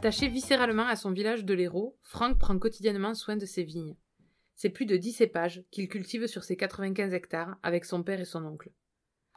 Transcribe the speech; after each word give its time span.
Attaché 0.00 0.28
viscéralement 0.28 0.86
à 0.86 0.96
son 0.96 1.10
village 1.10 1.44
de 1.44 1.52
l'Hérault, 1.52 1.98
Franck 2.00 2.38
prend 2.38 2.58
quotidiennement 2.58 3.12
soin 3.12 3.36
de 3.36 3.44
ses 3.44 3.64
vignes. 3.64 3.98
C'est 4.54 4.70
plus 4.70 4.86
de 4.86 4.96
dix 4.96 5.12
cépages 5.12 5.62
qu'il 5.70 5.90
cultive 5.90 6.26
sur 6.26 6.42
ses 6.42 6.56
95 6.56 7.12
hectares 7.12 7.58
avec 7.62 7.84
son 7.84 8.02
père 8.02 8.18
et 8.18 8.24
son 8.24 8.42
oncle. 8.46 8.72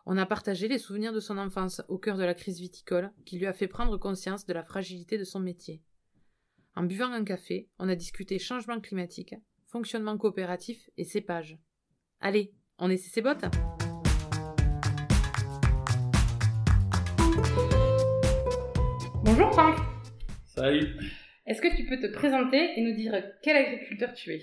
On 0.05 0.17
a 0.17 0.25
partagé 0.25 0.69
les 0.69 0.77
souvenirs 0.77 1.11
de 1.11 1.19
son 1.19 1.37
enfance 1.37 1.81
au 1.89 1.97
cœur 1.97 2.15
de 2.15 2.23
la 2.23 2.33
crise 2.33 2.61
viticole 2.61 3.11
qui 3.25 3.37
lui 3.37 3.45
a 3.45 3.51
fait 3.51 3.67
prendre 3.67 3.97
conscience 3.97 4.45
de 4.45 4.53
la 4.53 4.63
fragilité 4.63 5.17
de 5.17 5.25
son 5.25 5.41
métier. 5.41 5.81
En 6.77 6.83
buvant 6.83 7.11
un 7.11 7.25
café, 7.25 7.67
on 7.77 7.89
a 7.89 7.95
discuté 7.95 8.39
changement 8.39 8.79
climatique, 8.79 9.35
fonctionnement 9.65 10.17
coopératif 10.17 10.89
et 10.95 11.03
cépage. 11.03 11.59
Allez, 12.21 12.53
on 12.79 12.89
essaie 12.89 13.09
ses 13.09 13.21
bottes 13.21 13.43
Bonjour 19.25 19.51
Franck 19.51 19.92
Salut 20.55 20.95
Est-ce 21.47 21.63
que 21.63 21.75
tu 21.75 21.83
peux 21.87 21.99
te 21.99 22.13
présenter 22.13 22.77
et 22.77 22.81
nous 22.83 22.95
dire 22.95 23.11
quel 23.41 23.55
agriculteur 23.55 24.13
tu 24.13 24.33
es? 24.33 24.41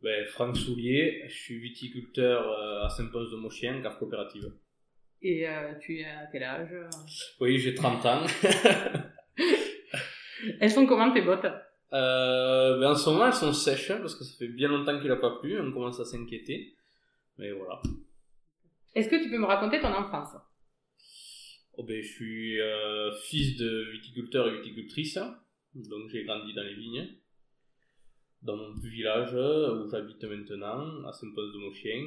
Ben, 0.00 0.24
Franck 0.26 0.56
Soulier, 0.56 1.24
je 1.26 1.34
suis 1.34 1.58
viticulteur 1.58 2.48
euh, 2.48 2.84
à 2.84 2.88
Saint-Pons 2.88 3.28
de 3.32 3.36
Mochien, 3.36 3.82
cave 3.82 3.98
coopérative. 3.98 4.52
Et 5.20 5.48
euh, 5.48 5.74
tu 5.80 5.98
es 5.98 6.04
à 6.04 6.26
quel 6.30 6.44
âge? 6.44 6.72
Oui, 7.40 7.58
j'ai 7.58 7.74
30 7.74 8.06
ans. 8.06 8.26
elles 10.60 10.70
sont 10.70 10.86
comment 10.86 11.12
tes 11.12 11.22
bottes? 11.22 11.46
Euh, 11.92 12.78
ben 12.78 12.92
En 12.92 12.94
ce 12.94 13.10
moment, 13.10 13.26
elles 13.26 13.32
sont 13.32 13.52
sèches 13.52 13.88
parce 13.98 14.14
que 14.14 14.22
ça 14.22 14.38
fait 14.38 14.46
bien 14.46 14.68
longtemps 14.68 15.00
qu'il 15.00 15.08
n'a 15.08 15.16
pas 15.16 15.40
plu, 15.40 15.58
on 15.58 15.72
commence 15.72 15.98
à 15.98 16.04
s'inquiéter. 16.04 16.76
Mais 17.38 17.50
voilà. 17.50 17.82
Est-ce 18.94 19.08
que 19.08 19.20
tu 19.20 19.28
peux 19.28 19.38
me 19.38 19.46
raconter 19.46 19.80
ton 19.80 19.92
enfance? 19.92 20.36
Oh 21.78 21.84
ben, 21.84 22.02
Je 22.02 22.08
suis 22.08 22.60
euh, 22.60 23.10
fils 23.22 23.56
de 23.56 23.90
viticulteur 23.92 24.48
et 24.48 24.58
viticultrice, 24.58 25.18
donc 25.74 26.10
j'ai 26.10 26.24
grandi 26.24 26.52
dans 26.52 26.62
les 26.62 26.74
vignes 26.74 27.08
dans 28.42 28.56
mon 28.56 28.74
village 28.74 29.34
où 29.34 29.90
j'habite 29.90 30.22
maintenant, 30.24 31.04
à 31.06 31.12
Saint-Pons 31.12 31.52
de 31.52 31.58
Mochien. 31.58 32.04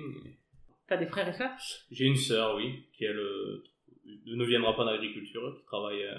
T'as 0.88 0.98
des 0.98 1.08
frères 1.08 1.28
et 1.28 1.34
sœurs? 1.34 1.58
J'ai 1.92 2.06
une 2.06 2.16
sœur, 2.16 2.56
oui, 2.56 2.86
qui 2.94 3.06
elle, 3.06 3.22
ne 4.26 4.46
viendra 4.46 4.76
pas 4.76 4.86
d'agriculture, 4.86 5.58
qui 5.58 5.66
travaille 5.66 6.04
euh, 6.04 6.16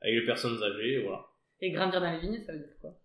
avec 0.00 0.16
les 0.16 0.24
personnes 0.24 0.62
âgées, 0.62 1.02
voilà. 1.02 1.26
Et 1.60 1.70
grandir 1.70 2.00
dans 2.00 2.12
les 2.12 2.20
vignes, 2.20 2.42
ça 2.42 2.52
veut 2.52 2.58
dire 2.58 2.78
quoi? 2.80 2.98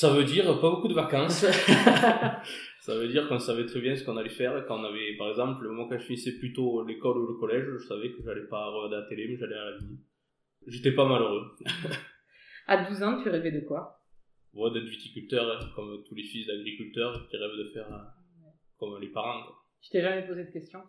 Ça 0.00 0.12
veut 0.12 0.22
dire 0.22 0.44
pas 0.60 0.70
beaucoup 0.70 0.86
de 0.86 0.94
vacances. 0.94 1.44
ça 2.82 2.96
veut 2.96 3.08
dire 3.08 3.26
qu'on 3.26 3.40
savait 3.40 3.66
très 3.66 3.80
bien 3.80 3.96
ce 3.96 4.04
qu'on 4.04 4.16
allait 4.16 4.28
faire. 4.28 4.64
Quand 4.68 4.78
on 4.78 4.84
avait, 4.84 5.16
par 5.16 5.28
exemple, 5.28 5.64
le 5.64 5.70
moment 5.70 5.88
quand 5.88 5.98
je 5.98 6.04
finissais 6.04 6.38
plutôt 6.38 6.84
l'école 6.86 7.18
ou 7.18 7.26
le 7.26 7.34
collège, 7.34 7.64
je 7.66 7.84
savais 7.84 8.12
que 8.12 8.22
j'allais 8.24 8.46
pas 8.46 8.64
regarder 8.70 8.94
la 8.94 9.08
télé, 9.08 9.26
mais 9.26 9.36
j'allais 9.36 9.56
à 9.56 9.70
la 9.70 9.76
vigne. 9.76 9.98
J'étais 10.68 10.92
pas 10.92 11.04
malheureux. 11.04 11.50
à 12.68 12.88
12 12.88 13.02
ans, 13.02 13.20
tu 13.20 13.28
rêvais 13.28 13.50
de 13.50 13.58
quoi? 13.66 14.00
Ouais, 14.52 14.70
d'être 14.70 14.86
viticulteur, 14.86 15.72
comme 15.74 16.04
tous 16.04 16.14
les 16.14 16.22
fils 16.22 16.46
d'agriculteurs 16.46 17.26
qui 17.28 17.36
rêvent 17.36 17.58
de 17.58 17.68
faire 17.70 17.92
euh, 17.92 18.46
comme 18.78 19.00
les 19.00 19.08
parents. 19.08 19.46
Quoi. 19.46 19.56
Tu 19.82 19.90
t'es 19.90 20.00
jamais 20.00 20.24
posé 20.24 20.44
de 20.44 20.52
questions? 20.52 20.82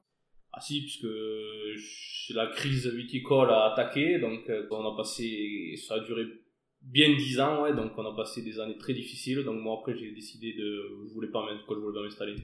Ah 0.53 0.62
si, 0.62 0.81
puisque 0.81 2.36
la 2.36 2.46
crise 2.46 2.86
viticole 2.86 3.50
a 3.50 3.72
attaqué, 3.72 4.19
donc 4.19 4.48
euh, 4.52 4.68
on 4.69 4.94
a 4.94 4.96
passé, 4.96 5.74
ça 5.78 5.96
a 5.96 6.00
duré 6.02 6.28
bien 6.82 7.16
dix 7.16 7.40
ans, 7.40 7.64
ouais, 7.64 7.74
donc 7.74 7.92
on 7.98 8.06
a 8.06 8.16
passé 8.16 8.42
des 8.42 8.60
années 8.60 8.78
très 8.78 8.94
difficiles. 8.94 9.44
Donc 9.44 9.62
moi 9.62 9.78
après 9.80 9.98
j'ai 9.98 10.12
décidé 10.12 10.54
de, 10.54 11.06
je 11.08 11.14
voulais 11.14 11.30
pas 11.30 11.46
je 11.50 11.74
voulais 11.74 11.94
pas 11.94 12.04
m'installer. 12.04 12.36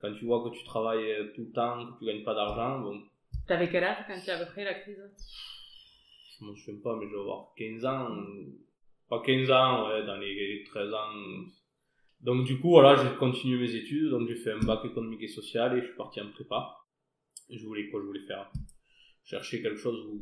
Quand 0.00 0.12
tu 0.14 0.26
vois 0.26 0.44
que 0.44 0.56
tu 0.56 0.64
travailles 0.64 1.32
tout 1.34 1.42
le 1.42 1.52
temps, 1.52 1.92
que 1.92 1.98
tu 1.98 2.06
gagnes 2.06 2.24
pas 2.24 2.34
d'argent, 2.34 2.80
bon. 2.80 3.02
T'avais 3.46 3.68
quel 3.68 3.84
âge 3.84 4.04
quand 4.06 4.20
tu 4.22 4.30
à 4.30 4.38
peu 4.38 4.50
près 4.52 4.64
la 4.64 4.74
crise? 4.74 5.02
Je 6.38 6.44
m'en 6.44 6.54
souviens 6.54 6.80
pas, 6.82 6.96
mais 6.96 7.06
je 7.06 7.14
vais 7.14 7.20
avoir 7.20 7.52
15 7.56 7.84
ans 7.84 8.08
pas 9.08 9.22
15 9.24 9.50
ans, 9.50 9.88
ouais, 9.88 10.04
dans 10.04 10.16
les 10.18 10.62
13 10.66 10.92
ans. 10.92 11.12
Donc 12.20 12.44
du 12.44 12.58
coup, 12.60 12.70
voilà, 12.70 13.02
j'ai 13.02 13.16
continué 13.16 13.58
mes 13.58 13.74
études, 13.74 14.10
donc 14.10 14.28
j'ai 14.28 14.34
fait 14.34 14.52
un 14.52 14.58
bac 14.58 14.84
économique 14.84 15.22
et 15.22 15.28
social 15.28 15.76
et 15.76 15.80
je 15.80 15.86
suis 15.86 15.96
parti 15.96 16.20
en 16.20 16.30
prépa. 16.30 16.76
Je 17.50 17.64
voulais 17.64 17.88
quoi, 17.88 18.00
je 18.00 18.06
voulais 18.06 18.26
faire 18.26 18.50
chercher 19.24 19.62
quelque 19.62 19.78
chose 19.78 19.98
où, 20.06 20.20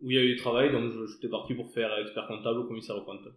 où 0.00 0.10
il 0.10 0.16
y 0.16 0.18
a 0.18 0.22
eu 0.22 0.34
du 0.34 0.36
travail, 0.36 0.70
donc 0.72 0.92
j'étais 1.08 1.28
parti 1.28 1.54
pour 1.54 1.70
faire 1.70 1.96
expert 1.98 2.26
comptable 2.26 2.60
ou 2.60 2.64
commissaire 2.64 2.96
au 2.96 3.02
compte. 3.02 3.28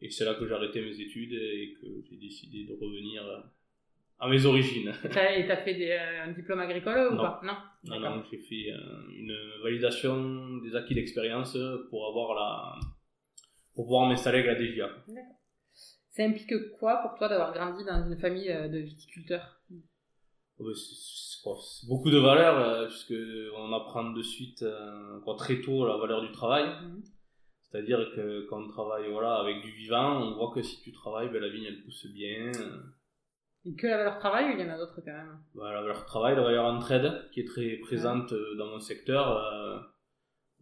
Et 0.00 0.10
c'est 0.10 0.24
là 0.24 0.34
que 0.34 0.46
j'ai 0.46 0.54
arrêté 0.54 0.80
mes 0.82 1.00
études 1.00 1.32
et 1.32 1.76
que 1.80 1.86
j'ai 2.08 2.16
décidé 2.16 2.64
de 2.64 2.74
revenir 2.74 3.22
à 4.18 4.28
mes 4.28 4.44
origines. 4.46 4.92
Et 5.04 5.46
t'as 5.46 5.56
fait 5.56 5.74
des, 5.74 5.90
euh, 5.90 6.24
un 6.24 6.32
diplôme 6.32 6.60
agricole 6.60 7.12
ou 7.12 7.16
pas? 7.16 7.40
Non. 7.44 7.56
Non, 7.84 8.00
non, 8.00 8.22
j'ai 8.30 8.38
fait 8.38 8.72
euh, 8.72 8.78
une 9.16 9.36
validation 9.62 10.58
des 10.58 10.76
acquis 10.76 10.94
d'expérience 10.94 11.56
pour 11.90 12.06
avoir 12.08 12.34
la 12.34 12.80
pour 13.74 13.84
pouvoir 13.86 14.06
m'installer 14.06 14.40
avec 14.40 14.46
la 14.46 14.54
DGA. 14.54 14.90
D'accord. 15.08 15.42
Ça 16.10 16.24
implique 16.24 16.52
quoi 16.78 16.98
pour 16.98 17.14
toi 17.14 17.28
d'avoir 17.28 17.54
grandi 17.54 17.84
dans 17.84 18.06
une 18.06 18.18
famille 18.18 18.50
euh, 18.50 18.68
de 18.68 18.78
viticulteurs? 18.78 19.61
Beaucoup 21.88 22.10
de 22.10 22.18
valeurs, 22.18 22.58
euh, 22.58 22.86
puisque 22.86 23.14
on 23.56 23.72
apprend 23.72 24.10
de 24.10 24.22
suite, 24.22 24.62
euh, 24.62 25.34
très 25.36 25.60
tôt, 25.60 25.86
la 25.86 25.96
valeur 25.96 26.22
du 26.22 26.32
travail. 26.32 26.64
Mhm. 26.64 27.02
C'est-à-dire 27.60 28.10
que 28.14 28.46
quand 28.48 28.62
on 28.62 28.68
travaille 28.68 29.10
voilà, 29.10 29.36
avec 29.36 29.62
du 29.62 29.70
vivant, 29.70 30.22
on 30.22 30.34
voit 30.34 30.52
que 30.54 30.62
si 30.62 30.80
tu 30.82 30.92
travailles, 30.92 31.30
ben, 31.30 31.40
la 31.40 31.48
vigne 31.48 31.64
elle 31.64 31.82
pousse 31.82 32.06
bien. 32.12 32.52
Et 33.64 33.74
que 33.74 33.86
la 33.86 33.96
valeur 33.96 34.18
travail 34.18 34.50
ou 34.50 34.58
il 34.58 34.60
y 34.60 34.68
en 34.68 34.74
a 34.74 34.76
d'autres 34.76 35.00
quand 35.04 35.12
même 35.12 35.38
bah, 35.54 35.72
La 35.72 35.80
valeur 35.80 36.04
travail, 36.04 36.36
la 36.36 36.42
valeur 36.42 36.64
entraide, 36.66 37.30
qui 37.32 37.40
est 37.40 37.46
très 37.46 37.76
présente 37.76 38.34
dans 38.58 38.66
mon 38.66 38.80
secteur 38.80 39.90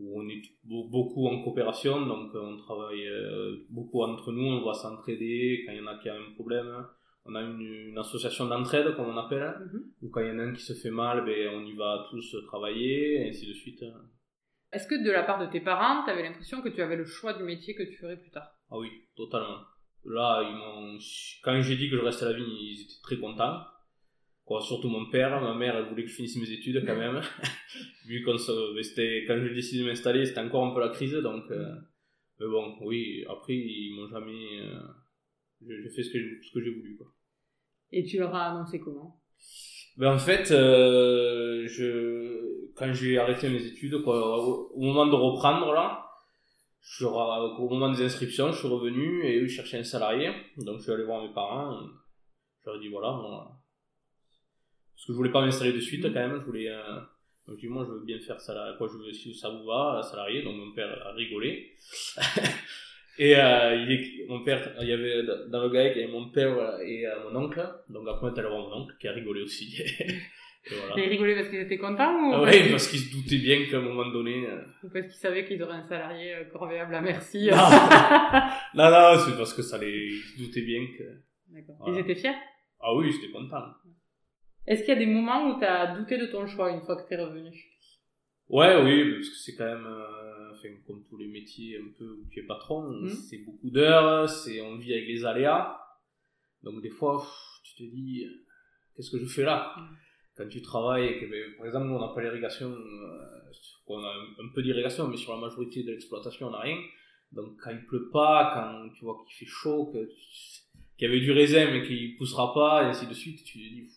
où 0.00 0.20
on 0.20 0.28
est 0.28 0.42
beaucoup 0.64 1.28
en 1.28 1.42
coopération, 1.42 2.06
donc 2.06 2.34
euh, 2.34 2.40
on 2.40 2.56
travaille 2.56 3.06
euh, 3.06 3.66
beaucoup 3.68 4.02
entre 4.02 4.32
nous, 4.32 4.46
on 4.46 4.64
va 4.64 4.72
s'entraider 4.72 5.62
quand 5.64 5.72
il 5.72 5.78
y 5.78 5.80
en 5.80 5.86
a 5.86 5.98
qui 5.98 6.08
a 6.08 6.14
un 6.14 6.32
problème. 6.34 6.86
On 7.26 7.34
a 7.34 7.42
une, 7.42 7.96
association 7.98 8.46
d'entraide, 8.46 8.94
comme 8.96 9.08
on 9.08 9.16
appelle, 9.16 9.54
mhm. 9.72 9.82
où 10.02 10.08
quand 10.10 10.20
il 10.20 10.28
y 10.28 10.30
en 10.30 10.38
a 10.38 10.42
un 10.42 10.52
qui 10.52 10.62
se 10.62 10.72
fait 10.72 10.90
mal, 10.90 11.24
ben, 11.24 11.50
on 11.54 11.64
y 11.64 11.74
va 11.74 12.06
tous 12.10 12.36
travailler, 12.46 13.20
et 13.20 13.28
ainsi 13.28 13.46
de 13.46 13.52
suite. 13.52 13.84
Est-ce 14.72 14.86
que 14.86 15.04
de 15.04 15.10
la 15.10 15.24
part 15.24 15.40
de 15.40 15.50
tes 15.50 15.60
parents, 15.60 16.04
tu 16.04 16.10
avais 16.10 16.22
l'impression 16.22 16.62
que 16.62 16.68
tu 16.68 16.80
avais 16.80 16.96
le 16.96 17.04
choix 17.04 17.34
du 17.34 17.42
métier 17.42 17.74
que 17.74 17.82
tu 17.82 17.96
ferais 17.96 18.16
plus 18.16 18.30
tard? 18.30 18.50
Ah 18.70 18.78
oui, 18.78 18.88
totalement. 19.16 19.58
Là, 20.04 20.42
quand 21.42 21.60
j'ai 21.60 21.76
dit 21.76 21.90
que 21.90 21.96
je 21.96 22.02
restais 22.02 22.24
à 22.24 22.30
la 22.30 22.36
vigne, 22.36 22.46
ils 22.48 22.82
étaient 22.82 23.02
très 23.02 23.18
contents 23.18 23.64
surtout 24.58 24.88
mon 24.88 25.06
père, 25.06 25.40
ma 25.40 25.54
mère, 25.54 25.76
elle 25.76 25.84
voulait 25.84 26.02
que 26.02 26.08
je 26.08 26.16
finisse 26.16 26.36
mes 26.36 26.50
études 26.50 26.84
quand 26.84 26.96
même. 26.96 27.20
Vu 28.06 28.24
qu'on 28.24 28.36
se, 28.36 29.26
quand 29.26 29.40
j'ai 29.40 29.54
décidé 29.54 29.84
de 29.84 29.88
m'installer, 29.88 30.26
c'était 30.26 30.40
encore 30.40 30.66
un 30.66 30.74
peu 30.74 30.80
la 30.80 30.88
crise, 30.88 31.14
donc, 31.14 31.44
euh, 31.52 31.76
mais 32.40 32.46
bon, 32.46 32.74
oui, 32.80 33.24
après, 33.28 33.54
ils 33.54 33.94
m'ont 33.94 34.08
jamais, 34.08 34.60
euh, 34.62 34.80
j'ai 35.66 35.90
fait 35.90 36.02
ce 36.02 36.10
que, 36.10 36.18
ce 36.42 36.52
que 36.52 36.62
j'ai 36.62 36.70
voulu, 36.70 36.96
quoi. 36.96 37.06
Et 37.92 38.04
tu 38.04 38.18
leur 38.18 38.34
as 38.34 38.52
annoncé 38.52 38.80
comment? 38.80 39.20
Ben, 39.96 40.14
en 40.14 40.18
fait, 40.18 40.50
euh, 40.52 41.66
je, 41.66 42.72
quand 42.74 42.92
j'ai 42.92 43.18
arrêté 43.18 43.48
mes 43.48 43.64
études, 43.64 43.94
au, 43.94 44.76
moment 44.76 45.06
de 45.06 45.14
reprendre, 45.14 45.72
là, 45.72 46.06
je, 46.80 47.04
au 47.04 47.68
moment 47.68 47.92
des 47.92 48.04
inscriptions, 48.04 48.52
je 48.52 48.58
suis 48.58 48.68
revenu 48.68 49.24
et 49.24 49.40
eux, 49.40 49.48
cherchaient 49.48 49.78
un 49.78 49.84
salarié. 49.84 50.30
Donc, 50.58 50.78
je 50.78 50.84
suis 50.84 50.92
allé 50.92 51.04
voir 51.04 51.22
mes 51.22 51.32
parents. 51.32 51.80
Je 52.60 52.66
leur 52.70 52.76
ai 52.76 52.80
dit, 52.80 52.88
voilà, 52.88 53.10
bon, 53.10 53.46
parce 55.00 55.06
que 55.06 55.12
je 55.14 55.16
voulais 55.16 55.32
pas 55.32 55.40
m'installer 55.40 55.72
de 55.72 55.80
suite 55.80 56.02
quand 56.02 56.12
même, 56.12 56.38
je 56.40 56.44
voulais. 56.44 56.68
Euh... 56.68 57.00
Donc 57.46 57.56
je 57.56 57.62
dis, 57.62 57.68
moi 57.68 57.86
je 57.86 57.92
veux 57.92 58.04
bien 58.04 58.20
faire 58.20 58.38
ça, 58.38 58.74
quoi, 58.76 58.86
je 58.86 58.98
veux, 58.98 59.12
si 59.14 59.34
ça 59.34 59.48
vous 59.48 59.64
va, 59.64 60.02
salarié, 60.02 60.42
donc 60.42 60.56
mon 60.56 60.72
père 60.72 61.06
a 61.06 61.12
rigolé. 61.12 61.74
et 63.20 63.36
euh, 63.36 63.76
il 63.76 64.26
mon 64.30 64.42
père, 64.42 64.74
il 64.80 64.88
y 64.88 64.92
avait 64.94 65.22
dans 65.50 65.62
le 65.62 65.68
gars, 65.68 65.92
il 65.92 66.00
y 66.00 66.04
avait 66.04 66.10
mon 66.10 66.30
père 66.30 66.80
et 66.80 67.06
euh, 67.06 67.30
mon 67.30 67.44
oncle, 67.44 67.62
donc 67.90 68.08
après 68.08 68.28
on 68.28 68.34
est 68.34 68.38
allé 68.38 68.48
voir 68.48 68.60
mon 68.60 68.82
oncle 68.82 68.94
qui 68.98 69.08
a 69.08 69.12
rigolé 69.12 69.42
aussi. 69.42 69.76
et 70.00 70.74
voilà. 70.74 70.94
Il 70.96 71.04
a 71.04 71.08
rigolé 71.10 71.34
parce 71.34 71.50
qu'ils 71.50 71.60
étaient 71.60 71.76
contents 71.76 72.14
ou 72.14 72.32
ah, 72.32 72.44
Oui, 72.44 72.70
parce 72.70 72.88
qu'ils 72.88 73.00
se 73.00 73.12
doutaient 73.14 73.36
bien 73.36 73.66
qu'à 73.70 73.76
un 73.76 73.82
moment 73.82 74.10
donné. 74.10 74.46
Euh... 74.46 74.62
Ou 74.84 74.88
parce 74.88 75.04
qu'ils 75.04 75.20
savaient 75.20 75.44
qu'ils 75.44 75.62
auraient 75.62 75.74
un 75.74 75.86
salarié 75.86 76.34
euh, 76.34 76.44
corvéable 76.44 76.94
à 76.94 77.02
merci. 77.02 77.50
Non, 77.50 77.56
non, 78.74 78.90
non 78.90 79.18
c'est 79.18 79.36
parce 79.36 79.52
que 79.52 79.60
ça 79.60 79.76
les, 79.76 79.90
ils 79.90 80.22
se 80.22 80.38
doutaient 80.38 80.62
bien 80.62 80.80
que. 80.96 81.04
D'accord. 81.48 81.88
Ils 81.88 81.98
étaient 81.98 82.14
fiers? 82.14 82.38
Ah 82.80 82.94
oui, 82.94 83.10
ils 83.10 83.22
étaient 83.22 83.32
contents. 83.32 83.66
Est-ce 84.66 84.80
qu'il 84.80 84.94
y 84.94 84.96
a 84.96 84.98
des 84.98 85.04
moments 85.04 85.46
où 85.46 85.58
tu 85.58 85.66
as 85.66 85.94
douté 85.94 86.16
de 86.16 86.24
ton 86.24 86.46
choix 86.46 86.70
une 86.70 86.80
fois 86.80 86.96
que 86.96 87.06
tu 87.06 87.12
es 87.12 87.22
revenu? 87.22 87.50
Ouais, 88.48 88.82
oui, 88.82 89.12
parce 89.12 89.28
que 89.28 89.36
c'est 89.36 89.56
quand 89.56 89.66
même, 89.66 89.86
euh, 89.86 90.39
enfin, 90.60 90.74
comme 90.86 91.02
tous 91.08 91.16
les 91.16 91.26
métiers 91.28 91.78
un 91.78 91.90
peu 91.98 92.04
où 92.10 92.26
tu 92.30 92.40
es 92.40 92.42
patron, 92.44 92.90
Mhm. 92.90 93.08
c'est 93.08 93.38
beaucoup 93.38 93.70
d'heures, 93.70 94.28
c'est, 94.28 94.60
on 94.60 94.76
vit 94.76 94.92
avec 94.92 95.06
les 95.08 95.24
aléas. 95.24 95.76
Donc 96.62 96.82
des 96.82 96.90
fois, 96.90 97.26
tu 97.64 97.74
te 97.74 97.82
dis, 97.90 98.26
qu'est-ce 98.94 99.10
que 99.10 99.18
je 99.18 99.26
fais 99.26 99.42
là? 99.44 99.74
Mhm. 99.78 99.96
Quand 100.36 100.48
tu 100.48 100.62
travailles, 100.62 101.18
que, 101.20 101.26
ben, 101.26 101.56
par 101.56 101.66
exemple, 101.66 101.86
nous 101.88 101.94
on 101.94 102.00
n'a 102.00 102.14
pas 102.14 102.22
l'irrigation, 102.22 102.70
euh, 102.70 103.50
on 103.86 103.98
a 104.02 104.08
un, 104.08 104.48
peu 104.54 104.62
d'irrigation, 104.62 105.08
mais 105.08 105.16
sur 105.16 105.32
la 105.34 105.40
majorité 105.40 105.82
de 105.82 105.90
l'exploitation 105.90 106.46
on 106.48 106.50
n'a 106.50 106.60
rien. 106.60 106.78
Donc 107.32 107.56
quand 107.62 107.70
il 107.70 107.84
pleut 107.86 108.08
pas, 108.10 108.50
quand 108.54 108.88
tu 108.94 109.04
vois 109.04 109.16
qu'il 109.26 109.34
fait 109.36 109.50
chaud, 109.50 109.86
que 109.92 110.08
qu'il 110.96 111.08
y 111.08 111.10
avait 111.10 111.20
du 111.20 111.32
raisin 111.32 111.70
mais 111.72 111.82
qu'il 111.86 112.16
poussera 112.16 112.52
pas, 112.52 112.82
et 112.84 112.86
ainsi 112.86 113.06
de 113.06 113.14
suite, 113.14 113.42
tu 113.44 113.54
te 113.54 113.58
dis, 113.58 113.88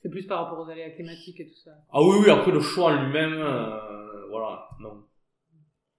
C'est 0.00 0.10
plus 0.10 0.26
par 0.26 0.44
rapport 0.44 0.64
aux 0.66 0.70
aléas 0.70 0.90
climatiques 0.90 1.40
et 1.40 1.48
tout 1.48 1.56
ça. 1.56 1.72
ah 1.90 2.00
oui, 2.02 2.16
oui, 2.22 2.30
après 2.30 2.52
le 2.52 2.60
choix 2.60 2.92
en 2.92 3.04
lui-même, 3.04 3.34
euh, 3.34 4.26
voilà, 4.28 4.68
non. 4.80 5.04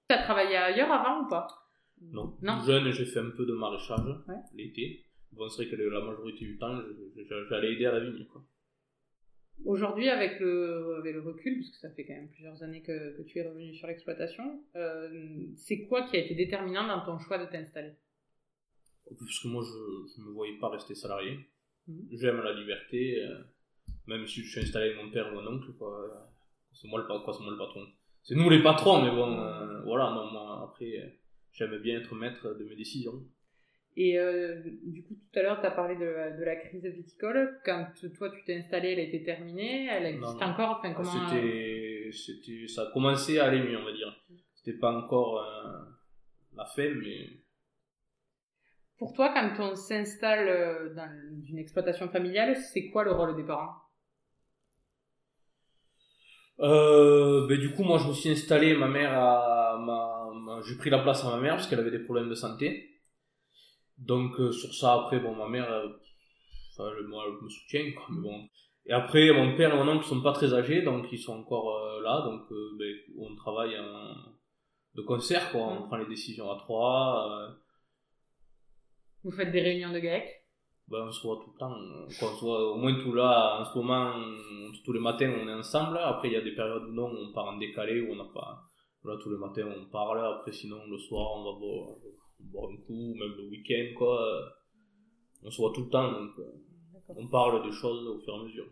T'as 0.08 0.24
travaillé 0.24 0.56
ailleurs 0.56 0.92
avant 0.92 1.26
ou 1.26 1.30
pas? 1.30 1.48
Non. 2.02 2.38
Non. 2.42 2.62
Jeune, 2.66 2.92
j'ai 2.92 3.06
fait 3.06 3.20
un 3.20 3.32
peu 3.32 3.46
de 3.46 3.54
maraîchage 3.54 4.00
Ouais. 4.28 4.36
l'été. 4.54 5.06
Bon, 5.32 5.50
c'est 5.50 5.66
vrai 5.66 5.76
que 5.76 5.82
la 5.82 6.02
majorité 6.02 6.46
du 6.46 6.58
temps, 6.58 6.80
j'allais 7.50 7.74
aider 7.74 7.86
à 7.86 7.94
la 7.94 8.00
vigne. 8.02 8.26
Quoi. 8.26 8.44
Aujourd'hui, 9.66 10.10
avec 10.10 10.40
le, 10.40 10.96
avec 11.00 11.14
le 11.16 11.22
recul, 11.22 11.56
puisque 11.56 11.76
ça 11.76 11.90
fait 11.92 12.06
quand 12.06 12.14
même 12.14 12.30
plusieurs 12.30 12.62
années 12.62 12.82
que, 12.84 13.18
que 13.18 13.24
tu 13.24 13.40
es 13.40 13.48
revenu 13.48 13.74
sur 13.74 13.88
l'exploitation, 13.88 14.62
euh, 14.76 15.48
c'est 15.56 15.86
quoi 15.88 16.04
qui 16.08 16.18
a 16.18 16.20
été 16.20 16.36
déterminant 16.36 16.88
dans 16.88 17.04
ton 17.06 17.18
choix 17.20 17.38
de 17.38 17.50
t'installer? 17.50 17.94
Parce 19.10 19.40
que 19.40 19.48
moi, 19.48 19.64
je 19.64 20.22
ne 20.22 20.28
me 20.28 20.34
voyais 20.34 20.58
pas 20.60 20.70
rester 20.70 20.94
salarié. 20.96 21.40
Mhm. 21.88 22.08
J'aime 22.12 22.42
la 22.42 22.54
liberté, 22.54 23.22
euh, 23.24 23.40
même 24.08 24.26
si 24.28 24.42
je 24.42 24.50
suis 24.52 24.62
installé 24.62 24.92
avec 24.92 25.04
mon 25.04 25.12
père 25.12 25.32
ou 25.32 25.36
mon 25.42 25.48
oncle. 25.48 25.72
quoi. 25.78 26.32
C'est 26.74 26.88
moi, 26.88 27.00
le, 27.02 27.08
quoi, 27.08 27.38
moi 27.42 27.52
le 27.52 27.58
patron. 27.58 27.86
C'est 28.26 28.36
nous 28.36 28.50
les 28.50 28.62
patrons, 28.64 29.04
mais 29.04 29.12
bon, 29.12 29.40
euh, 29.40 29.82
voilà, 29.84 30.10
non, 30.10 30.32
moi, 30.32 30.64
après, 30.68 31.20
j'aime 31.54 31.78
bien 31.78 32.00
être 32.00 32.14
maître 32.16 32.56
de 32.60 32.64
mes 32.66 32.76
décisions. 32.76 33.24
Et 33.96 34.20
euh, 34.20 34.62
du 34.84 35.04
coup, 35.04 35.14
tout 35.14 35.40
à 35.40 35.44
l'heure, 35.44 35.62
tu 35.62 35.68
as 35.68 35.72
parlé 35.72 35.96
de, 35.96 36.04
la- 36.04 36.32
de 36.32 36.44
la 36.44 36.56
crise 36.58 36.84
viticole. 36.86 37.62
Quand 37.64 37.88
toi, 38.18 38.30
tu 38.32 38.44
t'es 38.44 38.58
installé, 38.58 38.90
elle 38.90 39.00
a 39.00 39.04
été 39.04 39.24
terminée 39.24 39.86
Elle 39.90 40.08
existe 40.08 40.42
Non, 40.42 40.48
encore 40.48 40.80
enfin, 40.80 40.94
comment... 40.94 41.30
C'était, 41.30 42.10
c'était, 42.12 42.68
ça 42.68 42.82
a 42.90 42.92
commencé 42.92 43.40
à 43.40 43.46
aller 43.46 43.60
mieux, 43.62 43.78
on 43.78 43.86
va 43.86 43.94
dire. 43.94 44.12
C'était 44.56 44.78
pas 44.78 44.92
encore 44.92 45.38
euh, 45.40 45.80
la 46.58 46.66
fin, 46.66 46.90
mais 46.96 47.28
Pour 48.98 49.14
toi, 49.14 49.34
quand 49.34 49.72
on 49.72 49.76
s'installe 49.76 50.94
dans 50.96 51.12
une 51.48 51.60
exploitation 51.60 52.10
familiale, 52.10 52.56
c'est 52.58 52.90
quoi 52.90 53.04
le 53.04 53.12
rôle 53.14 53.36
des 53.38 53.44
parents? 53.46 53.76
Euh, 56.60 57.48
ben, 57.48 57.60
du 57.60 57.74
coup, 57.74 57.84
moi, 57.84 57.98
je 58.00 58.08
me 58.08 58.14
suis 58.14 58.30
installé. 58.30 58.76
Ma 58.76 58.88
mère 58.88 59.12
a, 59.18 59.78
ma, 59.78 60.30
ma- 60.34 60.62
j'ai 60.64 60.76
pris 60.78 60.90
la 60.90 61.00
place 61.00 61.24
à 61.26 61.30
ma 61.32 61.38
mère 61.42 61.56
parce 61.56 61.68
qu'elle 61.68 61.80
avait 61.80 61.92
des 61.92 62.00
problèmes 62.00 62.30
de 62.30 62.36
santé. 62.36 62.92
Donc, 63.98 64.40
euh, 64.40 64.52
sur 64.52 64.74
ça, 64.74 64.94
après, 64.94 65.20
bon, 65.20 65.36
ma 65.36 65.48
mère, 65.48 65.72
euh, 65.72 65.88
enfin, 66.74 66.90
elle, 66.98 67.08
moi, 67.08 67.26
elle 67.28 67.44
me 67.44 67.50
soutient, 67.50 67.92
quoi, 67.94 68.06
mais 68.10 68.22
bon. 68.22 68.48
Et 68.86 68.94
après, 68.94 69.32
mon 69.32 69.56
père 69.58 69.74
et 69.74 69.78
mon 69.78 69.88
oncle 69.88 70.06
sont 70.06 70.22
pas 70.22 70.34
très 70.34 70.54
âgés, 70.54 70.82
donc 70.84 71.12
ils 71.12 71.18
sont 71.20 71.40
encore 71.40 71.76
euh, 71.78 72.02
là, 72.04 72.22
donc 72.24 72.44
ben, 72.78 72.94
on 73.18 73.36
travaille 73.36 73.78
en, 73.80 74.16
de 74.96 75.02
concert, 75.02 75.52
quoi. 75.52 75.62
On 75.62 75.82
Mm. 75.82 75.88
prend 75.88 75.98
les 75.98 76.06
décisions 76.08 76.52
à 76.52 76.58
trois. 76.58 77.50
Vous 79.24 79.32
faites 79.32 79.52
des 79.52 79.62
réunions 79.62 79.92
de 79.92 80.00
GAEC 80.00 80.45
ben, 80.88 81.06
on 81.08 81.12
se 81.12 81.26
voit 81.26 81.38
tout 81.44 81.52
le 81.54 81.58
temps. 81.60 81.76
quoi, 82.20 82.30
on 82.32 82.36
se 82.36 82.42
voit 82.46 82.72
au 82.74 82.76
moins 82.78 82.96
tout 83.02 83.14
là, 83.14 83.60
en 83.62 83.66
ce 83.66 83.78
moment, 83.78 84.14
on- 84.16 84.72
tous 84.84 84.94
les 84.94 85.00
matins, 85.00 85.32
on 85.42 85.48
est 85.48 85.54
ensemble. 85.54 85.98
Après, 85.98 86.28
il 86.30 86.34
y 86.34 86.38
a 86.38 86.42
des 86.42 86.54
périodes 86.56 86.84
où 86.90 86.92
non, 86.94 87.08
on 87.08 87.32
part 87.34 87.46
en 87.48 87.58
décalé, 87.58 88.02
où 88.02 88.12
on 88.12 88.16
n'a 88.16 88.30
pas. 88.34 88.62
Voilà, 89.04 89.20
tous 89.22 89.30
les 89.32 89.38
matins, 89.38 89.68
on 89.78 89.86
parle. 89.90 90.26
Après, 90.26 90.52
sinon, 90.52 90.78
le 90.90 90.98
soir, 90.98 91.28
on 91.38 91.44
va 91.54 91.60
boire, 91.60 91.96
boire 92.40 92.70
un 92.72 92.78
coup, 92.86 93.14
même 93.20 93.34
le 93.38 93.50
week-end, 93.50 93.98
quoi. 93.98 94.20
On 95.44 95.50
se 95.52 95.58
voit 95.62 95.72
tout 95.74 95.84
le 95.84 95.90
temps, 95.90 96.12
donc 96.12 96.32
euh, 96.40 96.52
on 97.16 97.28
parle 97.28 97.64
des 97.64 97.72
choses 97.72 98.08
au 98.08 98.20
fur 98.20 98.34
et 98.36 98.40
à 98.40 98.44
mesure. 98.44 98.66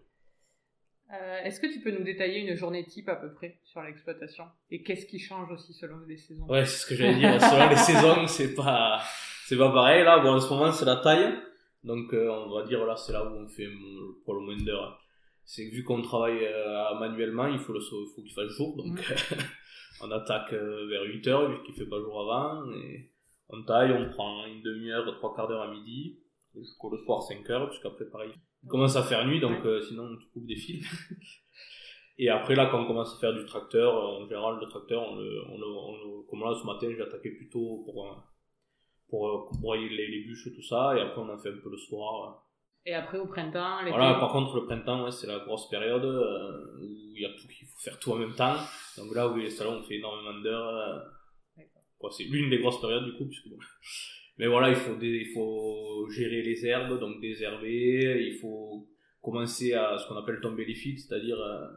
Euh, 1.13 1.39
Est-ce 1.43 1.59
que 1.59 1.67
tu 1.71 1.79
peux 1.81 1.91
nous 1.91 2.03
détailler 2.03 2.39
une 2.39 2.55
journée 2.55 2.83
type 2.85 3.07
à 3.09 3.15
peu 3.15 3.31
près 3.33 3.59
sur 3.63 3.81
l'exploitation? 3.83 4.45
Et 4.71 4.81
qu'est-ce 4.81 5.05
qui 5.05 5.19
change 5.19 5.51
aussi 5.51 5.73
selon 5.73 5.99
les 6.07 6.17
saisons? 6.17 6.45
Ouais, 6.47 6.65
c'est 6.65 6.77
ce 6.77 6.85
que 6.87 6.95
j'allais 6.95 7.15
dire. 7.19 7.39
Selon 7.39 7.69
les 7.69 7.75
saisons, 7.89 8.25
c'est 8.27 8.55
pas, 8.55 8.99
c'est 9.45 9.57
pas 9.57 9.71
pareil. 9.71 10.03
Là, 10.03 10.19
bon, 10.19 10.31
en 10.33 10.39
ce 10.39 10.49
moment, 10.51 10.71
c'est 10.71 10.85
la 10.85 10.95
taille. 10.95 11.35
Donc, 11.83 12.13
euh, 12.13 12.29
on 12.29 12.49
va 12.53 12.63
dire, 12.63 12.85
là, 12.85 12.95
c'est 12.95 13.11
là 13.13 13.25
où 13.25 13.35
on 13.35 13.47
fait 13.47 13.67
mon- 13.67 14.13
pour 14.23 14.35
le 14.35 14.63
d'heures. 14.63 14.99
C'est 15.45 15.69
que 15.69 15.75
vu 15.75 15.83
qu'on 15.83 16.01
travaille 16.01 16.45
euh, 16.45 16.95
manuellement, 16.99 17.47
il 17.47 17.59
faut 17.59 17.73
le, 17.73 17.79
faut 17.81 18.21
qu'il 18.21 18.31
fasse 18.33 18.49
jour. 18.51 18.75
Donc, 18.77 18.97
on 20.01 20.09
attaque 20.11 20.53
euh, 20.53 20.87
vers 20.87 21.03
8 21.03 21.27
heures, 21.27 21.49
vu 21.51 21.57
qu'il 21.65 21.75
fait 21.75 21.85
pas 21.89 21.99
jour 21.99 22.21
avant. 22.21 22.71
Et 22.71 23.11
on 23.49 23.61
taille, 23.63 23.91
on 23.91 24.09
prend 24.11 24.45
une 24.45 24.61
demi-heure, 24.61 25.05
trois 25.17 25.35
quarts 25.35 25.47
d'heure 25.49 25.61
à 25.63 25.71
midi. 25.71 26.19
Jusqu'au 26.55 26.91
le 26.91 26.97
soir, 27.03 27.21
5 27.23 27.49
heures, 27.49 27.67
puisqu'après, 27.69 28.05
pareil, 28.05 28.31
il 28.63 28.69
commence 28.69 28.95
à 28.95 29.01
faire 29.03 29.25
nuit, 29.27 29.39
donc 29.39 29.65
euh, 29.65 29.81
sinon, 29.81 30.15
tu 30.17 30.27
coupes 30.27 30.45
des 30.45 30.55
fils. 30.55 30.85
Et 32.19 32.29
après, 32.29 32.53
là, 32.55 32.67
quand 32.67 32.79
on 32.83 32.85
commence 32.85 33.15
à 33.15 33.19
faire 33.19 33.33
du 33.33 33.43
tracteur, 33.45 33.95
en 33.95 34.23
général, 34.27 34.59
le 34.61 34.67
tracteur, 34.67 35.01
on 35.01 35.15
le, 35.15 35.41
on 35.49 35.57
le, 35.57 35.65
on 35.65 35.91
le- 35.97 36.23
comme 36.29 36.41
là, 36.41 36.53
ce 36.53 36.65
matin, 36.65 36.87
j'ai 36.95 37.01
attaqué 37.01 37.31
plutôt 37.31 37.81
pour, 37.85 38.23
pour 39.13 39.27
euh, 39.29 39.59
broyer 39.59 39.89
les, 39.89 40.07
les 40.07 40.23
bûches 40.23 40.47
et 40.47 40.53
tout 40.53 40.63
ça, 40.63 40.95
et 40.97 41.01
après, 41.01 41.21
on 41.21 41.29
en 41.29 41.37
fait 41.37 41.49
un 41.49 41.57
peu 41.63 41.69
le 41.69 41.77
soir. 41.77 42.43
Et 42.83 42.95
après 42.95 43.19
au 43.19 43.27
printemps, 43.27 43.81
l'été 43.81 43.91
Voilà, 43.91 44.15
par 44.15 44.31
contre, 44.31 44.55
le 44.55 44.65
printemps, 44.65 45.03
ouais, 45.03 45.11
c'est 45.11 45.27
la 45.27 45.37
grosse 45.37 45.69
période 45.69 46.03
euh, 46.03 46.81
où 46.81 47.13
il 47.15 47.21
y 47.21 47.25
a 47.25 47.29
tout, 47.29 47.45
il 47.47 47.67
faut 47.67 47.77
faire 47.77 47.99
tout 47.99 48.11
en 48.11 48.15
même 48.15 48.33
temps. 48.33 48.55
Donc 48.97 49.13
là, 49.13 49.27
oui, 49.27 49.43
les 49.43 49.51
salons, 49.51 49.77
on 49.77 49.83
fait 49.83 49.97
énormément 49.97 50.39
d'heures. 50.41 51.05
euh, 51.61 52.09
c'est 52.09 52.23
l'une 52.23 52.49
des 52.49 52.57
grosses 52.57 52.81
périodes, 52.81 53.05
du 53.05 53.13
coup, 53.13 53.25
puisque 53.25 53.49
bon. 53.49 53.57
Mais 54.39 54.47
voilà, 54.47 54.69
il 54.69 54.75
faut, 54.75 54.95
des, 54.95 55.15
il 55.27 55.31
faut 55.31 56.09
gérer 56.09 56.41
les 56.41 56.65
herbes, 56.65 56.99
donc 56.99 57.21
désherber, 57.21 58.19
il 58.19 58.39
faut 58.41 58.89
commencer 59.21 59.73
à 59.73 59.99
ce 59.99 60.07
qu'on 60.07 60.17
appelle 60.17 60.39
tomber 60.41 60.65
les 60.65 60.73
fils, 60.73 61.07
c'est-à-dire 61.07 61.39
euh, 61.39 61.67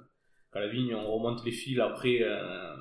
qu'à 0.54 0.60
la 0.60 0.68
vigne, 0.68 0.94
on 0.94 1.12
remonte 1.12 1.44
les 1.44 1.52
fils 1.52 1.78
après 1.80 2.20
euh, 2.22 2.74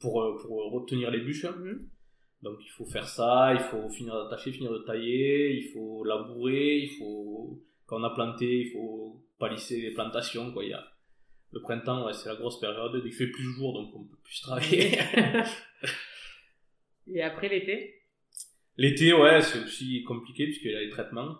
pour, 0.00 0.20
euh, 0.20 0.36
pour 0.36 0.72
retenir 0.72 1.12
les 1.12 1.20
bûches. 1.20 1.44
Mhm. 1.44 1.88
Donc 2.46 2.58
il 2.64 2.70
faut 2.76 2.84
faire 2.86 3.08
ça, 3.08 3.52
il 3.54 3.60
faut 3.70 3.88
finir 3.90 4.14
d'attacher, 4.14 4.52
finir 4.52 4.72
de 4.72 4.78
tailler, 4.78 5.52
il 5.58 5.64
faut 5.72 6.04
labourer, 6.04 6.78
il 6.78 6.90
faut 6.96 7.60
quand 7.86 8.00
on 8.00 8.04
a 8.04 8.10
planté, 8.10 8.60
il 8.66 8.70
faut 8.70 9.20
palisser 9.38 9.80
les 9.80 9.92
plantations 9.98 10.52
quoi. 10.52 10.62
Il 10.64 10.70
y 10.70 10.72
a 10.72 10.84
le 11.50 11.60
printemps, 11.60 12.06
ouais, 12.06 12.12
c'est 12.12 12.28
la 12.28 12.36
grosse 12.36 12.60
période, 12.60 13.02
il 13.04 13.12
fait 13.12 13.26
plus 13.36 13.42
jour 13.56 13.72
donc 13.72 13.88
on 13.96 14.04
peut 14.04 14.20
plus 14.22 14.40
travailler. 14.42 14.96
Et 17.08 17.22
après 17.22 17.48
l'été? 17.48 17.94
L'été, 18.76 19.12
ouais, 19.12 19.40
c'est 19.42 19.62
aussi 19.64 20.04
compliqué 20.04 20.44
puisqu'il 20.44 20.70
y 20.70 20.76
a 20.76 20.80
les 20.80 20.90
traitements. 20.90 21.36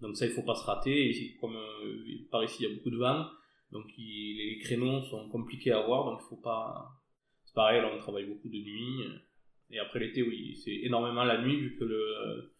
Donc 0.00 0.16
ça, 0.16 0.26
il 0.26 0.32
faut 0.32 0.42
pas 0.42 0.54
se 0.54 0.64
rater. 0.64 1.10
Et 1.10 1.36
comme 1.40 1.56
euh, 1.56 2.26
par 2.30 2.42
ici, 2.44 2.56
il 2.60 2.68
y 2.68 2.72
a 2.72 2.74
beaucoup 2.74 2.90
de 2.90 2.96
vent, 2.96 3.26
donc 3.72 3.86
il- 3.96 4.36
les 4.38 4.58
créneaux 4.58 5.02
sont 5.04 5.28
compliqués 5.28 5.72
à 5.72 5.78
avoir, 5.82 6.04
donc 6.10 6.20
il 6.24 6.28
faut 6.28 6.42
pas. 6.50 6.90
C'est 7.44 7.54
pareil, 7.54 7.80
là, 7.82 7.90
on 7.94 7.98
travaille 7.98 8.26
beaucoup 8.26 8.48
de 8.48 8.58
nuit. 8.58 9.04
Et 9.70 9.78
après 9.78 10.00
l'été, 10.00 10.22
oui, 10.22 10.56
c'est 10.64 10.74
énormément 10.82 11.24
la 11.24 11.40
nuit 11.40 11.56
vu 11.56 11.76
que 11.78 11.84
le 11.84 12.50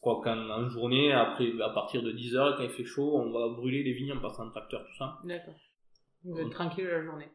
quoi 0.00 0.20
qu'en 0.22 0.48
en 0.50 0.68
journée, 0.68 1.12
après 1.12 1.50
à 1.60 1.70
partir 1.70 2.02
de 2.02 2.12
10 2.12 2.36
heures, 2.36 2.56
quand 2.56 2.62
il 2.62 2.70
fait 2.70 2.84
chaud, 2.84 3.16
on 3.16 3.30
va 3.30 3.48
brûler 3.54 3.82
les 3.82 3.92
vignes 3.92 4.12
en 4.12 4.20
passant 4.20 4.44
le 4.44 4.50
tracteur, 4.50 4.84
tout 4.86 4.96
ça. 4.96 5.18
D'accord. 5.24 5.54
Vous 6.24 6.38
êtes 6.38 6.50
tranquille 6.50 6.86
la 6.86 7.02
journée. 7.02 7.28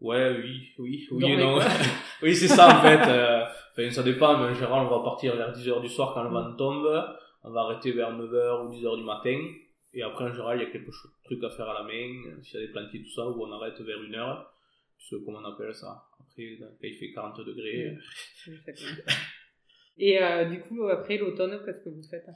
Ouais, 0.00 0.34
oui, 0.38 0.72
oui, 0.78 1.06
oui 1.10 1.20
Dormez, 1.20 1.34
et 1.34 1.36
non. 1.36 1.58
oui, 2.22 2.34
c'est 2.34 2.48
ça 2.48 2.78
en 2.78 2.82
fait. 2.82 3.06
Euh, 3.06 3.44
enfin, 3.72 3.90
ça 3.90 4.02
dépend, 4.02 4.38
mais 4.38 4.46
en 4.46 4.54
général, 4.54 4.86
on 4.86 4.88
va 4.88 5.04
partir 5.04 5.36
vers 5.36 5.52
10h 5.52 5.82
du 5.82 5.88
soir 5.88 6.14
quand 6.14 6.22
le 6.22 6.30
vent 6.30 6.54
tombe. 6.56 6.88
On 7.44 7.50
va 7.50 7.60
arrêter 7.60 7.92
vers 7.92 8.12
9h 8.12 8.66
ou 8.66 8.72
10h 8.72 8.96
du 8.96 9.04
matin. 9.04 9.38
Et 9.92 10.02
après, 10.02 10.24
en 10.24 10.32
général, 10.32 10.58
il 10.58 10.64
y 10.64 10.66
a 10.66 10.70
quelques 10.70 10.92
trucs 11.24 11.42
à 11.44 11.50
faire 11.50 11.68
à 11.68 11.74
la 11.74 11.82
main, 11.82 12.40
s'il 12.42 12.60
y 12.60 12.62
a 12.62 12.66
des 12.66 12.72
plantiers, 12.72 13.02
tout 13.02 13.10
ça, 13.10 13.28
où 13.28 13.44
on 13.44 13.52
arrête 13.52 13.78
vers 13.80 13.98
1h. 13.98 14.44
Comment 15.24 15.38
on 15.38 15.52
appelle 15.52 15.74
ça 15.74 16.04
Après, 16.20 16.56
quand 16.58 16.66
il 16.82 16.94
fait 16.94 17.12
40 17.12 17.40
degrés. 17.40 17.96
Oui, 18.46 18.58
commence. 18.64 19.06
Et 19.98 20.22
euh, 20.22 20.44
du 20.46 20.60
coup, 20.60 20.84
après 20.88 21.18
l'automne, 21.18 21.60
qu'est-ce 21.64 21.84
que 21.84 21.90
vous 21.90 22.02
faites? 22.02 22.26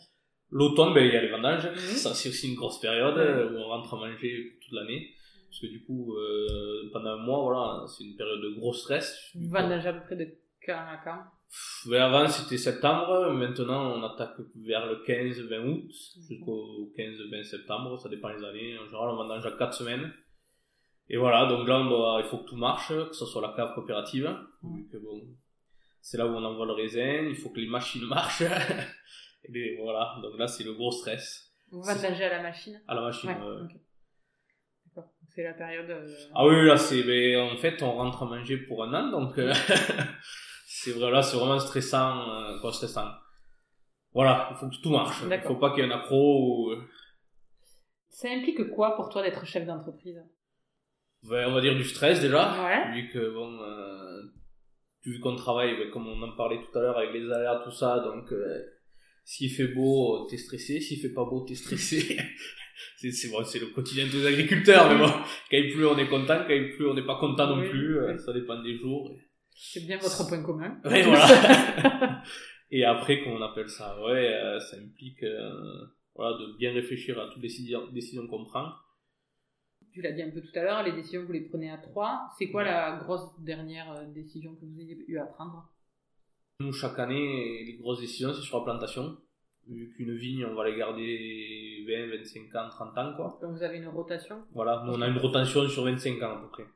L'automne, 0.51 0.93
ben, 0.93 1.05
il 1.05 1.13
y 1.13 1.17
a 1.17 1.23
les 1.23 1.31
vendanges. 1.31 1.67
Mhm. 1.67 1.79
Ça, 1.79 2.15
c'est 2.15 2.29
aussi 2.29 2.51
une 2.51 2.57
grosse 2.57 2.81
période 2.81 3.17
euh, 3.17 3.51
où 3.51 3.57
on 3.57 3.69
rentre 3.69 3.95
à 3.95 3.97
manger 3.97 4.59
toute 4.61 4.73
l'année. 4.73 5.15
Parce 5.49 5.61
que 5.61 5.67
du 5.69 5.85
coup, 5.85 6.15
euh, 6.15 6.91
pendant 6.93 7.11
un 7.11 7.25
mois, 7.25 7.43
voilà, 7.43 7.87
c'est 7.87 8.05
une 8.05 8.17
période 8.17 8.41
de 8.41 8.51
gros 8.59 8.73
stress. 8.73 9.31
Vous 9.35 9.57
à 9.57 9.93
peu 9.93 10.01
près 10.01 10.17
de 10.17 10.29
quand 10.65 10.75
à 10.75 11.01
quand? 11.05 11.21
Ben, 11.87 12.03
avant 12.03 12.27
c'était 12.29 12.59
septembre, 12.59 13.33
maintenant 13.33 13.97
on 13.97 14.03
attaque 14.03 14.37
vers 14.57 14.87
le 14.87 15.05
15-20 15.07 15.69
août 15.69 15.91
jusqu'au 16.29 16.93
15-20 16.99 17.45
septembre, 17.45 17.97
ça 18.01 18.09
dépend 18.09 18.31
les 18.31 18.43
années. 18.45 18.77
En 18.79 18.87
général 18.87 19.11
on 19.11 19.17
vendange 19.17 19.47
à 19.47 19.53
4 19.53 19.73
semaines. 19.73 20.13
Et 21.11 21.17
voilà, 21.17 21.47
donc 21.47 21.69
là 21.69 21.81
il 22.23 22.25
faut 22.29 22.39
que 22.39 22.45
tout 22.49 22.57
marche, 22.57 22.89
que 22.89 23.13
ce 23.13 23.27
soit 23.27 23.43
la 23.43 23.53
cave 23.55 23.75
coopérative. 23.75 24.25
vu 24.63 24.89
que 24.91 24.97
bon, 24.97 25.21
c'est 26.01 26.17
là 26.19 26.27
où 26.27 26.31
on 26.31 26.43
envoie 26.45 26.67
le 26.67 26.73
raisin, 26.73 27.27
il 27.29 27.37
faut 27.37 27.51
que 27.51 27.61
les 27.61 27.67
machines 27.69 28.05
marchent. 28.09 28.43
Et 29.53 29.77
voilà, 29.83 30.17
donc 30.23 30.39
là 30.39 30.47
c'est 30.49 30.65
le 30.65 30.73
gros 30.75 30.91
stress. 30.91 31.53
Vous 31.71 31.83
vendez 31.83 32.07
à 32.23 32.29
la 32.31 32.43
machine? 32.43 32.81
À 32.89 32.95
la 32.95 33.01
machine, 33.03 33.31
Ouais, 33.31 33.37
euh. 33.43 33.65
D'accord. 34.87 35.11
C'est 35.35 35.43
la 35.43 35.55
période. 35.55 35.91
euh, 35.91 36.15
Ah 36.35 36.47
oui, 36.47 36.65
là, 36.67 36.77
c'est, 36.77 37.03
ben, 37.03 37.41
en 37.53 37.57
fait, 37.57 37.83
on 37.83 37.93
rentre 37.93 38.23
à 38.23 38.27
manger 38.27 38.59
pour 38.59 38.85
un 38.85 38.95
an, 38.95 39.11
donc, 39.11 39.37
euh, 39.39 39.53
c'est 40.67 40.93
vrai, 40.93 41.11
là, 41.11 41.23
c'est 41.23 41.37
vraiment 41.37 41.59
stressant, 41.59 42.31
euh, 42.31 42.61
quoi, 42.61 42.73
stressant. 42.73 43.09
Voilà, 44.13 44.49
il 44.53 44.57
faut 44.57 44.69
que 44.69 44.77
tout 44.81 44.91
marche. 44.91 45.19
Il 45.25 45.29
D'accord. 45.29 45.49
faut 45.53 45.57
pas 45.59 45.71
qu'il 45.75 45.85
y 45.85 45.89
ait 45.89 45.93
un 45.93 45.97
accro 45.97 46.69
ou, 46.71 46.75
Ça 48.11 48.29
implique 48.31 48.71
quoi 48.71 48.95
pour 48.95 49.09
toi 49.09 49.23
d'être 49.23 49.45
chef 49.45 49.67
d'entreprise? 49.67 50.23
Ben, 51.29 51.49
on 51.49 51.55
va 51.55 51.61
dire 51.61 51.75
du 51.75 51.85
stress 51.85 52.21
déjà. 52.21 52.65
Ouais. 52.65 52.95
Vu 52.95 53.09
que, 53.09 53.33
bon, 53.33 53.59
euh, 53.63 54.23
vu 55.05 55.21
qu'on 55.21 55.37
travaille, 55.37 55.77
ben, 55.77 55.91
comme 55.91 56.07
on 56.07 56.23
en 56.23 56.37
parlait 56.37 56.59
tout 56.59 56.79
à 56.79 56.83
l'heure, 56.83 56.99
avec 56.99 57.13
les 57.13 57.31
aléas, 57.31 57.63
tout 57.65 57.71
ça, 57.71 58.01
donc, 58.01 58.33
euh, 58.33 58.63
s'il 59.25 59.51
fait 59.51 59.69
beau, 59.69 60.27
t'es 60.29 60.37
stressé, 60.37 60.81
s'il 60.81 61.01
fait 61.01 61.13
pas 61.13 61.25
beau, 61.25 61.45
t'es 61.47 61.55
stressé. 61.55 62.19
c'est, 62.97 63.11
c'est 63.11 63.31
bon, 63.31 63.43
c'est 63.45 63.59
le 63.59 63.67
quotidien 63.67 64.07
de 64.07 64.11
tous 64.11 64.19
les 64.19 64.27
agriculteurs, 64.27 64.89
mais 64.91 64.99
bon, 64.99 65.09
quand 65.51 65.57
il 65.57 65.73
pleut, 65.73 65.89
on 65.89 65.99
est 65.99 66.09
content, 66.09 66.45
quand 66.47 66.55
il 66.55 66.71
pleut, 66.77 66.91
on 66.91 66.95
n'est 66.95 67.07
pas 67.07 67.19
content 67.19 67.47
non 67.49 67.63
Oui, 67.63 67.69
plus, 67.69 67.99
euh, 67.99 68.19
ça 68.19 68.33
dépend 68.33 68.63
des 68.63 68.77
jours. 68.77 69.11
C'est 69.57 69.87
bien 69.87 69.99
votre 69.99 70.29
point 70.29 70.43
commun. 70.43 70.79
Ouais, 70.85 71.03
voilà. 71.03 72.23
Et 72.71 72.85
après, 72.85 73.23
comment 73.23 73.37
on 73.37 73.43
appelle 73.43 73.69
ça? 73.69 73.97
Ouais, 74.03 74.35
euh, 74.35 74.59
ça 74.59 74.77
implique 74.77 75.23
euh, 75.23 75.87
voilà, 76.15 76.37
de 76.39 76.57
bien 76.59 76.73
réfléchir 76.73 77.19
à 77.21 77.29
toutes 77.29 77.43
les 77.43 77.49
décisions 77.93 78.27
qu'on 78.27 78.45
prend. 78.45 78.73
Tu 79.95 80.03
l'as 80.03 80.11
dit 80.11 80.23
un 80.23 80.31
peu 80.31 80.41
tout 80.41 80.59
à 80.59 80.63
l'heure, 80.63 80.83
les 80.83 80.91
décisions 80.91 81.25
vous 81.25 81.31
les 81.31 81.43
prenez 81.43 81.71
à 81.71 81.79
trois. 81.79 82.29
C'est 82.37 82.51
quoi 82.51 82.65
la 82.65 82.97
grosse 82.97 83.41
dernière 83.41 83.93
euh, 83.93 84.05
décision 84.07 84.57
que 84.57 84.65
vous 84.65 84.81
avez 84.81 85.05
eu 85.07 85.19
à 85.19 85.25
prendre? 85.25 85.71
Nous, 86.59 86.73
chaque 86.73 86.99
année, 86.99 87.63
les 87.65 87.77
grosses 87.77 88.01
décisions, 88.01 88.35
c'est 88.35 88.43
sur 88.43 88.59
la 88.59 88.65
plantation. 88.65 89.17
Vu 89.69 89.95
qu'une 89.97 90.13
vigne, 90.17 90.47
on 90.47 90.55
va 90.57 90.69
les 90.69 90.77
garder 90.77 91.85
20, 91.87 92.19
25 92.19 92.55
ans, 92.57 92.69
30 92.69 92.99
ans, 92.99 93.13
quoi. 93.15 93.39
Donc 93.41 93.53
vous 93.53 93.63
avez 93.63 93.79
une 93.79 93.87
rotation? 93.87 94.43
Voilà, 94.53 94.83
nous, 94.85 94.95
on 94.95 95.01
a 95.01 95.07
une 95.07 95.19
rotation 95.19 95.69
sur 95.69 95.85
25 95.85 96.21
ans 96.23 96.39
à 96.39 96.41
peu 96.41 96.49
près. 96.49 96.67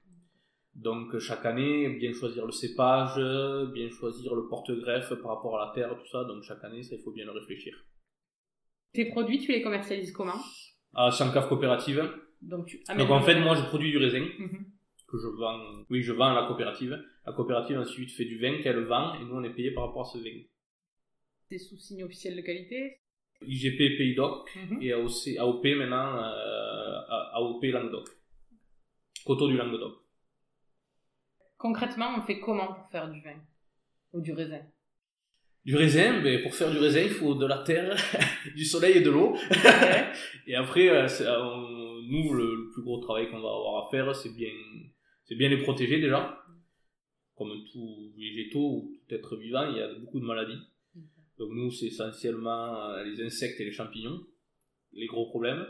Donc, 0.77 1.19
chaque 1.19 1.45
année, 1.45 1.89
bien 1.89 2.13
choisir 2.13 2.47
le 2.47 2.53
cépage, 2.53 3.17
bien 3.73 3.91
choisir 3.91 4.37
le 4.37 4.47
porte-greffe 4.47 5.13
par 5.15 5.35
rapport 5.35 5.61
à 5.61 5.67
la 5.67 5.73
terre, 5.73 5.93
tout 5.99 6.07
ça. 6.07 6.23
Donc, 6.23 6.45
chaque 6.45 6.63
année, 6.63 6.85
ça, 6.85 6.95
il 6.95 7.03
faut 7.03 7.11
bien 7.11 7.25
le 7.25 7.33
réfléchir. 7.33 7.75
Tes 8.93 9.07
produits, 9.07 9.41
tu 9.41 9.51
les 9.51 9.61
commercialises 9.61 10.13
comment? 10.13 10.41
À 10.95 11.11
Sancave 11.11 11.49
Coopérative. 11.49 12.09
Donc, 12.43 12.67
tu 12.67 12.81
Donc, 12.97 13.11
en 13.11 13.21
fait, 13.23 13.39
moi, 13.41 13.55
je 13.57 13.63
produis 13.63 13.91
du 13.91 13.99
raisin. 13.99 14.21
Mhm. 14.39 14.65
que 15.11 15.17
je 15.19 15.27
vends, 15.27 15.59
oui, 15.89 16.03
je 16.03 16.13
vends 16.13 16.27
à 16.37 16.41
la 16.43 16.47
coopérative. 16.47 17.03
La 17.27 17.33
coopérative 17.33 17.79
ensuite 17.79 18.11
fait 18.13 18.27
du 18.27 18.39
vin 18.39 18.61
qu'elle 18.63 18.81
vend 18.81 19.15
et 19.15 19.25
nous 19.25 19.35
on 19.37 19.43
est 19.43 19.55
payé 19.55 19.71
par 19.71 19.87
rapport 19.87 20.03
à 20.03 20.13
ce 20.13 20.19
vin. 20.19 20.39
C'est 21.49 21.57
sous 21.59 21.79
signe 21.79 22.05
officiel 22.05 22.37
de 22.37 22.43
qualité 22.43 22.99
IGP 23.41 23.79
Pays 23.97 24.15
d'Oc 24.15 24.55
Mhm. 24.55 24.83
et 24.83 24.93
AOC, 24.93 25.39
AOP 25.39 25.65
maintenant, 25.77 26.19
euh, 26.23 27.01
AOP 27.39 27.65
Languedoc. 27.71 28.07
Coteau 29.25 29.49
du 29.49 29.57
Languedoc. 29.57 29.95
Concrètement, 31.57 32.11
on 32.19 32.23
fait 32.23 32.39
comment 32.39 32.75
pour 32.75 32.89
faire 32.91 33.11
du 33.11 33.21
vin 33.23 33.37
Ou 34.13 34.21
du 34.21 34.33
raisin? 34.33 34.61
Du 35.65 35.75
raisin, 35.77 36.21
mais 36.21 36.43
pour 36.43 36.55
faire 36.55 36.71
du 36.71 36.79
raisin, 36.79 37.01
il 37.01 37.11
faut 37.11 37.35
de 37.35 37.47
la 37.47 37.59
terre, 37.59 37.97
du 38.57 38.65
soleil 38.65 38.99
et 38.99 39.01
de 39.01 39.11
l'eau. 39.11 39.35
Et 40.47 40.55
après, 40.55 40.89
euh, 40.89 41.07
euh, 41.23 41.43
on- 41.43 41.78
nous, 42.09 42.33
le, 42.35 42.45
le 42.57 42.71
plus 42.73 42.83
gros 42.83 42.99
travail 43.01 43.31
qu'on 43.31 43.41
va 43.41 43.49
avoir 43.49 43.87
à 43.87 43.91
faire, 43.91 44.15
c'est 44.15 44.35
bien, 44.35 44.51
c'est 45.25 45.35
bien 45.37 45.49
les 45.49 45.59
protéger 45.63 46.01
déjà. 46.01 46.39
Comme 47.37 47.53
tout 47.73 48.13
végétaux 48.17 48.59
ou 48.83 48.93
tout 49.09 49.15
être 49.15 49.37
vivant, 49.37 49.69
il 49.71 49.77
y 49.77 49.81
a 49.81 49.95
beaucoup 49.95 50.19
de 50.21 50.25
maladies. 50.25 50.59
Donc 51.39 51.51
nous, 51.53 51.71
c'est 51.71 51.87
essentiellement 51.87 52.91
euh, 52.91 53.05
les 53.05 53.23
insectes 53.25 53.61
et 53.61 53.65
les 53.65 53.71
champignons, 53.71 54.19
les 54.93 55.07
gros 55.07 55.27
problèmes. 55.29 55.65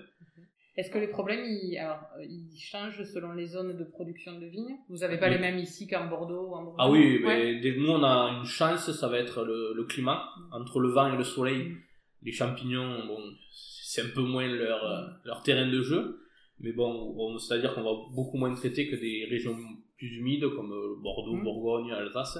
Est-ce 0.76 0.90
que 0.90 0.97
les 0.99 1.09
problèmes, 1.09 1.45
ils, 1.45 1.76
alors, 1.76 2.00
euh, 2.18 2.25
ils 2.25 2.57
changent 2.59 3.02
selon 3.04 3.33
les 3.33 3.47
zones 3.47 3.76
de 3.76 3.85
production 3.85 4.38
de 4.38 4.47
vignes? 4.47 4.76
Vous 4.88 4.99
n'avez 4.99 5.18
pas 5.18 5.26
Oui. 5.26 5.35
les 5.35 5.40
mêmes 5.40 5.59
ici 5.59 5.87
qu'en 5.87 6.07
Bordeaux 6.09 6.49
ou 6.50 6.54
en 6.54 6.62
Bourgogne? 6.62 6.76
Ah 6.78 6.90
oui, 6.90 7.23
Ouais. 7.25 7.61
mais 7.62 7.76
nous 7.76 7.88
on 7.90 8.02
a 8.02 8.38
une 8.38 8.47
chance, 8.47 8.90
ça 8.92 9.09
va 9.09 9.18
être 9.18 9.45
le, 9.45 9.75
le 9.75 9.85
climat. 9.85 10.25
Entre 10.52 10.78
le 10.80 10.88
vent 10.88 11.12
et 11.12 11.16
le 11.18 11.25
soleil, 11.25 11.75
les 12.23 12.33
champignons, 12.33 13.07
bon, 13.07 13.18
c'est 13.50 14.02
un 14.02 14.09
peu 14.14 14.23
moins 14.23 14.47
leur, 14.47 14.85
euh, 14.85 15.07
leur 15.25 15.42
terrain 15.42 15.66
de 15.71 15.83
jeu. 15.83 16.21
Mais 16.61 16.73
bon, 16.73 17.15
on- 17.17 17.38
c'est-à-dire 17.38 17.75
qu'on 17.75 17.83
va 17.83 17.93
beaucoup 18.15 18.37
moins 18.37 18.55
traiter 18.55 18.88
que 18.88 18.97
des 18.97 19.27
régions 19.31 19.57
plus 19.97 20.19
humides 20.19 20.49
comme 20.57 20.73
euh, 20.73 20.97
Bordeaux, 21.00 21.35
Mm. 21.37 21.45
Bourgogne, 21.45 21.93
Alsace. 21.93 22.38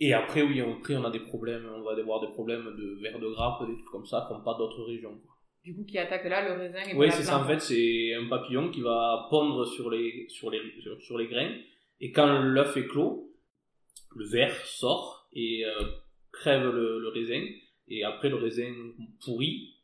Et 0.00 0.12
après, 0.12 0.42
oui, 0.42 0.60
après 0.60 0.96
on 0.96 1.04
a 1.04 1.10
des 1.10 1.20
problèmes, 1.20 1.64
on 1.76 1.82
va 1.82 1.92
avoir 1.92 2.20
des 2.20 2.28
problèmes 2.32 2.64
de 2.76 2.98
vers 3.02 3.18
de 3.20 3.28
grappe, 3.28 3.66
des 3.68 3.74
trucs 3.74 3.86
comme 3.90 4.06
ça, 4.06 4.24
comme 4.28 4.42
pas 4.42 4.54
d'autres 4.58 4.82
régions. 4.84 5.20
Du 5.64 5.76
coup, 5.76 5.84
qui 5.84 5.96
attaque 5.98 6.24
là 6.24 6.48
le 6.48 6.60
raisin 6.60 6.82
et 6.90 6.96
Oui, 6.96 7.06
c'est 7.12 7.22
ça. 7.22 7.40
En 7.40 7.46
fait, 7.46 7.60
c'est 7.60 8.14
un 8.14 8.26
papillon 8.28 8.70
qui 8.70 8.80
va 8.80 9.28
pondre 9.30 9.64
sur 9.64 9.90
les, 9.90 10.26
sur 10.28 10.50
les, 10.50 10.60
sur, 10.80 11.00
sur 11.00 11.18
les 11.18 11.28
grains. 11.28 11.54
Et 12.00 12.10
quand 12.10 12.40
l'œuf 12.40 12.76
est 12.76 12.86
clos, 12.88 13.32
le 14.16 14.26
ver 14.26 14.52
sort 14.66 15.28
et 15.32 15.64
euh, 15.64 15.84
crève 16.32 16.64
le, 16.68 16.98
le 16.98 17.08
raisin. 17.10 17.44
Et 17.86 18.02
après, 18.02 18.28
le 18.28 18.36
raisin 18.36 18.72
pourrit. 19.24 19.76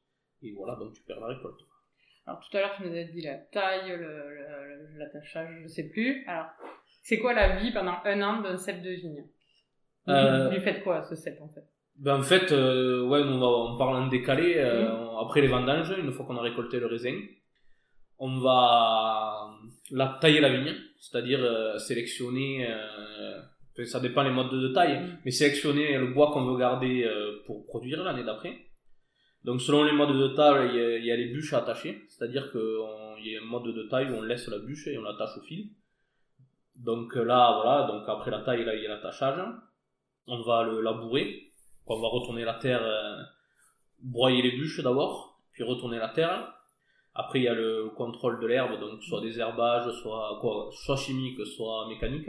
Et 0.42 0.50
voilà, 0.52 0.74
donc 0.76 0.94
tu 0.94 1.02
perds 1.02 1.20
la 1.20 1.28
récolte. 1.28 1.60
Alors 2.28 2.40
tout 2.40 2.54
à 2.58 2.60
l'heure, 2.60 2.74
tu 2.76 2.82
nous 2.86 2.94
as 2.94 3.04
dit 3.04 3.22
la 3.22 3.36
taille, 3.36 3.88
le- 3.88 3.96
le- 3.96 4.76
le- 4.92 4.98
l'attachage, 4.98 5.48
je 5.62 5.68
sais 5.68 5.88
plus. 5.88 6.24
Alors, 6.26 6.44
c'est 7.02 7.18
quoi 7.18 7.32
la 7.32 7.56
vie 7.56 7.72
pendant 7.72 7.94
un 8.04 8.20
an 8.20 8.42
d'un 8.42 8.58
cep 8.58 8.82
de 8.82 8.90
vigne? 8.90 9.24
Vous 10.06 10.12
Euh, 10.12 10.50
lui 10.50 10.60
faites 10.60 10.82
quoi, 10.84 11.02
ce 11.04 11.14
cep, 11.14 11.40
en 11.40 11.48
fait? 11.48 11.64
Ben, 11.96 12.16
en 12.18 12.22
fait, 12.22 12.52
euh, 12.52 13.02
ouais, 13.06 13.20
on, 13.22 13.38
va, 13.38 13.46
on 13.46 13.78
parle 13.78 13.96
en 13.96 14.06
décalé. 14.08 14.56
euh, 14.58 14.92
on- 14.92 15.16
après 15.18 15.40
les 15.40 15.48
vendanges, 15.48 15.90
une 15.98 16.12
fois 16.12 16.26
qu'on 16.26 16.36
a 16.36 16.42
récolté 16.42 16.78
le 16.78 16.86
raisin, 16.86 17.18
on 18.18 18.38
va 18.40 19.48
la, 19.90 20.18
tailler 20.20 20.40
la 20.40 20.50
vigne, 20.50 20.74
c'est-à-dire 21.00 21.40
euh, 21.42 21.78
sélectionner. 21.78 22.68
ça 23.84 24.00
dépend 24.00 24.24
les 24.24 24.30
modes 24.30 24.50
de 24.52 24.68
taille, 24.74 24.98
Mm. 24.98 25.18
mais 25.24 25.30
sélectionner 25.30 25.96
le 25.98 26.08
bois 26.08 26.30
qu'on 26.32 26.44
veut 26.44 26.58
garder 26.58 27.08
pour 27.46 27.64
produire 27.64 28.02
l'année 28.04 28.24
d'après. 28.24 28.52
Donc, 29.48 29.62
selon 29.62 29.82
les 29.82 29.92
modes 29.92 30.14
de 30.14 30.28
taille, 30.34 30.98
il 30.98 31.06
y 31.06 31.10
a, 31.10 31.16
les 31.16 31.32
bûches 31.32 31.54
à 31.54 31.60
attacher, 31.60 32.04
c'est-à-dire 32.06 32.52
qu'il 32.52 32.60
y 33.24 33.34
a 33.34 33.40
un 33.40 33.46
mode 33.46 33.74
de 33.74 33.82
taille 33.84 34.10
où 34.10 34.16
on 34.16 34.20
laisse 34.20 34.46
la 34.46 34.58
bûche 34.58 34.88
et 34.88 34.98
on 34.98 35.02
l'attache 35.02 35.38
au 35.38 35.40
fil. 35.40 35.70
Donc 36.76 37.16
euh, 37.16 37.24
là, 37.24 37.58
voilà, 37.62 37.86
donc 37.86 38.06
après 38.06 38.30
la 38.30 38.42
taille, 38.42 38.66
là, 38.66 38.74
il 38.74 38.82
y 38.82 38.86
a 38.86 38.90
l'attachage. 38.90 39.40
On 40.26 40.42
va 40.42 40.64
le 40.64 40.82
labourer. 40.82 41.54
On 41.86 41.98
va 41.98 42.08
retourner 42.08 42.44
la 42.44 42.56
terre, 42.56 42.82
euh, 42.82 43.22
broyer 44.02 44.42
les 44.42 44.50
bûches 44.50 44.82
d'abord, 44.82 45.40
puis 45.52 45.62
retourner 45.62 45.96
la 45.96 46.10
terre. 46.10 46.52
Après, 47.14 47.40
il 47.40 47.44
y 47.44 47.48
a 47.48 47.54
le 47.54 47.88
contrôle 47.96 48.40
de 48.40 48.46
l'herbe, 48.46 48.78
donc 48.78 49.02
soit 49.02 49.22
des 49.22 49.40
herbages, 49.40 49.90
soit, 50.02 50.36
quoi, 50.42 50.68
soit 50.72 50.98
chimique, 50.98 51.40
soit 51.46 51.88
mécanique. 51.88 52.28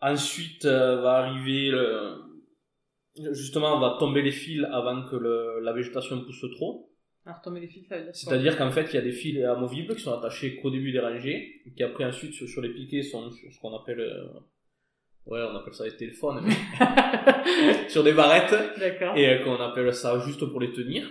Ensuite, 0.00 0.64
euh, 0.64 1.02
va 1.02 1.18
arriver 1.18 1.72
le... 1.72 2.27
Justement, 3.32 3.76
on 3.76 3.80
va 3.80 3.96
tomber 3.98 4.22
les 4.22 4.30
fils 4.32 4.64
avant 4.72 5.02
que 5.04 5.16
le- 5.16 5.60
la 5.62 5.72
végétation 5.72 6.20
pousse 6.24 6.44
trop. 6.56 6.90
Alors, 7.26 7.40
tomber 7.42 7.60
les 7.60 7.68
fils, 7.68 7.86
ça 7.88 7.96
veut 7.98 8.04
dire 8.04 8.14
C'est-à-dire 8.14 8.56
qu'en 8.56 8.70
fait, 8.70 8.86
il 8.90 8.94
y 8.94 8.98
a 8.98 9.02
des 9.02 9.12
fils 9.12 9.44
amovibles 9.44 9.94
qui 9.96 10.00
sont 10.02 10.12
attachés 10.18 10.56
qu'au 10.56 10.70
début 10.70 10.92
des 10.92 11.00
rangées, 11.00 11.60
et 11.66 11.72
qui 11.72 11.82
après, 11.82 12.04
ensuite, 12.04 12.32
sur, 12.32 12.48
sur 12.48 12.62
les 12.62 12.70
piquets, 12.70 13.02
sont 13.02 13.30
sur 13.30 13.52
ce 13.52 13.60
qu'on 13.60 13.76
appelle... 13.76 14.00
euh, 14.00 14.24
Ouais, 15.26 15.40
on 15.42 15.54
appelle 15.56 15.74
ça 15.74 15.84
des 15.84 15.94
téléphones, 15.94 16.42
mais 16.42 16.54
sur 17.90 18.02
des 18.02 18.12
barrettes, 18.14 18.54
D'accord. 18.78 19.14
et 19.14 19.28
euh, 19.28 19.44
qu'on 19.44 19.56
appelle 19.56 19.92
ça 19.92 20.18
juste 20.20 20.42
pour 20.46 20.58
les 20.58 20.72
tenir. 20.72 21.06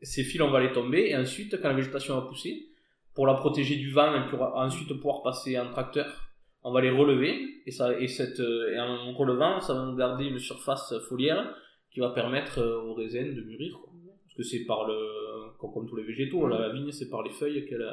Ces 0.00 0.24
fils, 0.24 0.40
on 0.40 0.50
va 0.50 0.60
les 0.60 0.72
tomber, 0.72 1.10
et 1.10 1.16
ensuite, 1.16 1.60
quand 1.60 1.68
la 1.68 1.74
végétation 1.74 2.14
va 2.14 2.22
pousser, 2.22 2.68
pour 3.14 3.26
la 3.26 3.34
protéger 3.34 3.76
du 3.76 3.90
vent 3.90 4.14
et 4.14 4.28
pour 4.30 4.40
ensuite 4.56 4.90
pouvoir 4.94 5.22
passer 5.22 5.58
en 5.58 5.68
tracteur, 5.70 6.29
on 6.62 6.72
va 6.72 6.80
les 6.80 6.90
relever, 6.90 7.62
et, 7.66 7.70
ça, 7.70 7.98
et, 7.98 8.08
cette, 8.08 8.40
euh, 8.40 8.72
et 8.72 8.80
en 8.80 9.12
relevant, 9.12 9.60
ça 9.60 9.74
va 9.74 9.86
nous 9.86 9.96
garder 9.96 10.26
une 10.26 10.38
surface 10.38 10.94
foliaire 11.08 11.54
qui 11.90 12.00
va 12.00 12.10
permettre 12.10 12.58
euh, 12.58 12.82
aux 12.82 12.94
raisins 12.94 13.34
de 13.34 13.40
mûrir. 13.42 13.78
quoi. 13.80 13.92
Parce 14.24 14.34
que 14.36 14.42
c'est 14.42 14.64
par 14.64 14.86
le, 14.86 15.56
comme, 15.58 15.72
comme 15.72 15.88
tous 15.88 15.96
les 15.96 16.04
végétaux, 16.04 16.46
la, 16.46 16.58
la 16.58 16.72
vigne, 16.72 16.92
c'est 16.92 17.08
par 17.08 17.22
les 17.22 17.30
feuilles 17.30 17.66
qu'elle 17.66 17.86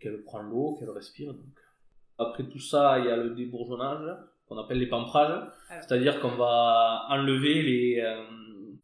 qu'elle 0.00 0.22
prend 0.22 0.42
l'eau, 0.42 0.76
qu'elle 0.78 0.90
respire. 0.90 1.32
Donc. 1.32 1.54
Après 2.18 2.46
tout 2.46 2.58
ça, 2.58 2.98
il 2.98 3.06
y 3.06 3.08
a 3.08 3.16
le 3.16 3.30
débourgeonnage, 3.30 4.16
qu'on 4.46 4.58
appelle 4.58 4.78
les. 4.78 4.90
Alors. 4.92 5.48
C'est-à-dire 5.68 6.20
qu'on 6.20 6.36
va 6.36 7.06
enlever 7.08 7.62
les, 7.62 8.00
euh, 8.00 8.24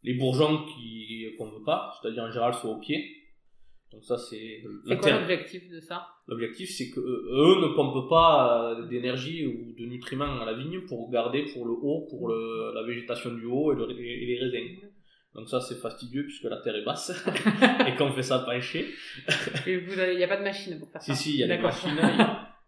les 0.02 0.14
bourgeons 0.14 0.64
qui, 0.64 1.26
qu'on 1.36 1.50
veut 1.50 1.64
pas, 1.64 1.92
c'est-à-dire 2.00 2.24
en 2.24 2.30
général 2.30 2.54
soit 2.54 2.70
au 2.70 2.78
pied. 2.78 3.04
Donc 3.92 4.04
ça, 4.04 4.16
c'est 4.16 4.62
C'est 4.86 4.96
quoi 4.98 5.10
l'objectif 5.18 5.68
de 5.68 5.80
ça? 5.80 6.06
L'objectif, 6.28 6.70
c'est 6.70 6.90
que 6.90 7.00
euh, 7.00 7.56
eux 7.56 7.60
ne 7.60 7.74
pompent 7.74 8.08
pas 8.08 8.72
euh, 8.78 8.86
d'énergie 8.86 9.46
ou 9.46 9.74
de 9.76 9.84
nutriments 9.86 10.40
à 10.40 10.44
la 10.44 10.52
vigne 10.54 10.82
pour 10.82 11.10
garder 11.10 11.44
pour 11.52 11.66
le 11.66 11.72
haut, 11.72 12.06
pour 12.08 12.28
le, 12.28 12.72
la 12.74 12.82
végétation 12.84 13.34
du 13.34 13.46
haut 13.46 13.72
et, 13.72 13.76
le- 13.76 13.90
et 14.00 14.26
les 14.26 14.38
raisins. 14.38 14.76
Donc 15.34 15.48
ça, 15.48 15.60
c'est 15.60 15.76
fastidieux 15.80 16.22
puisque 16.24 16.44
la 16.44 16.58
terre 16.58 16.76
est 16.76 16.84
basse 16.84 17.10
et 17.88 17.94
qu'on 17.96 18.12
fait 18.12 18.22
ça 18.22 18.40
pencher. 18.40 18.86
Et 19.66 19.78
vous 19.78 19.98
avez- 19.98 20.12
Il 20.14 20.18
n'y 20.18 20.24
a 20.24 20.28
pas 20.28 20.36
de 20.38 20.42
machine 20.44 20.78
pour 20.78 20.88
faire 20.90 21.02
Si, 21.02 21.10
ça 21.12 21.16
si, 21.16 21.30
il 21.34 21.38
y 21.38 21.42
a 21.42 21.48
des 21.56 21.58
machines. 21.62 21.90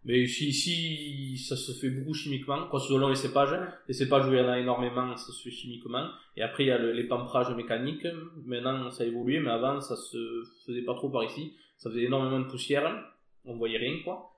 Mais 0.05 0.19
ici, 0.21 0.49
ici, 0.49 1.37
ça 1.37 1.55
se 1.55 1.71
fait 1.79 1.89
beaucoup 1.89 2.13
chimiquement, 2.13 2.67
quoi, 2.67 2.79
selon 2.79 3.07
les 3.07 3.15
cépages. 3.15 3.57
Les 3.87 3.93
cépages 3.93 4.27
où 4.27 4.33
il 4.33 4.37
y 4.37 4.41
en 4.41 4.49
a 4.49 4.59
énormément, 4.59 5.15
ça 5.15 5.31
se 5.31 5.41
fait 5.41 5.51
chimiquement. 5.55 6.09
Et 6.35 6.41
après, 6.41 6.65
il 6.65 6.67
y 6.67 6.71
a 6.71 6.77
le- 6.77 6.91
les 6.91 7.05
pamprages 7.05 7.55
mécaniques. 7.55 8.05
Maintenant, 8.45 8.91
ça 8.91 9.03
a 9.03 9.07
évolué, 9.07 9.39
mais 9.39 9.49
avant, 9.51 9.79
ça 9.79 9.95
se 9.95 10.43
faisait 10.65 10.81
pas 10.81 10.93
trop 10.95 11.09
par 11.09 11.23
ici. 11.23 11.53
Ça 11.77 11.89
faisait 11.89 12.03
énormément 12.03 12.39
de 12.39 12.49
poussière. 12.49 13.09
on 13.45 13.57
voyait 13.57 13.77
rien 13.77 14.01
quoi. 14.05 14.29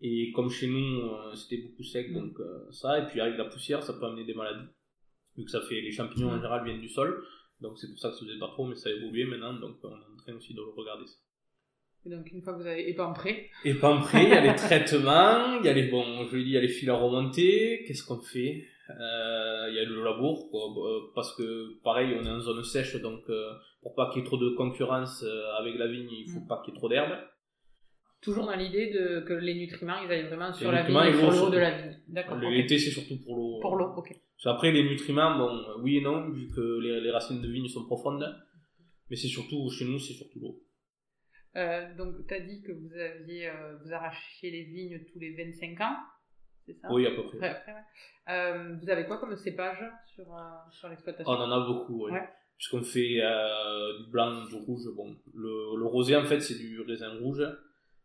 Et 0.00 0.32
comme 0.32 0.48
chez 0.48 0.66
nous, 0.66 1.00
euh, 1.02 1.34
c'était 1.34 1.58
beaucoup 1.58 1.82
sec, 1.82 2.10
Mm. 2.10 2.14
donc 2.14 2.40
euh, 2.40 2.70
ça, 2.70 2.98
et 2.98 3.06
puis 3.08 3.20
avec 3.20 3.36
la 3.36 3.44
poussière, 3.44 3.82
ça 3.82 3.92
peut 3.92 4.06
amener 4.06 4.24
des 4.24 4.32
maladies. 4.32 4.68
Vu 5.36 5.44
que 5.44 5.50
ça 5.50 5.60
fait, 5.60 5.82
les 5.82 5.90
champignons 5.92 6.28
en 6.30 6.32
Mm. 6.32 6.36
général 6.36 6.64
viennent 6.64 6.80
du 6.80 6.88
sol, 6.88 7.22
donc 7.60 7.78
c'est 7.78 7.88
pour 7.90 7.98
ça 7.98 8.08
que 8.08 8.14
ça 8.14 8.20
se 8.20 8.24
faisait 8.24 8.38
pas 8.38 8.48
trop, 8.48 8.66
mais 8.66 8.74
ça 8.74 8.88
a 8.88 8.92
évolué 8.92 9.24
maintenant, 9.26 9.52
donc 9.52 9.76
on 9.84 9.90
est 9.90 10.12
en 10.14 10.16
train 10.16 10.34
aussi 10.34 10.54
de 10.54 10.60
regarder 10.60 11.06
ça. 11.06 11.16
Et 12.06 12.10
donc, 12.10 12.30
une 12.32 12.42
fois 12.42 12.52
que 12.54 12.60
vous 12.62 12.66
avez 12.66 12.92
pas 12.94 13.08
après, 13.10 13.50
il 13.64 13.76
y 14.28 14.32
a 14.32 14.40
les 14.42 14.54
traitements, 14.56 15.58
il 15.60 15.64
y 15.64 15.68
a 15.68 15.72
les, 15.72 15.84
bon, 15.84 16.26
je 16.26 16.36
dit, 16.36 16.42
il 16.42 16.50
y 16.50 16.56
a 16.58 16.60
les 16.60 16.68
fils 16.68 16.88
à 16.88 16.94
remonter, 16.94 17.82
qu'est-ce 17.86 18.04
qu'on 18.04 18.20
fait? 18.20 18.64
Euh, 18.90 19.66
Il 19.70 19.74
y 19.76 19.78
a 19.78 19.84
le 19.84 20.04
labour, 20.04 20.50
quoi, 20.50 20.60
bah, 20.76 21.10
parce 21.14 21.34
que 21.34 21.80
pareil, 21.82 22.14
on 22.20 22.24
est 22.26 22.30
en 22.30 22.40
zone 22.40 22.62
sèche, 22.62 22.96
donc 23.00 23.22
euh, 23.30 23.52
pour 23.82 23.94
pas 23.94 24.10
qu'il 24.10 24.20
y 24.20 24.24
ait 24.24 24.26
trop 24.26 24.36
de 24.36 24.50
concurrence 24.50 25.22
euh, 25.26 25.58
avec 25.58 25.76
la 25.78 25.86
vigne, 25.86 26.10
il 26.10 26.28
faut 26.30 26.40
Mm. 26.40 26.46
pas 26.46 26.60
qu'il 26.62 26.74
y 26.74 26.76
ait 26.76 26.78
trop 26.80 26.90
d'herbe. 26.90 27.12
toujours 28.20 28.44
dans 28.46 28.56
l'idée 28.56 28.90
de, 28.90 29.20
que 29.20 29.32
les 29.34 29.54
nutriments, 29.54 29.98
ils 30.04 30.10
aillent 30.12 30.26
vraiment 30.28 30.52
sur 30.52 30.70
Les 30.70 30.76
la 30.78 30.82
vigne 30.82 30.96
et 31.08 31.12
sur 31.18 31.30
l'eau, 31.30 31.50
de 31.50 31.58
la 31.58 31.70
vigne. 31.78 31.96
D'accord. 32.08 32.38
L'été, 32.38 32.78
c'est 32.78 32.90
surtout 32.90 33.16
pour 33.24 33.36
l'eau. 33.36 33.60
Pour 33.60 33.76
l'eau, 33.76 33.88
ok. 33.96 34.14
Qu'après, 34.42 34.72
les 34.72 34.82
nutriments, 34.82 35.38
bon, 35.38 35.50
oui 35.82 35.96
et 35.98 36.00
non, 36.02 36.28
vu 36.30 36.48
que 36.54 36.80
les, 36.80 37.00
les 37.00 37.10
racines 37.10 37.40
de 37.40 37.48
vigne 37.48 37.68
sont 37.68 37.84
profondes, 37.86 38.26
mais 39.08 39.16
c'est 39.16 39.28
surtout, 39.28 39.70
chez 39.70 39.86
nous, 39.86 39.98
c'est 39.98 40.12
surtout 40.14 40.40
l'eau. 40.40 40.60
Euh, 41.56 41.94
donc, 41.94 42.26
tu 42.26 42.34
as 42.34 42.40
dit 42.40 42.62
que 42.62 42.72
vous 42.72 42.92
aviez, 42.94 43.48
euh, 43.48 43.76
vous 43.82 43.92
arrachiez 43.92 44.50
les 44.50 44.64
vignes 44.64 45.00
tous 45.12 45.18
les 45.20 45.34
25 45.36 45.80
ans, 45.80 45.96
c'est 46.66 46.74
ça? 46.74 46.88
Oui, 46.90 47.06
à 47.06 47.10
peu 47.12 47.26
près. 47.26 47.36
Après, 47.36 47.48
après, 47.50 47.72
ouais. 47.72 48.34
Euh, 48.34 48.76
vous 48.80 48.90
avez 48.90 49.06
quoi 49.06 49.18
comme 49.18 49.36
cépage 49.36 49.84
sur, 50.06 50.26
sur 50.70 50.88
l'exploitation? 50.88 51.32
On 51.32 51.36
en 51.36 51.50
a 51.50 51.66
beaucoup, 51.66 52.06
oui. 52.06 52.12
Ouais. 52.12 52.28
Puisqu'on 52.56 52.82
fait 52.82 53.20
du 53.98 54.10
blanc, 54.10 54.46
du 54.46 54.54
rouge. 54.54 54.88
Bon, 54.96 55.16
le, 55.34 55.76
le 55.76 55.86
rosé, 55.86 56.16
en 56.16 56.24
fait, 56.24 56.40
c'est 56.40 56.56
du 56.56 56.80
raisin 56.80 57.18
rouge 57.18 57.42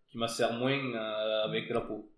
qui 0.10 0.18
macère 0.18 0.54
moins 0.54 0.94
avec 1.46 1.70
la 1.70 1.82
peau. 1.82 2.12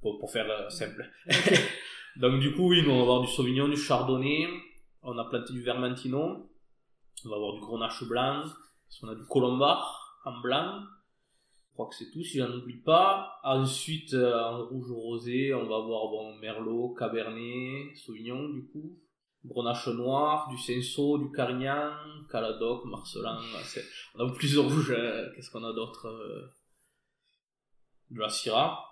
Pour, 0.00 0.18
pour 0.18 0.30
faire 0.30 0.70
simple. 0.70 1.08
Donc, 2.16 2.40
du 2.40 2.52
coup, 2.54 2.70
oui, 2.70 2.82
nous, 2.82 2.90
on 2.90 2.96
va 2.96 3.02
avoir 3.02 3.20
du 3.20 3.28
sauvignon, 3.28 3.68
du 3.68 3.76
chardonnay. 3.76 4.48
On 5.02 5.16
a 5.18 5.24
planté 5.28 5.52
du 5.52 5.62
vermentino. 5.62 6.50
On 7.24 7.28
va 7.28 7.36
avoir 7.36 7.54
du 7.54 7.60
grenache 7.60 8.04
blanc. 8.04 8.44
On 9.02 9.08
a 9.08 9.14
du 9.14 9.24
colombard 9.24 10.03
en 10.24 10.40
blanc. 10.40 10.80
Je 11.70 11.72
crois 11.74 11.88
que 11.88 11.94
c'est 11.96 12.10
tout, 12.12 12.22
si 12.22 12.38
j'en 12.38 12.50
oublie 12.52 12.80
pas. 12.82 13.40
Ensuite, 13.42 14.14
euh, 14.14 14.40
en 14.40 14.64
rouge 14.66 14.90
rosé, 14.92 15.52
on 15.54 15.66
va 15.68 15.76
avoir 15.76 16.08
bon, 16.08 16.34
merlot, 16.36 16.94
cabernet, 16.98 17.94
sauvignon, 17.96 18.48
du 18.50 18.64
coup 18.68 18.98
grenache 19.46 19.88
noir, 19.88 20.48
du 20.48 20.56
cinsault, 20.56 21.18
du 21.18 21.30
carignan, 21.30 21.92
caladoc, 22.30 22.86
marcelan. 22.86 23.38
c'est- 23.64 23.84
On 24.14 24.26
a 24.26 24.32
plusieurs 24.32 24.64
rouges. 24.64 24.90
euh, 24.96 25.28
Qu'est-ce 25.34 25.50
qu'on 25.50 25.64
a 25.64 25.72
d'autre 25.74 26.06
euh, 26.06 26.46
De 28.10 28.20
la 28.20 28.30
syrah. 28.30 28.82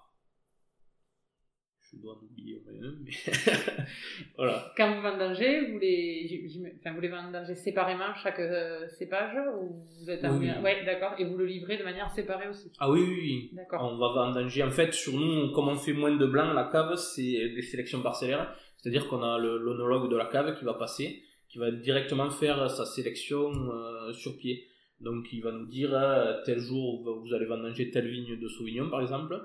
Je 1.95 1.99
dois 2.01 2.15
en 2.15 2.25
oublier 2.25 2.55
au 2.57 2.71
moins 2.73 2.89
un, 2.89 2.95
mais 3.05 3.11
voilà. 4.37 4.73
Quand 4.77 4.95
vous 4.95 5.03
vendangez, 5.03 5.71
vous 5.71 5.79
les, 5.79 6.51
enfin, 6.81 6.95
vous 6.95 7.01
les 7.01 7.09
vendangez 7.09 7.55
séparément 7.55 8.15
chaque 8.23 8.39
euh, 8.41 8.89
cépage 8.89 9.37
ou 9.61 9.85
vous 10.01 10.11
êtes 10.11 10.25
en 10.25 10.39
Oui, 10.39 10.49
oui. 10.57 10.63
Ouais, 10.63 10.85
d'accord. 10.85 11.15
Et 11.19 11.25
vous 11.25 11.37
le 11.37 11.45
livrez 11.45 11.77
de 11.77 11.85
manière 11.85 12.11
séparée 12.11 12.49
aussi? 12.49 12.73
Ah 12.79 12.91
oui, 12.91 13.01
oui, 13.07 13.19
oui. 13.21 13.51
D'accord. 13.53 13.83
On 13.93 13.99
va 13.99 14.09
vendanger. 14.09 14.63
En 14.63 14.71
fait, 14.71 14.93
sur 14.95 15.13
nous, 15.19 15.53
comme 15.53 15.69
on 15.69 15.77
fait 15.77 15.93
moins 15.93 16.15
de 16.17 16.27
blanc, 16.27 16.53
la 16.55 16.65
cave, 16.65 16.97
c'est 16.97 17.51
des 17.51 17.63
sélections 17.63 18.01
parcellaires. 18.03 18.55
C'est-à-dire 18.79 19.07
qu'on 19.09 19.23
a 19.23 19.39
l'onologue 19.39 20.11
de 20.11 20.17
la 20.17 20.27
cave 20.27 20.59
qui 20.59 20.65
va 20.65 20.75
passer, 20.75 21.23
qui 21.49 21.59
va 21.59 21.71
directement 21.71 22.31
faire 22.31 22.69
sa 22.71 22.85
sélection 22.87 23.53
euh, 23.71 24.13
sur 24.13 24.37
pied. 24.39 24.67
Donc, 25.01 25.27
il 25.33 25.43
va 25.43 25.53
nous 25.53 25.67
dire 25.67 25.91
euh, 25.95 26.41
tel 26.45 26.59
jour 26.59 27.03
vous- 27.03 27.21
vous 27.23 27.35
allez 27.35 27.47
vendanger 27.47 27.91
telle 27.91 28.09
vigne 28.09 28.39
de 28.39 28.49
Sauvignon, 28.49 28.89
par 28.89 29.03
exemple. 29.03 29.39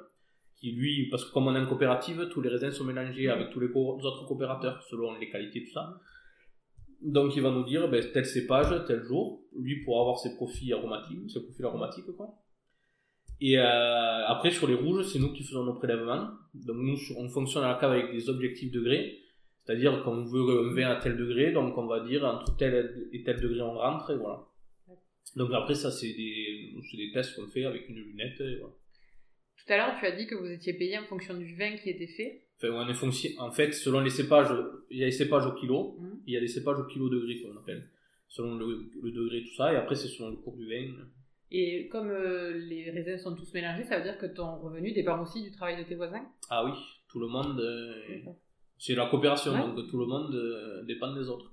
Qui 0.60 0.72
lui, 0.72 1.08
parce 1.10 1.26
que 1.26 1.32
comme 1.34 1.48
on 1.48 1.56
est 1.56 1.60
en 1.60 1.68
coopérative, 1.68 2.30
tous 2.32 2.42
les 2.42 2.50
raisins 2.50 2.72
sont 2.72 2.84
mélangés 2.84 3.30
avec 3.30 3.52
tous 3.52 3.60
les 3.60 3.68
autres 3.68 4.26
coopérateurs 4.26 4.82
selon 4.90 5.14
les 5.20 5.30
qualités, 5.30 5.64
tout 5.66 5.72
ça. 5.72 6.00
Donc, 7.02 7.36
il 7.36 7.44
va 7.44 7.52
nous 7.52 7.64
dire 7.64 7.88
ben, 7.90 8.04
tel 8.12 8.26
cépage, 8.26 8.74
tel 8.88 9.04
jour, 9.04 9.44
lui 9.56 9.84
pour 9.84 10.02
avoir 10.02 10.18
ses 10.18 10.36
profils 10.36 10.74
aromatiques, 10.74 11.30
ses 11.30 11.44
profils 11.44 11.66
aromatiques, 11.66 12.12
quoi. 12.16 12.40
Et 13.40 13.60
euh, 13.60 14.26
après, 14.26 14.50
sur 14.50 14.68
les 14.68 14.74
rouges, 14.74 15.06
c'est 15.06 15.20
nous 15.20 15.32
qui 15.32 15.44
faisons 15.44 15.64
nos 15.64 15.76
prélèvements. 15.76 16.30
Donc, 16.56 16.78
nous, 16.78 16.98
on 17.18 17.30
fonctionne 17.30 17.64
à 17.64 17.74
la 17.74 17.76
cave 17.76 17.92
avec 17.92 18.12
des 18.12 18.30
objectifs 18.30 18.72
degrés. 18.72 19.20
C'est-à-dire 19.64 20.02
qu'on 20.04 20.24
veut 20.24 20.70
un 20.70 20.74
vin 20.74 20.90
à 20.90 20.96
tel 20.96 21.18
degré, 21.18 21.52
donc 21.52 21.78
on 21.78 21.86
va 21.88 22.00
dire 22.00 22.24
entre 22.24 22.56
tel 22.56 23.10
et 23.12 23.22
tel 23.24 23.40
degré 23.42 23.62
on 23.62 23.74
rentre, 23.74 24.12
et 24.12 24.18
voilà. 24.18 24.48
Donc 25.36 25.52
après, 25.54 25.76
ça, 25.76 25.92
c'est 25.92 26.14
des, 26.14 26.74
c'est 26.90 26.98
des 26.98 27.12
tests 27.12 27.36
qu'on 27.36 27.48
fait 27.48 27.66
avec 27.66 27.88
une 27.90 27.98
lunette, 27.98 28.40
et 28.40 28.56
voilà. 28.60 28.74
Tout 29.58 29.74
à 29.74 29.78
l'heure, 29.78 29.96
tu 30.00 30.06
as 30.06 30.12
dit 30.16 30.28
que 30.28 30.36
vous 30.36 30.46
étiez 30.50 30.74
payé 30.74 30.98
en 30.98 31.04
fonction 31.06 31.36
du 31.36 31.56
vin 31.56 31.76
qui 31.78 31.90
était 31.90 32.08
fait. 32.08 32.44
Enfin, 32.58 32.70
on 32.74 32.88
est 32.90 32.94
fonction... 32.94 33.30
En 33.40 33.52
fait, 33.52 33.72
selon 33.74 34.00
les 34.02 34.10
cépages, 34.10 34.48
il 34.90 34.98
y 35.00 35.04
a 35.04 35.06
les 35.06 35.12
cépages 35.12 35.46
au 35.46 35.54
kilo, 35.54 35.98
Mhm. 36.00 36.22
il 36.26 36.34
y 36.34 36.38
a 36.38 36.40
des 36.40 36.48
cépages 36.48 36.80
au 36.80 36.86
kilo 36.86 37.10
degré, 37.10 37.42
qu'on 37.42 37.56
appelle. 37.58 37.90
Selon 38.28 38.56
le, 38.58 38.90
le 39.02 39.12
degré, 39.12 39.44
tout 39.44 39.54
ça, 39.56 39.74
et 39.74 39.76
après, 39.78 39.96
c'est 39.96 40.08
selon 40.08 40.30
le 40.32 40.38
cours 40.38 40.58
du 40.58 40.68
vin. 40.68 40.94
Et 41.52 41.88
comme 41.88 42.10
euh, 42.10 42.58
les 42.58 42.90
raisins 42.92 43.18
sont 43.18 43.36
tous 43.36 43.54
mélangés, 43.54 43.84
ça 43.86 43.98
veut 43.98 44.04
dire 44.04 44.18
que 44.18 44.26
ton 44.26 44.58
revenu 44.60 44.92
dépend 44.92 45.22
aussi 45.22 45.44
du 45.44 45.52
travail 45.52 45.78
de 45.82 45.88
tes 45.88 45.96
voisins? 45.96 46.26
Ah 46.50 46.66
oui, 46.66 46.72
tout 47.10 47.20
le 47.20 47.28
monde. 47.28 47.60
euh. 47.60 47.94
C'est 48.78 48.96
la 48.96 49.08
coopération, 49.08 49.54
Ouais. 49.54 49.76
donc 49.76 49.90
tout 49.90 49.98
le 49.98 50.06
monde 50.06 50.34
euh, 50.36 50.84
dépend 50.84 51.14
des 51.16 51.28
autres. 51.30 51.52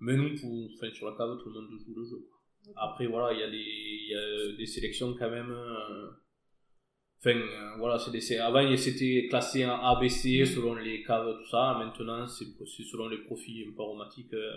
Mais 0.00 0.14
nous, 0.16 0.34
pour, 0.36 0.68
enfin, 0.76 0.90
sur 0.92 1.10
la 1.10 1.16
cave, 1.16 1.36
tout 1.42 1.48
le 1.50 1.60
monde 1.60 1.78
joue 1.84 1.94
le 1.94 2.04
jeu. 2.04 2.28
Après, 2.76 3.06
voilà, 3.06 3.32
il 3.32 3.40
y, 3.40 3.42
a 3.42 3.50
des- 3.50 3.56
il 3.56 4.08
y 4.10 4.14
a 4.14 4.56
des 4.56 4.66
sélections 4.66 5.14
quand 5.18 5.30
même. 5.30 5.50
Enfin, 7.18 7.30
euh, 7.36 7.76
voilà, 7.78 7.98
c'est 7.98 8.38
avant 8.38 8.76
c'était 8.76 9.26
classé 9.28 9.64
en 9.66 9.80
A, 9.80 9.98
B, 10.00 10.08
C 10.08 10.40
Mhm. 10.40 10.46
selon 10.46 10.74
les 10.74 11.02
caves, 11.02 11.36
tout 11.38 11.48
ça. 11.48 11.76
Maintenant, 11.78 12.26
c'est 12.26 12.44
selon 12.84 13.08
les 13.08 13.18
profils 13.18 13.66
un 13.68 13.72
peu 13.76 13.82
aromatiques. 13.82 14.32
euh, 14.34 14.52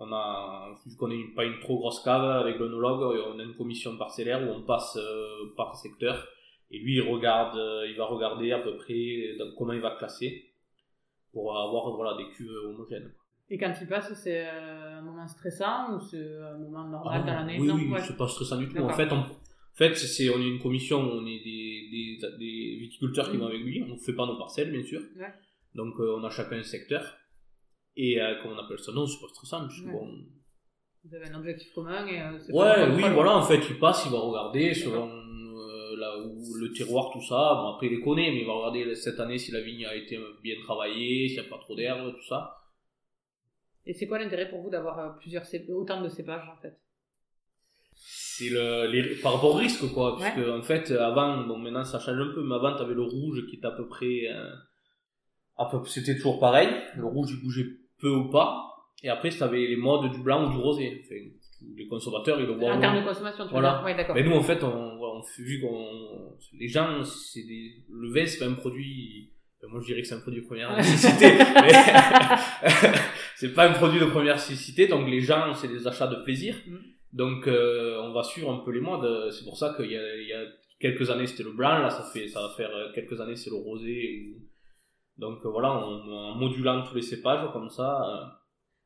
On 0.00 0.12
a, 0.12 0.76
vu 0.86 0.94
qu'on 0.96 1.08
n'est 1.08 1.34
pas 1.34 1.44
une 1.44 1.58
trop 1.58 1.76
grosse 1.78 2.00
cave 2.04 2.24
avec 2.24 2.56
l'onologue, 2.60 3.02
on 3.34 3.38
a 3.40 3.42
une 3.42 3.56
commission 3.56 3.96
parcellaire 3.96 4.40
où 4.48 4.52
on 4.52 4.62
passe 4.62 4.96
euh, 4.96 5.52
par 5.56 5.74
secteur. 5.74 6.24
Et 6.70 6.78
lui, 6.78 6.94
il 6.96 7.00
regarde, 7.02 7.58
il 7.90 7.96
va 7.96 8.04
regarder 8.04 8.52
à 8.52 8.60
peu 8.60 8.76
près 8.76 9.34
comment 9.56 9.72
il 9.72 9.80
va 9.80 9.96
classer 9.96 10.30
pour 11.32 11.56
avoir 11.58 11.96
voilà, 11.96 12.16
des 12.16 12.28
cuves 12.34 12.50
homogènes. 12.68 13.10
Et 13.50 13.56
quand 13.58 13.72
il 13.80 13.88
passe, 13.88 14.12
c'est 14.22 14.46
un 14.46 15.00
moment 15.02 15.26
stressant 15.26 15.96
ou 15.96 16.00
c'est 16.00 16.18
un 16.42 16.58
moment 16.58 16.84
normal 16.84 17.20
Ah, 17.22 17.26
dans 17.26 17.32
l'année? 17.32 17.56
oui, 17.58 17.66
Non, 17.66 17.74
oui, 17.74 17.88
ouais. 17.90 18.00
c'est 18.06 18.16
pas 18.16 18.28
stressant 18.28 18.58
du 18.58 18.68
tout. 18.68 18.78
En 18.78 18.90
fait, 18.90 19.10
on, 19.10 19.20
en 19.20 19.26
fait 19.74 19.94
c'est, 19.96 20.28
on 20.28 20.38
est 20.38 20.48
une 20.48 20.60
commission, 20.60 20.98
on 21.00 21.24
est 21.26 21.40
des, 21.42 21.67
des, 21.90 22.18
des 22.38 22.76
viticulteurs 22.80 23.30
qui 23.30 23.36
Mhm. 23.36 23.42
vont 23.42 23.48
avec 23.48 23.60
lui, 23.60 23.82
on 23.88 23.94
ne 23.94 23.98
fait 23.98 24.12
pas 24.14 24.26
nos 24.26 24.36
parcelles, 24.38 24.70
bien 24.70 24.82
sûr. 24.82 25.00
Ouais. 25.16 25.32
Donc, 25.74 25.94
euh, 26.00 26.16
on 26.18 26.24
a 26.24 26.30
chacun 26.30 26.58
un 26.58 26.62
secteur. 26.62 27.16
Et 27.96 28.20
euh, 28.20 28.36
comment 28.42 28.54
on 28.54 28.58
appelle 28.58 28.78
ça 28.78 28.92
Non, 28.92 29.06
c'est 29.06 29.20
pas 29.20 29.28
stressant, 29.28 29.66
puisque 29.66 29.86
Ouais. 29.86 29.92
bon. 29.92 30.08
Vous 31.04 31.14
avez 31.14 31.26
un 31.28 31.38
objectif 31.38 31.72
commun 31.72 32.06
et 32.06 32.20
euh, 32.20 32.38
pas 32.50 32.86
Ouais, 32.86 32.94
oui, 32.96 33.02
voilà, 33.14 33.36
en 33.36 33.42
fait, 33.42 33.60
il 33.70 33.78
passe, 33.78 34.04
il 34.06 34.12
va 34.12 34.18
regarder 34.18 34.74
selon 34.74 35.08
euh, 35.08 35.96
là 35.96 36.18
où 36.18 36.54
le 36.54 36.72
terroir, 36.72 37.10
tout 37.12 37.22
ça. 37.22 37.54
Bon, 37.54 37.74
après, 37.74 37.86
il 37.86 37.96
les 37.96 38.00
connaît, 38.00 38.30
mais 38.30 38.40
il 38.40 38.46
va 38.46 38.52
regarder 38.54 38.94
cette 38.94 39.18
année 39.20 39.38
si 39.38 39.50
la 39.52 39.60
vigne 39.60 39.86
a 39.86 39.94
été 39.94 40.18
bien 40.42 40.56
travaillée, 40.64 41.28
s'il 41.28 41.40
n'y 41.40 41.46
a 41.46 41.48
pas 41.50 41.58
trop 41.58 41.74
d'herbe, 41.76 42.14
tout 42.14 42.24
ça. 42.26 42.54
Et 43.86 43.94
c'est 43.94 44.06
quoi 44.06 44.18
l'intérêt 44.18 44.50
pour 44.50 44.60
vous 44.60 44.70
d'avoir 44.70 45.16
plusieurs 45.18 45.44
autant 45.70 46.02
de 46.02 46.08
cépages 46.08 46.46
en 46.48 46.60
fait? 46.60 46.76
C'est 48.00 48.50
le, 48.50 48.86
les, 48.90 49.16
par 49.16 49.34
rapport 49.34 49.54
au 49.54 49.58
risque, 49.58 49.86
quoi. 49.92 50.16
Parce 50.16 50.34
Ouais. 50.36 50.42
que, 50.42 50.50
en 50.50 50.62
fait, 50.62 50.90
avant, 50.92 51.44
bon, 51.46 51.58
maintenant 51.58 51.84
ça 51.84 51.98
change 51.98 52.18
un 52.18 52.32
peu, 52.34 52.42
mais 52.42 52.54
avant, 52.54 52.74
t'avais 52.76 52.94
le 52.94 53.02
rouge 53.02 53.44
qui 53.48 53.56
était 53.56 53.66
à 53.66 53.72
peu 53.72 53.86
près. 53.88 54.28
euh, 54.32 54.50
à 55.56 55.66
peu, 55.66 55.78
c'était 55.86 56.14
toujours 56.16 56.38
pareil. 56.38 56.68
Le 56.96 57.04
rouge, 57.06 57.30
il 57.32 57.42
bougeait 57.42 57.66
peu 58.00 58.10
ou 58.10 58.30
pas. 58.30 58.64
Et 59.02 59.08
après, 59.08 59.30
t'avais 59.30 59.66
les 59.66 59.76
modes 59.76 60.10
du 60.12 60.18
blanc 60.22 60.46
ou 60.46 60.50
du 60.52 60.56
rosé. 60.56 61.02
Enfin, 61.04 61.16
les 61.76 61.86
consommateurs, 61.86 62.40
ils 62.40 62.46
le 62.46 62.52
voient. 62.52 62.74
En 62.74 62.80
termes 62.80 63.00
de 63.00 63.06
consommation, 63.06 63.44
tu 63.44 63.50
Voilà. 63.50 63.82
Ouais, 63.84 63.96
d'accord. 63.96 64.14
Mais 64.14 64.22
nous, 64.22 64.32
en 64.36 64.42
fait, 64.42 64.62
on, 64.62 65.20
vu 65.38 65.60
qu'on, 65.60 66.36
les 66.52 66.68
gens, 66.68 67.02
c'est 67.02 67.42
des, 67.42 67.82
le 67.90 68.08
vin, 68.12 68.24
c'est 68.24 68.38
pas 68.38 68.46
un 68.46 68.54
produit, 68.54 69.32
moi 69.68 69.80
je 69.80 69.86
dirais 69.86 70.02
que 70.02 70.06
c'est 70.06 70.14
un 70.14 70.20
produit 70.20 70.42
de 70.42 70.46
première 70.46 70.76
nécessité, 70.76 71.26
mais 71.62 71.72
c'est 73.34 73.52
pas 73.52 73.68
un 73.68 73.72
produit 73.72 73.98
de 74.00 74.04
première 74.06 74.34
nécessité, 74.36 74.86
donc 74.86 75.08
les 75.08 75.20
gens, 75.20 75.54
c'est 75.54 75.66
des 75.68 75.86
achats 75.88 76.06
de 76.06 76.22
plaisir. 76.22 76.54
Donc, 77.12 77.46
euh, 77.48 78.00
on 78.02 78.12
va 78.12 78.22
suivre 78.22 78.50
un 78.52 78.58
peu 78.58 78.70
les 78.70 78.80
modes. 78.80 79.30
C'est 79.30 79.44
pour 79.44 79.56
ça 79.56 79.74
qu'il 79.76 79.90
y 79.90 79.96
a, 79.96 80.16
il 80.16 80.28
y 80.28 80.32
a 80.32 80.44
quelques 80.78 81.10
années, 81.10 81.26
c'était 81.26 81.42
le 81.42 81.52
blanc, 81.52 81.78
là, 81.78 81.90
ça 81.90 82.02
fait, 82.04 82.28
ça 82.28 82.42
va 82.42 82.50
faire 82.50 82.70
euh, 82.74 82.92
quelques 82.94 83.20
années, 83.20 83.36
c'est 83.36 83.50
le 83.50 83.56
rosé. 83.56 84.36
Donc, 85.16 85.44
euh, 85.44 85.48
voilà, 85.48 85.72
en, 85.72 86.06
en 86.08 86.34
modulant 86.34 86.82
tous 86.84 86.94
les 86.94 87.02
cépages, 87.02 87.50
comme 87.52 87.70
ça, 87.70 88.34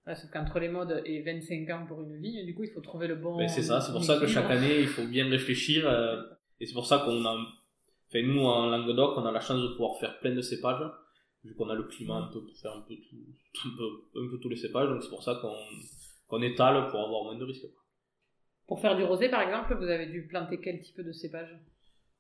Ouais, 0.04 0.16
sauf 0.16 0.30
qu'entre 0.32 0.58
les 0.58 0.68
modes 0.68 1.00
et 1.04 1.22
25 1.22 1.70
ans 1.70 1.86
pour 1.86 2.02
une 2.02 2.16
vigne, 2.20 2.44
du 2.44 2.56
coup, 2.56 2.64
il 2.64 2.70
faut 2.70 2.80
trouver 2.80 3.06
le 3.06 3.14
bon. 3.14 3.36
Ben, 3.36 3.46
c'est 3.46 3.62
ça, 3.62 3.80
c'est 3.80 3.92
pour 3.92 4.02
ça 4.02 4.18
que 4.18 4.26
chaque 4.26 4.50
année, 4.50 4.80
il 4.80 4.88
faut 4.88 5.06
bien 5.06 5.28
réfléchir. 5.30 5.88
euh, 5.88 6.20
et 6.58 6.66
c'est 6.66 6.74
pour 6.74 6.86
ça 6.86 6.98
qu'on 7.04 7.24
a. 7.24 7.30
Enfin, 8.08 8.22
nous, 8.24 8.40
en 8.40 8.66
Languedoc, 8.66 9.16
on 9.16 9.24
a 9.26 9.30
la 9.30 9.38
chance 9.38 9.62
de 9.62 9.68
pouvoir 9.68 9.96
faire 10.00 10.18
plein 10.18 10.34
de 10.34 10.40
cépages, 10.40 10.82
vu 11.44 11.54
qu'on 11.54 11.68
a 11.70 11.76
le 11.76 11.84
climat 11.84 12.16
un 12.16 12.32
peu 12.32 12.40
pour 12.44 12.56
faire 12.58 12.72
un 12.72 12.80
peu, 12.80 12.94
tout, 12.96 13.16
un 13.68 13.76
peu, 13.76 14.20
un 14.24 14.28
peu 14.28 14.38
tous 14.40 14.48
les 14.48 14.56
cépages. 14.56 14.88
Donc, 14.88 15.04
c'est 15.04 15.08
pour 15.10 15.22
ça 15.22 15.36
qu'on 15.40 15.54
qu'on 16.26 16.42
étale 16.42 16.88
pour 16.88 16.98
avoir 17.00 17.22
moins 17.22 17.36
de 17.38 17.44
risques. 17.44 17.66
Pour 18.72 18.80
faire 18.80 18.96
du 18.96 19.04
rosé, 19.04 19.28
par 19.28 19.42
exemple, 19.42 19.74
vous 19.74 19.90
avez 19.90 20.06
dû 20.06 20.26
planter 20.26 20.58
quel 20.58 20.80
type 20.80 21.02
de 21.02 21.12
cépage? 21.12 21.54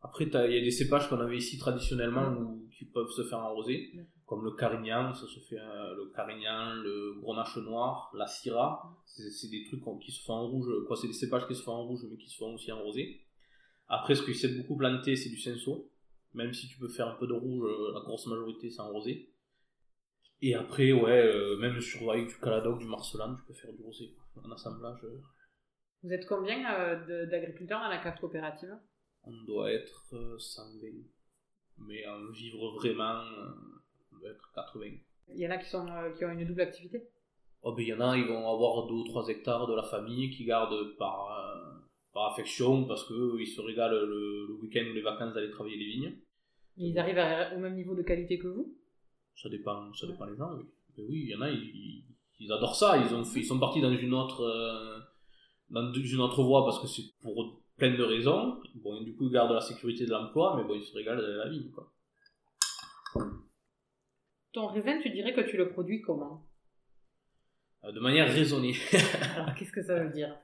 Après, 0.02 0.26
il 0.26 0.54
y 0.54 0.58
a 0.58 0.60
des 0.60 0.70
cépages 0.70 1.08
qu'on 1.08 1.18
avait 1.18 1.38
ici 1.38 1.56
traditionnellement 1.56 2.28
ou 2.28 2.68
qui 2.76 2.84
peuvent 2.84 3.08
se 3.08 3.22
faire 3.24 3.38
arroser, 3.38 3.90
comme 4.26 4.44
le 4.44 4.50
carignan, 4.50 5.14
ça 5.14 5.26
se 5.26 5.40
fait 5.40 5.58
euh, 5.58 5.94
le 5.96 6.12
carignan, 6.14 6.74
le 6.74 7.14
grenache 7.22 7.56
noir, 7.56 8.12
la 8.14 8.26
syrah. 8.26 8.94
C'est 9.06 9.50
des 9.50 9.64
trucs 9.64 9.80
qui 10.02 10.12
se 10.12 10.22
font 10.24 10.34
en 10.34 10.46
rouge, 10.46 10.68
quoi, 10.86 10.94
c'est 10.94 11.06
des 11.06 11.14
cépages 11.14 11.48
qui 11.48 11.54
se 11.54 11.62
font 11.62 11.72
en 11.72 11.86
rouge 11.86 12.00
mais 12.10 12.18
qui 12.18 12.28
se 12.28 12.36
font 12.36 12.52
aussi 12.52 12.70
en 12.70 12.82
rosé. 12.82 13.22
Après, 13.88 14.14
ce 14.14 14.22
qui 14.22 14.34
s'est 14.34 14.54
beaucoup 14.54 14.76
planté, 14.76 15.16
c'est 15.16 15.30
du 15.30 15.38
cinsault. 15.38 15.90
Même 16.34 16.52
si 16.52 16.68
tu 16.68 16.78
peux 16.78 16.88
faire 16.88 17.08
un 17.08 17.14
peu 17.14 17.26
de 17.26 17.32
rouge, 17.32 17.64
euh, 17.64 17.94
la 17.94 18.00
grosse 18.00 18.26
majorité 18.26 18.68
c'est 18.68 18.82
en 18.82 18.90
rosé. 18.90 19.32
Et 20.42 20.54
après, 20.54 20.92
ouais, 20.92 21.34
euh, 21.34 21.56
même 21.56 21.80
sur 21.80 22.12
avec 22.12 22.26
du 22.28 22.36
caladoc, 22.36 22.78
du 22.78 22.84
marcelan, 22.84 23.36
tu 23.36 23.42
peux 23.46 23.54
faire 23.54 23.72
du 23.72 23.82
rosé 23.82 24.14
en 24.36 24.50
assemblage. 24.50 25.00
Vous 26.02 26.12
êtes 26.12 26.26
combien 26.26 26.60
d'agriculteurs 27.26 27.80
dans 27.80 27.88
la 27.88 27.98
cave 27.98 28.18
coopérative? 28.18 28.76
On 29.24 29.44
doit 29.44 29.72
être 29.72 30.36
120. 30.38 30.86
Euh, 30.86 30.90
Mais 31.78 32.04
en 32.06 32.30
vivre 32.32 32.72
vraiment, 32.72 33.20
euh, 33.20 33.50
on 34.12 34.18
doit 34.18 34.30
être 34.30 34.52
80. 34.54 34.96
Il 35.28 35.38
y 35.38 35.46
en 35.46 35.50
a 35.50 35.58
qui, 35.58 35.70
sont, 35.70 35.86
euh, 35.88 36.10
qui 36.10 36.24
ont 36.24 36.30
une 36.30 36.44
double 36.44 36.62
activité? 36.62 37.08
Oh, 37.62 37.72
ben, 37.72 37.82
Il 37.82 37.88
y 37.88 37.94
en 37.94 38.00
a, 38.00 38.16
ils 38.16 38.26
vont 38.26 38.52
avoir 38.52 38.88
2 38.88 38.94
ou 38.94 39.04
3 39.04 39.28
hectares 39.28 39.68
de 39.68 39.74
la 39.74 39.84
famille 39.84 40.30
qui 40.30 40.44
gardent 40.44 40.96
par, 40.98 41.30
par 42.12 42.32
affection 42.32 42.84
parce 42.84 43.06
qu'ils 43.06 43.46
se 43.46 43.60
régalent 43.60 44.04
le, 44.04 44.58
week-end 44.60 44.84
ou 44.90 44.94
les 44.94 45.02
vacances 45.02 45.34
d'aller 45.34 45.50
travailler 45.50 45.76
les 45.76 45.86
vignes. 45.86 46.16
Ils 46.76 46.98
arrivent 46.98 47.54
au 47.54 47.60
même 47.60 47.76
niveau 47.76 47.94
de 47.94 48.02
qualité 48.02 48.38
que 48.38 48.48
vous? 48.48 48.76
Ça 49.36 49.48
dépend, 49.48 49.92
ça 49.94 50.08
dépend 50.08 50.26
des 50.26 50.36
gens, 50.36 50.52
oui. 50.56 50.64
Mais 50.96 51.04
oui, 51.04 51.20
il 51.24 51.28
y 51.30 51.34
en 51.36 51.42
a, 51.42 51.50
ils, 51.50 52.04
ils, 52.40 52.52
adorent 52.52 52.74
ça. 52.74 52.98
Ils, 52.98 53.14
ont 53.14 53.22
ils 53.22 53.44
sont 53.44 53.60
partis 53.60 53.80
dans 53.80 53.96
une 53.96 54.12
autre, 54.12 54.42
dans 55.72 55.92
une 55.92 56.20
autre 56.20 56.42
voie 56.42 56.64
parce 56.64 56.78
que 56.80 56.86
c'est 56.86 57.02
pour 57.22 57.62
plein 57.76 57.96
de 57.96 58.02
raisons. 58.02 58.60
Bon, 58.74 59.02
du 59.02 59.14
coup, 59.16 59.26
ils 59.26 59.32
gardent 59.32 59.52
la 59.52 59.60
sécurité 59.60 60.04
de 60.04 60.10
l'emploi, 60.10 60.54
mais 60.56 60.64
bon, 60.64 60.74
ils 60.74 60.84
se 60.84 60.94
régalent 60.94 61.22
de 61.22 61.32
la 61.32 61.48
vie, 61.48 61.70
quoi. 61.70 61.92
Ton 64.52 64.66
raisin, 64.66 65.00
tu 65.00 65.10
dirais 65.10 65.32
que 65.32 65.40
tu 65.40 65.56
le 65.56 65.70
produis 65.70 66.02
comment 66.02 66.46
euh, 67.84 67.92
De 67.92 68.00
manière 68.00 68.30
raisonnée. 68.30 68.74
Alors, 69.34 69.54
qu'est-ce 69.54 69.72
que 69.72 69.82
ça 69.82 69.98
veut 69.98 70.10
dire 70.10 70.36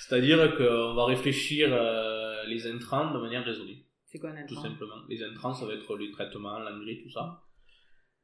C'est-à-dire 0.00 0.56
qu'on 0.56 0.94
va 0.94 1.04
réfléchir 1.04 1.68
euh, 1.72 2.44
les 2.46 2.66
intrants 2.66 3.12
de 3.12 3.18
manière 3.20 3.44
raisonnée. 3.44 3.86
C'est 4.06 4.18
quoi 4.18 4.30
un 4.30 4.36
intrant 4.36 4.56
Tout 4.56 4.60
simplement. 4.60 4.96
Les 5.08 5.22
intrants, 5.22 5.54
ça 5.54 5.66
va 5.66 5.74
être 5.74 5.96
les 5.96 6.10
traitements, 6.10 6.58
l'engrais, 6.58 7.00
tout 7.00 7.10
ça. 7.10 7.44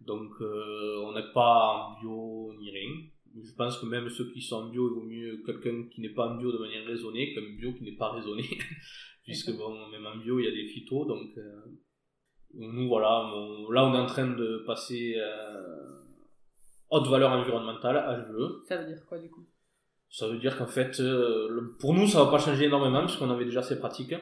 Donc, 0.01 0.33
euh, 0.41 1.05
on 1.05 1.13
n'est 1.13 1.33
pas 1.33 1.95
en 1.95 2.01
bio 2.01 2.55
ni 2.59 2.71
rien 2.71 2.91
je 3.37 3.53
pense 3.55 3.79
que 3.79 3.87
même 3.87 4.09
ceux 4.09 4.31
qui 4.33 4.43
sont 4.43 4.57
en 4.57 4.69
bio, 4.69 4.89
il 4.89 4.95
vaut 4.95 5.07
mieux 5.07 5.43
quelqu'un 5.45 5.85
qui 5.89 6.01
n'est 6.01 6.11
pas 6.11 6.29
en 6.29 6.37
bio 6.37 6.53
de 6.53 6.59
manière 6.59 6.85
raisonnée 6.85 7.33
qu'un 7.33 7.43
bio 7.57 7.73
qui 7.73 7.85
n'est 7.85 7.97
pas 7.97 8.11
raisonné. 8.11 8.43
Puisque 9.25 9.57
bon, 9.57 9.89
même 9.89 10.07
en 10.07 10.17
bio, 10.17 10.41
il 10.41 10.47
y 10.47 10.49
a 10.49 10.51
des 10.51 10.67
phytos, 10.67 11.05
donc 11.05 11.37
euh, 11.37 11.61
nous 12.55 12.89
voilà, 12.89 13.31
là 13.71 13.85
on 13.85 13.95
est 13.95 13.99
en 13.99 14.07
train 14.07 14.27
de 14.27 14.65
passer 14.67 15.15
euh, 15.17 16.03
haute 16.89 17.07
valeur 17.07 17.31
environnementale, 17.31 17.97
HVE. 17.97 18.65
Ça 18.67 18.79
veut 18.79 18.87
dire 18.93 19.05
quoi 19.07 19.19
du 19.19 19.31
coup? 19.31 19.47
Ça 20.09 20.27
veut 20.27 20.39
dire 20.39 20.59
qu'en 20.59 20.67
fait, 20.67 20.99
euh, 20.99 21.77
pour 21.79 21.95
nous 21.95 22.09
ça 22.09 22.25
va 22.25 22.31
pas 22.31 22.39
changer 22.39 22.65
énormément 22.65 23.05
puisqu'on 23.05 23.31
avait 23.31 23.45
déjà 23.45 23.63
ces 23.63 23.79
pratiques. 23.79 24.15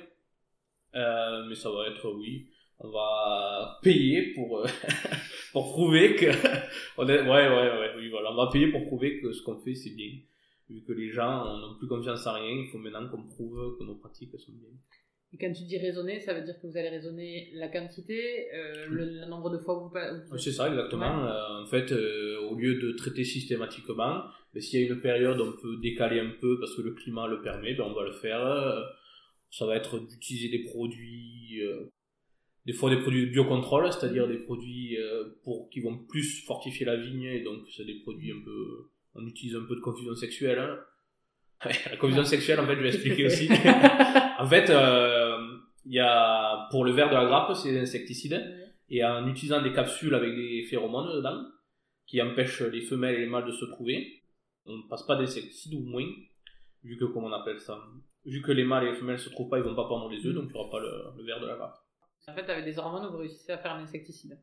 mais 0.92 1.55
ça 1.55 1.71
va 1.71 1.88
être, 1.88 2.12
oui, 2.12 2.51
on 2.81 2.91
va 2.91 3.79
payer 3.83 4.33
pour 4.35 4.59
euh, 4.59 4.67
pour 5.53 5.73
prouver 5.73 6.14
que 6.14 6.27
on 6.99 7.09
est 7.09 7.21
ouais 7.21 7.27
ouais 7.27 7.79
ouais 7.79 7.91
oui 7.97 8.09
voilà. 8.11 8.33
On 8.33 8.37
va 8.37 8.51
payer 8.53 8.69
pour 8.69 8.85
prouver 8.85 9.21
que 9.21 9.33
ce 9.33 9.43
qu'on 9.43 9.59
fait 9.59 9.75
c'est 9.75 9.95
bien. 9.95 10.12
Vu 10.71 10.83
que 10.87 10.93
les 10.93 11.11
gens 11.11 11.45
n'ont 11.59 11.77
plus 11.79 11.88
confiance 11.88 12.27
en 12.27 12.35
rien 12.35 12.62
il 12.64 12.69
faut 12.71 12.79
maintenant 12.79 13.09
qu'on 13.09 13.25
prouve 13.25 13.77
que 13.79 13.85
nos 13.85 13.97
pratiques 13.97 14.38
sont 14.38 14.53
bien. 14.53 14.69
Et 15.33 15.37
quand 15.37 15.53
tu 15.53 15.64
dis 15.64 15.77
raisonner 15.77 16.21
ça 16.21 16.35
veut 16.35 16.43
dire 16.43 16.55
que 16.61 16.67
vous 16.67 16.77
allez 16.77 16.91
raisonner 16.91 17.51
la 17.55 17.69
quantité 17.69 18.47
euh, 18.55 18.87
le, 18.88 19.27
nombre 19.27 19.51
de 19.51 19.59
fois 19.59 19.83
où 19.83 19.88
vous, 19.88 20.38
c'est 20.38 20.53
ça 20.53 20.69
exactement. 20.69 21.27
Euh, 21.27 21.62
en 21.62 21.67
fait 21.67 21.91
au 21.93 22.55
lieu 22.55 22.81
de 22.81 22.93
traiter 22.93 23.25
systématiquement 23.25 24.23
mais 24.55 24.61
s'il 24.61 24.81
y 24.81 24.85
a 24.85 24.87
une 24.87 25.01
période 25.01 25.41
on 25.41 25.53
peut 25.61 25.79
décaler 25.83 26.21
un 26.21 26.31
peu 26.41 26.61
parce 26.61 26.77
que 26.77 26.83
le 26.83 26.93
climat 26.93 27.27
le 27.27 27.43
permet 27.43 27.75
ben 27.75 27.85
on 27.85 27.95
va 27.95 28.05
le 28.05 28.12
faire. 28.12 28.95
Ça 29.51 29.64
va 29.67 29.77
être 29.77 29.99
d'utiliser 29.99 30.51
des 30.51 30.62
produits 30.62 31.62
des 32.69 32.75
fois 32.75 32.91
des 32.91 32.99
produits 32.99 33.25
de 33.25 33.31
biocontrôle, 33.31 33.91
c'est-à-dire 33.91 34.29
des 34.29 34.37
produits 34.37 34.99
euh, 34.99 35.25
pour 35.43 35.71
qui 35.71 35.81
vont 35.81 35.97
plus 35.97 36.45
fortifier 36.45 36.85
la 36.85 36.97
vigne, 36.97 37.23
et 37.23 37.41
donc 37.41 37.61
c'est 37.75 37.87
des 37.87 37.95
produits 38.01 38.31
un 38.31 38.45
peu, 38.45 38.91
on 39.15 39.27
utilise 39.27 39.57
un 39.57 39.65
peu 39.67 39.75
de 39.75 39.81
confusion 39.81 40.15
sexuelle. 40.15 40.59
Hein. 40.59 40.79
la 41.91 41.97
confusion 41.97 42.25
sexuelle, 42.25 42.61
en 42.61 42.67
fait, 42.67 42.77
je 42.77 42.83
vais 42.83 42.89
expliquer 42.89 43.25
aussi. 43.25 43.49
en 44.39 44.47
fait, 44.47 44.69
euh, 44.69 45.39
y 45.87 45.99
a 45.99 46.69
pour 46.71 46.85
le 46.85 46.93
verre 46.93 47.09
de 47.09 47.15
la 47.15 47.25
grappe, 47.25 47.57
c'est 47.57 47.73
des 47.73 47.79
insecticides, 47.79 48.39
et 48.91 49.03
en 49.03 49.27
utilisant 49.27 49.63
des 49.63 49.73
capsules 49.73 50.15
avec 50.15 50.37
des 50.37 50.63
phéromones 50.69 51.17
dedans, 51.17 51.47
qui 52.07 52.21
empêchent 52.21 52.61
les 52.61 52.83
femelles 52.83 53.15
et 53.15 53.21
les 53.21 53.29
mâles 53.29 53.47
de 53.47 53.53
se 53.53 53.65
trouver, 53.65 54.25
on 54.67 54.77
ne 54.77 54.89
passe 54.91 55.07
pas 55.07 55.17
d'insecticides 55.17 55.73
ou 55.73 55.81
moins, 55.81 56.05
vu 56.85 56.99
que 56.99 57.07
comment 57.07 57.29
on 57.29 57.33
appelle 57.33 57.61
ça, 57.61 57.79
vu 58.27 58.43
que 58.43 58.53
les 58.53 58.65
mâles 58.65 58.89
et 58.89 58.91
les 58.91 58.97
femelles 58.97 59.19
se 59.19 59.31
trouvent 59.31 59.49
pas, 59.49 59.57
ils 59.57 59.65
vont 59.65 59.75
pas 59.75 59.89
pondre 59.89 60.11
les 60.11 60.27
œufs, 60.27 60.35
donc 60.35 60.51
il 60.51 60.53
n'y 60.53 60.61
aura 60.61 60.71
pas 60.71 60.81
le, 60.81 60.93
le 61.17 61.25
verre 61.25 61.41
de 61.41 61.47
la 61.47 61.57
grappe. 61.57 61.88
En 62.29 62.35
fait, 62.35 62.49
avec 62.51 62.64
des 62.64 62.79
hormones, 62.79 63.11
vous 63.11 63.19
réussissez 63.19 63.53
à 63.53 63.59
faire 63.59 63.73
un 63.73 63.83
insecticide. 63.83 64.38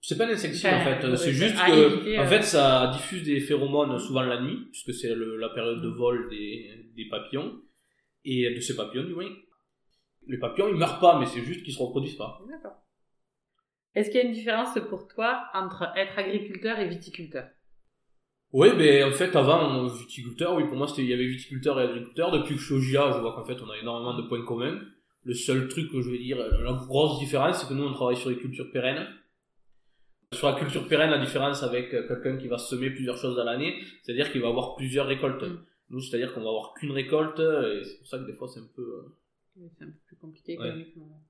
C'est 0.00 0.16
pas 0.16 0.26
un 0.26 0.30
insecticide 0.30 0.70
en 0.72 0.80
fait, 0.80 1.16
c'est 1.16 1.32
juste 1.32 1.56
que 1.56 2.20
en 2.20 2.26
fait 2.26 2.38
euh, 2.38 2.42
ça 2.42 2.92
diffuse 2.94 3.24
des 3.24 3.40
phéromones 3.40 3.98
souvent 3.98 4.22
la 4.22 4.40
nuit, 4.40 4.68
puisque 4.70 4.94
c'est 4.94 5.12
la 5.14 5.48
période 5.48 5.82
de 5.82 5.88
vol 5.88 6.28
des, 6.30 6.88
des, 6.94 7.08
papillons, 7.08 7.60
et 8.24 8.54
de 8.54 8.60
ces 8.60 8.76
papillons 8.76 9.04
du 9.04 9.14
moins. 9.14 9.30
Les 10.28 10.38
papillons 10.38 10.68
ils 10.68 10.76
meurent 10.76 11.00
pas, 11.00 11.18
mais 11.18 11.26
c'est 11.26 11.40
juste 11.40 11.64
qu'ils 11.64 11.74
se 11.74 11.82
reproduisent 11.82 12.16
pas. 12.16 12.40
D'accord. 12.48 12.76
Est-ce 13.94 14.10
qu'il 14.10 14.20
y 14.20 14.22
a 14.22 14.26
une 14.26 14.32
différence 14.32 14.78
pour 14.88 15.08
toi 15.08 15.46
entre 15.52 15.88
être 15.96 16.16
agriculteur 16.16 16.78
et 16.78 16.88
viticulteur? 16.88 17.48
Oui, 18.52 18.68
mais 18.76 19.02
en 19.02 19.10
fait 19.10 19.34
avant 19.34 19.84
viticulteur, 19.88 20.54
oui 20.54 20.64
pour 20.68 20.76
moi 20.76 20.86
c'était 20.86 21.02
il 21.02 21.08
y 21.08 21.12
avait 21.12 21.26
viticulteur 21.26 21.80
et 21.80 21.84
agriculteur. 21.84 22.30
Depuis 22.30 22.54
que 22.54 22.60
je 22.60 22.66
suis 22.66 22.74
au 22.74 22.80
GIA, 22.80 23.10
je 23.12 23.18
vois 23.18 23.34
qu'en 23.34 23.44
fait 23.44 23.60
on 23.62 23.68
a 23.68 23.76
énormément 23.76 24.14
de 24.16 24.22
points 24.28 24.44
communs. 24.44 24.80
Le 25.24 25.34
seul 25.34 25.68
truc 25.68 25.90
que 25.90 26.00
je 26.00 26.10
veux 26.10 26.18
dire, 26.18 26.38
la 26.38 26.72
grosse 26.72 27.18
différence, 27.18 27.60
c'est 27.60 27.68
que 27.68 27.74
nous, 27.74 27.84
on 27.84 27.92
travaille 27.92 28.16
sur 28.16 28.30
les 28.30 28.38
cultures 28.38 28.70
pérennes. 28.70 29.06
Sur 30.32 30.50
la 30.50 30.58
culture 30.58 30.86
pérenne, 30.86 31.10
la 31.10 31.18
différence 31.18 31.62
avec 31.62 31.92
euh, 31.94 32.06
quelqu'un 32.06 32.36
qui 32.36 32.48
va 32.48 32.58
semer 32.58 32.90
plusieurs 32.90 33.16
choses 33.16 33.38
à 33.38 33.44
l'année, 33.44 33.82
c'est-à-dire 34.02 34.30
qu'il 34.30 34.42
va 34.42 34.48
avoir 34.48 34.76
plusieurs 34.76 35.06
récoltes. 35.06 35.42
Mm. 35.42 35.64
Nous, 35.90 36.00
c'est-à-dire 36.00 36.34
qu'on 36.34 36.42
va 36.42 36.50
avoir 36.50 36.74
qu'une 36.74 36.92
récolte, 36.92 37.40
et 37.40 37.82
c'est 37.82 37.98
pour 37.98 38.06
ça 38.06 38.18
que 38.18 38.24
des 38.24 38.34
fois, 38.34 38.46
c'est 38.46 38.60
un 38.60 38.68
peu... 38.76 38.82
Euh, 38.82 39.16
oui, 39.56 39.70
c'est 39.76 39.84
un 39.84 39.88
peu 39.88 39.98
plus 40.06 40.16
compliqué 40.16 40.52
économiquement. 40.52 41.24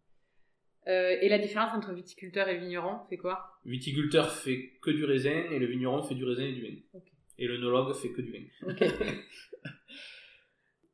Euh, 0.88 1.16
et 1.20 1.28
la 1.28 1.38
différence 1.38 1.74
entre 1.74 1.92
viticulteur 1.92 2.48
et 2.48 2.58
vigneron, 2.58 3.00
c'est 3.08 3.18
quoi? 3.18 3.58
Viticulteur 3.66 4.30
fait 4.30 4.78
que 4.80 4.90
du 4.90 5.04
raisin, 5.04 5.44
et 5.50 5.58
le 5.58 5.66
vigneron 5.66 6.02
fait 6.02 6.14
du 6.14 6.24
raisin 6.24 6.44
et 6.44 6.52
du 6.52 6.62
vin. 6.62 7.00
Et 7.38 7.46
le 7.46 7.58
nologue 7.58 7.94
fait 7.94 8.10
que 8.10 8.22
du 8.22 8.32
vin. 8.32 8.74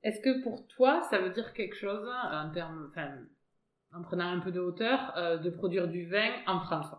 Est-ce 0.05 0.21
que 0.21 0.43
pour 0.43 0.69
toi, 0.69 1.01
ça 1.09 1.19
veut 1.19 1.31
dire 1.31 1.55
quelque 1.55 1.77
chose, 1.77 2.07
en 2.31 2.51
termes, 2.51 2.90
enfin, 2.90 3.09
en 3.90 4.03
prenant 4.03 4.27
un 4.27 4.40
peu 4.40 4.53
de 4.53 4.61
hauteur, 4.61 5.14
euh, 5.17 5.38
de 5.38 5.49
produire 5.49 5.88
du 5.88 6.07
vin 6.07 6.31
en 6.47 6.61
France? 6.61 6.95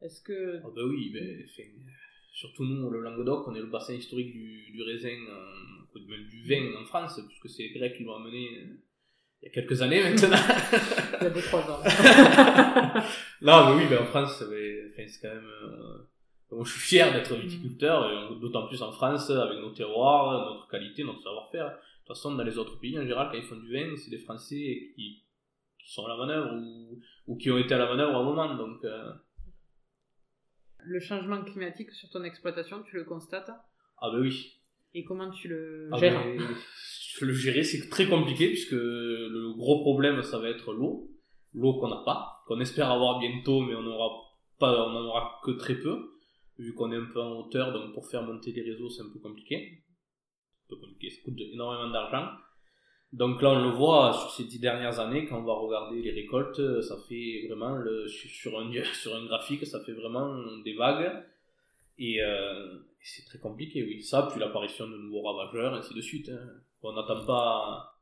Est-ce 0.00 0.22
que... 0.22 0.62
Oh 0.64 0.72
bah 0.74 0.80
oui, 0.86 1.10
mais, 1.12 1.44
surtout 2.32 2.64
nous, 2.64 2.88
le 2.88 3.02
Languedoc, 3.02 3.46
on 3.48 3.54
est 3.54 3.60
le 3.60 3.66
bassin 3.66 3.92
historique 3.92 4.32
du, 4.32 4.72
du 4.72 4.82
raisin, 4.82 5.10
euh, 5.10 6.00
même 6.08 6.26
du 6.26 6.42
vin 6.48 6.80
en 6.80 6.86
France, 6.86 7.20
puisque 7.28 7.50
c'est 7.50 7.64
les 7.64 7.78
Grecs 7.78 7.94
qui 7.94 8.04
l'ont 8.04 8.16
amené 8.16 8.48
euh, 8.48 8.78
il 9.42 9.46
y 9.46 9.48
a 9.48 9.52
quelques 9.52 9.82
années 9.82 10.02
maintenant. 10.02 10.36
il 11.20 11.24
y 11.24 11.26
a 11.26 11.30
deux, 11.30 11.42
trois 11.42 11.60
ans. 11.60 11.82
non, 13.42 13.74
mais 13.74 13.82
oui, 13.82 13.88
mais 13.90 13.98
en 13.98 14.06
France, 14.06 14.38
c'est 14.38 15.20
quand 15.20 15.34
même... 15.34 16.64
je 16.64 16.70
suis 16.70 16.80
fier 16.80 17.12
d'être 17.12 17.34
viticulteur, 17.34 18.38
d'autant 18.40 18.66
plus 18.68 18.80
en 18.80 18.90
France, 18.90 19.28
avec 19.28 19.58
nos 19.58 19.70
terroirs, 19.70 20.46
notre 20.46 20.68
qualité, 20.68 21.04
notre 21.04 21.22
savoir-faire. 21.22 21.78
De 22.10 22.14
toute 22.14 22.24
façon, 22.24 22.34
dans 22.34 22.42
les 22.42 22.58
autres 22.58 22.80
pays, 22.80 22.98
en 22.98 23.02
général, 23.02 23.28
quand 23.30 23.38
ils 23.38 23.44
font 23.44 23.54
du 23.54 23.72
vin, 23.72 23.94
c'est 23.94 24.10
des 24.10 24.18
Français 24.18 24.90
qui, 24.96 25.22
qui, 25.78 25.92
sont 25.92 26.04
à 26.06 26.08
la 26.08 26.16
manœuvre 26.16 26.56
ou, 26.56 26.98
ou, 27.28 27.36
qui 27.36 27.52
ont 27.52 27.56
été 27.56 27.72
à 27.72 27.78
la 27.78 27.86
manœuvre 27.86 28.16
à 28.16 28.18
un 28.18 28.24
moment. 28.24 28.56
Donc, 28.56 28.84
euh. 28.84 29.12
Le 30.78 30.98
changement 30.98 31.40
climatique 31.44 31.92
sur 31.92 32.10
ton 32.10 32.24
exploitation, 32.24 32.82
tu 32.82 32.96
le 32.96 33.04
constates? 33.04 33.52
Ah 33.98 34.10
ben 34.10 34.22
oui. 34.22 34.60
Et 34.92 35.04
comment 35.04 35.30
tu 35.30 35.46
le 35.46 35.88
ah 35.92 35.98
gères? 35.98 36.20
ben, 36.20 36.48
Le 37.20 37.32
gérer, 37.32 37.62
c'est 37.62 37.88
très 37.88 38.08
compliqué 38.08 38.48
puisque 38.48 38.72
le 38.72 39.54
gros 39.56 39.82
problème, 39.82 40.20
ça 40.24 40.40
va 40.40 40.48
être 40.48 40.72
l'eau. 40.72 41.12
L'eau 41.54 41.74
qu'on 41.74 41.90
n'a 41.90 42.02
pas, 42.04 42.42
qu'on 42.48 42.58
espère 42.58 42.90
avoir 42.90 43.20
bientôt, 43.20 43.60
mais 43.60 43.76
on 43.76 43.82
n'aura 43.82 44.10
pas, 44.58 44.84
on 44.84 44.96
en 44.96 45.04
aura 45.04 45.40
que 45.44 45.52
très 45.52 45.76
peu, 45.76 46.10
vu 46.58 46.74
qu'on 46.74 46.90
est 46.90 46.96
un 46.96 47.06
peu 47.12 47.20
en 47.20 47.38
hauteur, 47.38 47.72
donc 47.72 47.94
pour 47.94 48.08
faire 48.08 48.24
monter 48.24 48.50
les 48.50 48.62
réseaux, 48.62 48.90
c'est 48.90 49.02
un 49.02 49.12
peu 49.12 49.20
compliqué 49.20 49.84
compliqué, 50.76 51.10
ça 51.10 51.22
coûte 51.24 51.40
énormément 51.40 51.90
d'argent. 51.90 52.28
Donc 53.12 53.42
là, 53.42 53.50
on 53.50 53.64
le 53.64 53.70
voit 53.70 54.12
sur 54.12 54.30
ces 54.30 54.44
dix 54.44 54.60
dernières 54.60 55.00
années, 55.00 55.26
quand 55.26 55.40
on 55.40 55.44
va 55.44 55.54
regarder 55.54 56.00
les 56.00 56.12
récoltes, 56.12 56.60
ça 56.82 56.96
fait 57.08 57.46
vraiment, 57.48 57.74
le, 57.74 58.06
sur, 58.06 58.58
un, 58.58 58.70
sur 58.94 59.16
un 59.16 59.24
graphique, 59.26 59.66
ça 59.66 59.80
fait 59.80 59.92
vraiment 59.92 60.36
des 60.64 60.74
vagues. 60.74 61.10
Et 61.98 62.22
euh, 62.22 62.78
c'est 63.02 63.24
très 63.24 63.38
compliqué, 63.38 63.82
oui. 63.82 64.02
Ça, 64.02 64.28
puis 64.30 64.40
l'apparition 64.40 64.88
de 64.88 64.96
nouveaux 64.96 65.22
ravageurs, 65.22 65.74
ainsi 65.74 65.94
de 65.94 66.00
suite. 66.00 66.28
Hein. 66.28 66.48
On 66.82 66.92
n'attend 66.92 67.24
pas... 67.26 67.94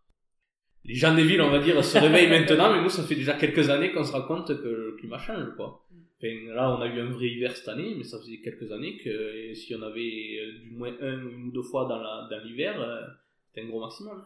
les 0.85 0.95
gens 0.95 1.15
des 1.15 1.25
villes, 1.25 1.43
on 1.43 1.51
va 1.51 1.59
dire, 1.59 1.83
se 1.83 1.99
réveillent 1.99 2.29
maintenant, 2.31 2.73
mais 2.73 2.83
nous, 2.83 2.91
ça 2.91 3.03
fait 3.03 3.17
déjà 3.17 3.33
quelques 3.33 3.71
années 3.71 3.93
qu'on 3.93 4.05
se 4.05 4.13
rend 4.13 4.23
compte 4.23 4.49
que 4.49 4.69
le 4.69 4.97
climat 4.99 5.19
change, 5.19 5.57
quoi. 5.57 5.85
Enfin, 6.19 6.35
là, 6.55 6.71
on 6.77 6.81
a 6.81 6.87
eu 6.89 7.01
un 7.01 7.11
vrai 7.11 7.27
hiver 7.29 7.57
cette 7.57 7.69
année, 7.69 7.95
mais 7.97 8.05
ça 8.05 8.19
faisait 8.19 8.41
quelques 8.41 8.71
années 8.73 8.99
que 8.99 9.55
si 9.55 9.75
on 9.75 9.83
avait 9.83 10.39
euh, 10.41 10.59
du 10.65 10.71
moins 10.73 10.93
un 11.01 11.23
ou 11.25 11.51
deux 11.53 11.63
fois 11.63 11.87
dans 11.87 11.99
la- 12.01 12.27
dans 12.31 12.45
l'hiver, 12.45 12.81
euh, 12.81 13.07
c'était 13.47 13.63
un 13.67 13.69
gros 13.69 13.81
maximum. 13.81 14.25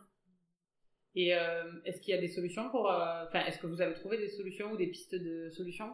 Et 1.15 1.35
euh, 1.35 1.65
est-ce 1.85 2.01
qu'il 2.01 2.15
y 2.15 2.17
a 2.17 2.21
des 2.21 2.29
solutions 2.29 2.71
pour. 2.71 2.91
euh, 2.91 3.25
Enfin, 3.27 3.45
est-ce 3.45 3.59
que 3.59 3.67
vous 3.67 3.83
avez 3.83 3.95
trouvé 3.95 4.17
des 4.17 4.29
solutions 4.31 4.73
ou 4.73 4.77
des 4.79 4.87
pistes 4.87 5.15
de 5.15 5.51
solutions? 5.51 5.91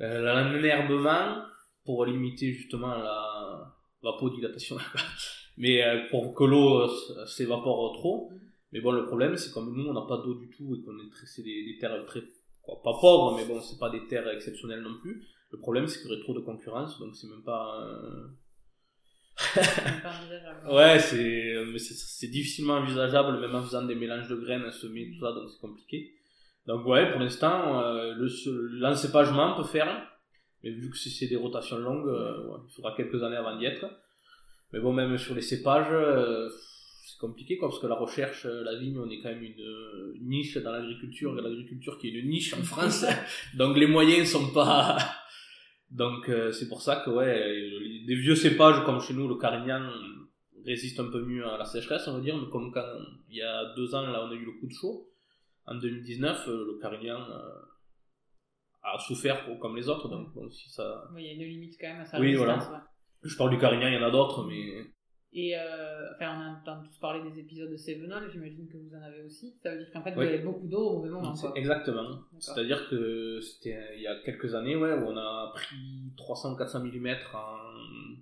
Euh, 0.00 0.22
L'enherbement, 0.22 1.44
pour 1.84 2.04
limiter 2.04 2.52
justement 2.52 2.96
la 2.96 3.74
vapodilatation, 4.02 4.76
mais 5.56 5.84
euh, 5.84 6.08
pour 6.10 6.34
que 6.34 6.44
l'eau 6.44 6.80
euh, 6.82 7.26
s'évapore 7.26 7.92
trop. 7.94 8.32
Mais 8.72 8.80
bon, 8.80 8.90
le 8.90 9.06
problème, 9.06 9.36
c'est 9.36 9.52
comme 9.52 9.72
nous, 9.76 9.86
on 9.86 9.92
n'a 9.94 10.06
pas 10.08 10.16
d'eau 10.16 10.34
du 10.34 10.48
tout 10.50 10.74
et 10.74 10.82
qu'on 10.84 10.98
est 10.98 11.10
très, 11.12 11.26
c'est 11.26 11.42
des, 11.42 11.64
des 11.64 11.78
terres 11.78 12.04
très, 12.06 12.22
pas 12.66 12.94
pauvres, 13.00 13.36
mais 13.36 13.44
bon, 13.44 13.60
c'est 13.60 13.78
pas 13.78 13.90
des 13.90 14.06
terres 14.06 14.28
exceptionnelles 14.28 14.82
non 14.82 14.98
plus. 15.00 15.26
Le 15.50 15.58
problème, 15.58 15.86
c'est 15.86 16.00
qu'il 16.00 16.10
y 16.10 16.12
aurait 16.12 16.22
trop 16.22 16.34
de 16.34 16.40
concurrence, 16.40 16.98
donc 16.98 17.14
c'est 17.14 17.28
même 17.28 17.42
pas. 17.44 17.80
euh. 17.82 18.26
Ouais, 20.70 20.98
c'est, 20.98 21.54
c'est, 21.78 22.28
difficilement 22.28 22.74
envisageable, 22.74 23.38
même 23.40 23.54
en 23.54 23.62
faisant 23.62 23.82
des 23.82 23.94
mélanges 23.94 24.28
de 24.28 24.36
graines, 24.36 24.70
semer, 24.70 25.10
tout 25.12 25.20
ça, 25.20 25.32
donc 25.32 25.50
c'est 25.50 25.60
compliqué. 25.60 26.12
Donc 26.66 26.86
ouais, 26.86 27.10
pour 27.10 27.20
l'instant, 27.20 27.82
euh, 27.82 28.14
le, 28.14 28.28
l'encépagement 28.78 29.54
peut 29.56 29.64
faire, 29.64 30.08
mais 30.62 30.70
vu 30.70 30.90
que 30.90 30.96
c'est, 30.96 31.10
c'est 31.10 31.26
des 31.26 31.36
rotations 31.36 31.78
longues, 31.78 32.08
euh, 32.08 32.46
ouais, 32.46 32.58
il 32.68 32.74
faudra 32.74 32.94
quelques 32.96 33.22
années 33.22 33.36
avant 33.36 33.56
d'y 33.56 33.66
être. 33.66 33.86
Mais 34.72 34.80
bon, 34.80 34.92
même 34.92 35.18
sur 35.18 35.34
les 35.34 35.42
cépages, 35.42 35.88
euh, 35.90 36.48
c'est 37.06 37.18
compliqué, 37.18 37.56
quoi, 37.58 37.68
parce 37.68 37.80
que 37.80 37.86
la 37.86 37.96
recherche, 37.96 38.46
euh, 38.46 38.62
la 38.64 38.76
vigne, 38.78 38.98
on 38.98 39.10
est 39.10 39.20
quand 39.20 39.28
même 39.28 39.42
une, 39.42 39.60
euh, 39.60 40.14
une 40.14 40.28
niche 40.28 40.56
dans 40.58 40.72
l'agriculture, 40.72 41.34
l'agriculture 41.34 41.98
qui 41.98 42.08
est 42.08 42.12
une 42.12 42.30
niche 42.30 42.54
en 42.54 42.62
France, 42.72 43.04
donc 43.54 43.76
les 43.76 43.86
moyens 43.86 44.28
sont 44.28 44.52
pas... 44.52 44.98
Donc 45.90 46.28
euh, 46.28 46.50
c'est 46.50 46.66
pour 46.68 46.82
ça 46.82 47.02
que 47.04 47.10
ouais, 47.10 48.04
des 48.04 48.16
vieux 48.16 48.34
cépages 48.34 48.84
comme 48.84 49.00
chez 49.00 49.14
nous, 49.14 49.28
le 49.28 49.36
Carignan 49.36 49.88
résiste 50.64 50.98
un 50.98 51.10
peu 51.10 51.22
mieux 51.24 51.46
à 51.46 51.56
la 51.56 51.64
sécheresse, 51.64 52.08
on 52.08 52.14
va 52.14 52.20
dire, 52.20 52.36
mais 52.36 52.48
comme 52.50 52.72
quand 52.72 52.84
il 53.28 53.36
y 53.36 53.42
a 53.42 53.74
deux 53.76 53.94
ans, 53.94 54.02
là, 54.02 54.24
on 54.26 54.30
a 54.30 54.34
eu 54.34 54.44
le 54.44 54.52
coup 54.52 54.66
de 54.66 54.72
chaud, 54.72 55.10
en 55.66 55.76
2019, 55.76 56.48
euh, 56.48 56.64
le 56.66 56.78
Carignan 56.80 57.20
euh, 57.20 57.62
a 58.82 58.98
souffert 58.98 59.46
comme 59.60 59.76
les 59.76 59.88
autres, 59.88 60.08
donc 60.08 60.32
bon, 60.34 60.50
si 60.50 60.70
ça... 60.70 61.04
Oui, 61.14 61.22
il 61.22 61.26
y 61.26 61.30
a 61.30 61.32
une 61.32 61.50
limite 61.50 61.76
quand 61.80 61.88
même 61.88 62.00
à 62.00 62.04
sa 62.04 62.20
Oui, 62.20 62.34
voilà. 62.34 62.58
ouais. 62.58 62.78
Je 63.22 63.36
parle 63.36 63.50
du 63.50 63.58
Carignan, 63.58 63.88
il 63.88 63.94
y 63.94 63.98
en 63.98 64.02
a 64.02 64.10
d'autres, 64.10 64.44
mais... 64.46 64.93
Et 65.36 65.56
euh, 65.56 66.12
enfin, 66.14 66.38
on 66.38 66.52
entend 66.72 66.80
tous 66.84 66.96
parler 66.98 67.28
des 67.28 67.40
épisodes 67.40 67.68
de 67.70 67.76
Cévenol, 67.76 68.30
j'imagine 68.30 68.68
que 68.68 68.76
vous 68.76 68.94
en 68.94 69.02
avez 69.02 69.20
aussi. 69.22 69.52
Ça 69.62 69.72
veut 69.72 69.78
dire 69.78 69.90
qu'en 69.92 70.02
fait, 70.02 70.12
vous 70.12 70.20
Oui. 70.20 70.28
avez 70.28 70.38
beaucoup 70.38 70.68
d'eau 70.68 70.78
au 70.90 70.96
mauvais 70.98 71.10
moment. 71.10 71.34
Exactement. 71.56 72.20
C'est-à-dire 72.38 72.88
que 72.88 73.40
c'était 73.40 73.74
euh, 73.74 73.96
il 73.96 74.02
y 74.02 74.06
a 74.06 74.14
quelques 74.24 74.54
années 74.54 74.76
ouais, 74.76 74.92
où 74.92 75.06
on 75.08 75.16
a 75.16 75.50
pris 75.52 75.74
300-400 76.16 76.82
mm 76.84 77.16
en, 77.34 78.16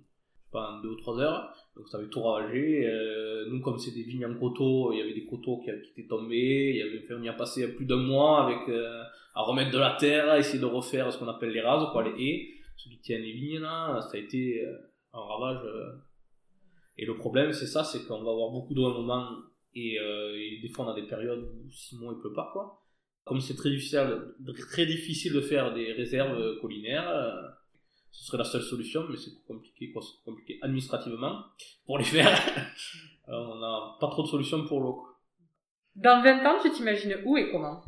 pas, 0.51 0.71
en 0.71 0.81
2 0.81 0.89
ou 0.89 0.95
3 0.95 1.19
heures. 1.19 1.53
Donc 1.75 1.87
ça 1.87 1.99
avait 1.99 2.07
tout 2.07 2.21
ravagé. 2.23 2.87
Euh, 2.87 3.45
nous, 3.47 3.61
comme 3.61 3.77
c'est 3.77 3.91
des 3.93 4.03
vignes 4.03 4.25
en 4.25 4.33
coteaux, 4.33 4.91
il 4.91 4.97
y 4.97 5.01
avait 5.03 5.13
des 5.13 5.25
coteaux 5.25 5.57
qui, 5.59 5.65
qui 5.83 5.91
étaient 6.01 6.07
tombés. 6.09 6.71
Il 6.73 6.77
y 6.77 6.81
avait, 6.81 7.01
enfin, 7.03 7.15
on 7.19 7.23
y 7.23 7.29
a 7.29 7.33
passé 7.33 7.67
plus 7.75 7.85
d'un 7.85 7.97
mois 7.97 8.43
avec, 8.45 8.67
euh, 8.69 9.03
à 9.35 9.41
remettre 9.43 9.69
de 9.69 9.77
la 9.77 9.97
terre, 9.99 10.31
à 10.31 10.39
essayer 10.39 10.59
de 10.59 10.65
refaire 10.65 11.13
ce 11.13 11.19
qu'on 11.19 11.27
appelle 11.27 11.51
les 11.51 11.61
rases, 11.61 11.87
quoi, 11.91 12.03
les 12.03 12.23
haies, 12.23 12.47
ceux 12.75 12.89
qui 12.89 12.97
tiennent 12.97 13.21
les 13.21 13.33
vignes 13.33 13.59
là. 13.59 14.01
Ça 14.01 14.17
a 14.17 14.19
été 14.19 14.65
un 15.13 15.19
ravage. 15.19 15.59
Euh. 16.97 17.01
Et 17.01 17.05
le 17.05 17.17
problème, 17.17 17.53
c'est 17.53 17.67
ça, 17.67 17.83
c'est 17.83 18.05
qu'on 18.05 18.23
va 18.23 18.31
avoir 18.31 18.51
beaucoup 18.51 18.73
d'eau 18.73 18.85
à 18.85 18.91
un 18.91 18.93
moment 18.93 19.29
et, 19.75 19.99
euh, 19.99 20.35
et 20.35 20.59
des 20.61 20.69
fois 20.69 20.85
on 20.85 20.89
a 20.89 20.95
des 20.95 21.07
périodes 21.07 21.43
où 21.43 21.71
6 21.71 21.97
mois 21.97 22.13
il 22.15 22.21
pleut 22.21 22.33
pas, 22.33 22.49
quoi 22.53 22.83
comme 23.23 23.39
c'est 23.39 23.55
très 23.55 23.69
difficile, 23.69 24.35
très 24.69 24.85
difficile 24.85 25.33
de 25.33 25.41
faire 25.41 25.73
des 25.73 25.93
réserves 25.93 26.59
collinaires, 26.59 27.09
euh, 27.09 27.31
ce 28.11 28.25
serait 28.25 28.37
la 28.37 28.43
seule 28.43 28.61
solution, 28.61 29.05
mais 29.09 29.17
c'est 29.17 29.43
compliqué, 29.47 29.91
quoi. 29.91 30.01
C'est 30.01 30.23
compliqué 30.25 30.59
administrativement 30.61 31.45
pour 31.85 31.97
les 31.97 32.03
faire. 32.03 32.27
Alors, 33.27 33.49
on 33.55 33.59
n'a 33.59 33.97
pas 33.99 34.07
trop 34.09 34.23
de 34.23 34.27
solutions 34.27 34.65
pour 34.65 34.81
l'eau. 34.81 35.03
Dans 35.95 36.21
20 36.21 36.45
ans, 36.45 36.59
tu 36.61 36.71
t'imagines 36.71 37.17
où 37.25 37.37
et 37.37 37.49
comment? 37.51 37.81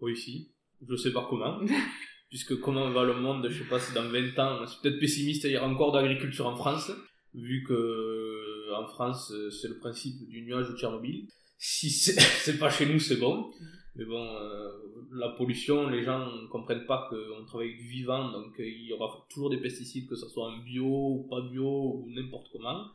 Oui, 0.00 0.12
ici, 0.12 0.52
je 0.86 0.94
sais 0.96 1.12
pas 1.12 1.26
comment, 1.28 1.60
puisque 2.28 2.60
comment 2.60 2.90
va 2.90 3.04
le 3.04 3.14
monde, 3.14 3.48
je 3.48 3.62
sais 3.62 3.68
pas 3.68 3.80
si 3.80 3.92
dans 3.94 4.08
20 4.08 4.38
ans, 4.38 4.66
c'est 4.66 4.80
peut-être 4.80 5.00
pessimiste, 5.00 5.44
il 5.44 5.52
y 5.52 5.56
aura 5.56 5.68
encore 5.68 5.92
d'agriculture 5.92 6.46
en 6.46 6.56
France, 6.56 6.92
vu 7.34 7.64
que 7.66 7.72
euh, 7.72 8.76
en 8.76 8.86
France, 8.86 9.30
euh, 9.32 9.50
c'est 9.50 9.68
le 9.68 9.78
principe 9.78 10.28
du 10.28 10.42
nuage 10.42 10.68
de 10.68 10.76
Tchernobyl. 10.76 11.28
Si 11.58 11.90
c'est 11.90 12.58
pas 12.58 12.70
chez 12.70 12.86
nous, 12.86 12.98
c'est 12.98 13.16
bon. 13.16 13.50
Mais 13.94 14.04
bon, 14.04 14.24
euh, 14.24 14.70
la 15.12 15.30
pollution, 15.30 15.88
les 15.88 16.02
gens 16.02 16.26
ne 16.26 16.46
comprennent 16.46 16.86
pas 16.86 17.08
qu'on 17.10 17.44
travaille 17.44 17.68
avec 17.68 17.80
du 17.80 17.88
vivant, 17.88 18.32
donc 18.32 18.54
il 18.58 18.86
y 18.86 18.92
aura 18.92 19.26
toujours 19.28 19.50
des 19.50 19.58
pesticides, 19.58 20.08
que 20.08 20.16
ce 20.16 20.26
soit 20.28 20.48
en 20.48 20.58
bio 20.58 20.86
ou 20.86 21.28
pas 21.28 21.42
bio 21.42 22.02
ou 22.02 22.10
n'importe 22.10 22.48
comment. 22.52 22.86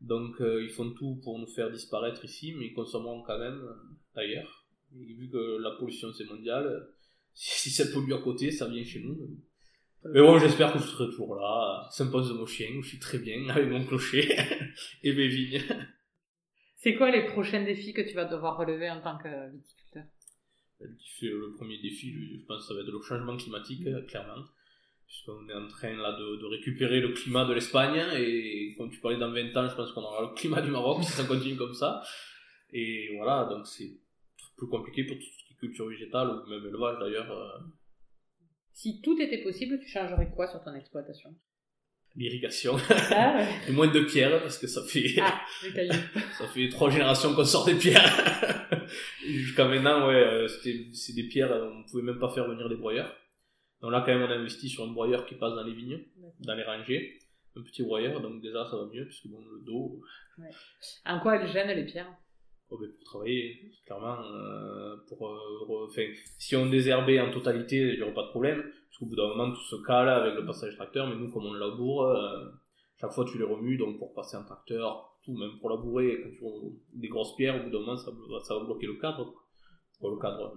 Donc 0.00 0.36
ils 0.40 0.70
font 0.70 0.90
tout 0.92 1.20
pour 1.22 1.38
nous 1.38 1.46
faire 1.46 1.70
disparaître 1.70 2.24
ici, 2.24 2.54
mais 2.56 2.68
ils 2.68 2.72
consommeront 2.72 3.22
quand 3.22 3.38
même 3.38 3.62
ailleurs. 4.14 4.64
Et 4.94 5.12
vu 5.12 5.28
que 5.30 5.58
la 5.60 5.72
pollution 5.72 6.10
c'est 6.14 6.24
mondial, 6.24 6.88
si 7.34 7.68
ça 7.68 7.84
pollue 7.92 8.14
à 8.14 8.18
côté, 8.18 8.50
ça 8.50 8.68
vient 8.68 8.84
chez 8.84 9.00
nous. 9.00 9.38
Mais 10.04 10.20
bon, 10.20 10.38
j'espère 10.38 10.72
que 10.72 10.78
je 10.80 10.84
serai 10.84 11.06
toujours 11.06 11.36
là, 11.36 11.86
sympa 11.90 12.18
de 12.18 12.32
mon 12.32 12.46
chien, 12.46 12.68
où 12.76 12.82
je 12.82 12.88
suis 12.88 12.98
très 12.98 13.18
bien, 13.18 13.48
avec 13.50 13.68
mon 13.68 13.84
clocher 13.84 14.28
et 15.02 15.12
mes 15.12 15.28
vignes. 15.28 15.62
C'est 16.76 16.96
quoi 16.96 17.10
les 17.10 17.26
prochains 17.26 17.62
défis 17.62 17.92
que 17.92 18.02
tu 18.02 18.14
vas 18.14 18.24
devoir 18.24 18.56
relever 18.56 18.90
en 18.90 19.00
tant 19.00 19.16
que 19.18 19.52
viticulteur? 19.52 20.04
Qui 20.98 21.10
fait 21.20 21.26
le 21.30 21.54
premier 21.56 21.78
défi, 21.80 22.12
je 22.12 22.44
pense 22.46 22.66
ça 22.66 22.74
va 22.74 22.80
être 22.80 22.90
le 22.90 23.00
changement 23.00 23.36
climatique, 23.36 23.86
euh, 23.86 24.02
clairement. 24.02 24.42
Puisqu'on 25.06 25.48
est 25.48 25.54
en 25.54 25.68
train 25.68 25.94
là 25.94 26.12
de, 26.18 26.36
de 26.40 26.46
récupérer 26.46 27.00
le 27.00 27.10
climat 27.10 27.44
de 27.44 27.52
l'Espagne, 27.52 28.02
et 28.16 28.74
comme 28.76 28.90
tu 28.90 28.98
parlais 28.98 29.18
dans 29.18 29.30
20 29.30 29.56
ans, 29.56 29.68
je 29.68 29.76
pense 29.76 29.92
qu'on 29.92 30.00
aura 30.02 30.22
le 30.22 30.34
climat 30.34 30.60
du 30.62 30.70
Maroc 30.72 31.04
si 31.04 31.12
ça 31.12 31.24
continue 31.24 31.56
comme 31.56 31.74
ça. 31.74 32.02
Et 32.72 33.10
voilà, 33.16 33.44
donc 33.44 33.66
c'est 33.66 33.92
plus 34.56 34.66
compliqué 34.66 35.04
pour 35.04 35.16
tout 35.16 35.22
ce 35.22 35.44
qui 35.46 35.52
est 35.52 35.56
culture 35.58 35.86
végétale, 35.86 36.28
ou 36.30 36.48
même 36.50 36.66
élevage 36.66 36.98
d'ailleurs. 36.98 37.30
euh, 37.30 37.58
Si 38.72 39.00
tout 39.02 39.18
était 39.20 39.42
possible, 39.42 39.78
tu 39.80 39.88
changerais 39.88 40.30
quoi 40.34 40.46
sur 40.46 40.62
ton 40.62 40.74
exploitation? 40.74 41.34
L'irrigation, 42.14 42.76
Ah, 43.10 43.36
ouais. 43.36 43.48
et 43.68 43.72
moins 43.72 43.88
de 43.88 44.00
pierres, 44.00 44.40
parce 44.42 44.58
que 44.58 44.66
ça 44.66 44.82
fait, 44.84 45.14
ah 45.20 45.40
ça 46.38 46.46
fait 46.46 46.68
trois 46.68 46.90
générations 46.90 47.34
qu'on 47.34 47.44
sort 47.44 47.64
des 47.64 47.74
pierres. 47.74 48.04
Jusqu'à 49.26 49.66
maintenant, 49.66 50.08
ouais, 50.08 50.14
euh, 50.14 50.48
c'est 50.48 51.14
des 51.14 51.22
pierres, 51.24 51.52
euh, 51.52 51.70
on 51.72 51.84
pouvait 51.84 52.02
même 52.02 52.18
pas 52.18 52.28
faire 52.28 52.46
venir 52.46 52.68
des 52.68 52.76
broyeurs. 52.76 53.14
Donc 53.80 53.92
là, 53.92 54.02
quand 54.04 54.12
même, 54.12 54.22
on 54.22 54.30
a 54.30 54.36
investi 54.36 54.68
sur 54.68 54.84
un 54.84 54.92
broyeur 54.92 55.24
qui 55.24 55.36
passe 55.36 55.54
dans 55.54 55.64
les 55.64 55.72
vignes, 55.72 56.00
dans 56.40 56.54
les 56.54 56.62
rangées. 56.64 57.18
Un 57.56 57.62
petit 57.62 57.82
broyeur, 57.82 58.20
donc 58.20 58.40
déjà, 58.42 58.64
ça 58.70 58.76
va 58.76 58.86
mieux, 58.92 59.06
puisque 59.06 59.28
bon, 59.28 59.40
le 59.40 59.60
dos, 59.64 60.02
En 61.04 61.20
quoi 61.20 61.36
elles 61.36 61.50
gênent 61.50 61.74
les 61.76 61.84
pierres? 61.84 62.14
Oh, 62.72 62.78
pour 62.78 63.04
travailler, 63.04 63.70
clairement, 63.86 64.18
euh, 64.24 64.96
pour, 65.08 65.28
euh, 65.28 65.88
si 66.38 66.56
on 66.56 66.66
désherbait 66.68 67.20
en 67.20 67.30
totalité, 67.30 67.76
il 67.92 67.96
n'y 67.96 68.02
aurait 68.02 68.14
pas 68.14 68.24
de 68.24 68.30
problème, 68.30 68.62
parce 68.62 68.98
qu'au 68.98 69.06
bout 69.06 69.16
d'un 69.16 69.28
moment, 69.28 69.50
tout 69.52 69.60
se 69.60 69.76
cale 69.86 70.08
avec 70.08 70.34
le 70.34 70.44
passage 70.46 70.74
tracteur, 70.76 71.06
mais 71.08 71.16
nous, 71.16 71.30
comme 71.30 71.46
on 71.46 71.52
laboure, 71.54 72.04
euh, 72.04 72.46
chaque 73.00 73.12
fois 73.12 73.24
tu 73.24 73.38
les 73.38 73.44
remues, 73.44 73.76
donc 73.76 73.98
pour 73.98 74.12
passer 74.14 74.36
un 74.36 74.42
tracteur, 74.44 75.18
tout, 75.24 75.36
même 75.36 75.58
pour 75.60 75.70
labourer, 75.70 76.20
quand 76.22 76.30
tu 76.36 76.44
remues 76.44 76.78
des 76.94 77.08
grosses 77.08 77.36
pierres, 77.36 77.60
au 77.60 77.64
bout 77.64 77.70
d'un 77.70 77.80
moment, 77.80 77.96
ça, 77.96 78.10
va- 78.10 78.40
ça 78.42 78.54
va 78.58 78.64
bloquer 78.64 78.86
le 78.86 78.94
cadre, 78.94 79.32
le 80.02 80.20
cadre, 80.20 80.54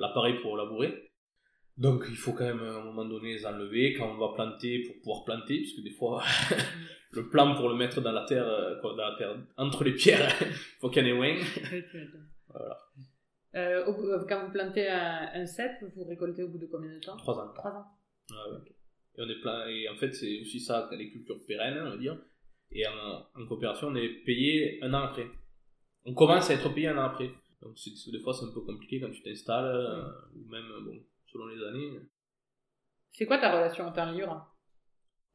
l'appareil 0.00 0.34
pour 0.42 0.56
labourer. 0.56 1.10
Donc 1.76 2.04
il 2.08 2.16
faut 2.16 2.32
quand 2.32 2.44
même 2.44 2.62
à 2.62 2.76
un 2.76 2.84
moment 2.84 3.04
donné 3.04 3.34
les 3.34 3.46
enlever 3.46 3.94
quand 3.94 4.08
on 4.08 4.18
va 4.18 4.32
planter 4.34 4.82
pour 4.82 4.96
pouvoir 5.00 5.24
planter, 5.24 5.58
puisque 5.58 5.82
des 5.82 5.90
fois 5.90 6.22
le 7.12 7.28
plan 7.28 7.54
pour 7.56 7.68
le 7.68 7.74
mettre 7.74 8.00
dans 8.00 8.12
la 8.12 8.24
terre, 8.24 8.46
euh, 8.46 8.80
dans 8.80 8.96
la 8.96 9.16
terre 9.18 9.36
entre 9.56 9.82
les 9.84 9.94
pierres, 9.94 10.32
il 10.40 10.46
faut 10.80 10.90
qu'il 10.90 11.06
y 11.06 11.06
en 11.06 11.14
ait 11.14 11.16
moins. 11.16 11.36
Voilà. 12.56 12.78
Euh, 13.56 13.84
euh, 13.86 14.24
quand 14.28 14.46
vous 14.46 14.52
plantez 14.52 14.88
un, 14.88 15.28
un 15.32 15.46
cep, 15.46 15.72
vous 15.96 16.04
récoltez 16.04 16.44
au 16.44 16.48
bout 16.48 16.58
de 16.58 16.66
combien 16.66 16.92
de 16.92 17.00
temps? 17.00 17.16
Trois 17.16 17.38
ans. 17.38 17.52
Trois 17.52 17.70
ans. 17.72 17.86
Ah 18.30 18.50
ouais. 18.52 18.58
Et, 19.16 19.22
on 19.22 19.28
est 19.28 19.40
plein, 19.40 19.66
et 19.66 19.88
en 19.88 19.96
fait, 19.96 20.12
c'est 20.12 20.40
aussi 20.40 20.60
ça, 20.60 20.88
les 20.92 21.10
cultures 21.10 21.44
pérennes, 21.46 21.78
on 21.84 21.90
va 21.90 21.96
dire. 21.96 22.16
Et 22.70 22.86
en, 22.86 23.26
en 23.34 23.46
coopération, 23.46 23.88
on 23.88 23.94
est 23.96 24.08
payé 24.24 24.78
un 24.82 24.92
an 24.94 25.02
après. 25.04 25.26
On 26.04 26.14
commence 26.14 26.50
à 26.50 26.54
être 26.54 26.72
payé 26.74 26.88
un 26.88 26.98
an 26.98 27.04
après. 27.04 27.30
Donc, 27.62 27.76
des 28.12 28.20
fois, 28.20 28.34
c'est 28.34 28.44
un 28.44 28.52
peu 28.52 28.60
compliqué 28.60 29.00
quand 29.00 29.10
tu 29.10 29.22
t'installes, 29.22 29.64
euh, 29.64 30.02
ou 30.36 30.48
même, 30.50 30.66
bon, 30.84 31.00
selon 31.34 31.46
les 31.46 31.62
années. 31.64 32.00
C'est 33.12 33.26
quoi 33.26 33.38
ta 33.38 33.54
relation 33.54 33.88
au 33.88 33.92
temps 33.92 34.10
libre? 34.10 34.50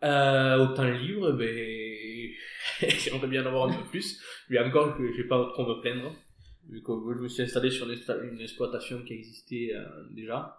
Euh, 0.03 0.57
au 0.57 0.73
temps 0.73 0.89
libre, 0.89 1.33
ben, 1.33 2.31
j'aimerais 2.89 3.27
bien 3.27 3.43
en 3.43 3.47
avoir 3.47 3.69
un 3.69 3.81
peu 3.81 3.89
plus. 3.89 4.21
Mais 4.49 4.59
encore 4.59 4.97
que 4.97 5.13
j'ai 5.13 5.25
pas 5.25 5.49
trop 5.53 5.65
me 5.65 5.81
plaindre. 5.81 6.15
Vu 6.69 6.81
que 6.81 6.91
je 7.17 7.21
me 7.21 7.27
suis 7.27 7.43
installé 7.43 7.69
sur 7.69 7.89
une, 7.89 8.41
exploitation 8.41 9.03
qui 9.03 9.13
existait 9.13 9.71
euh, 9.73 10.07
déjà. 10.11 10.55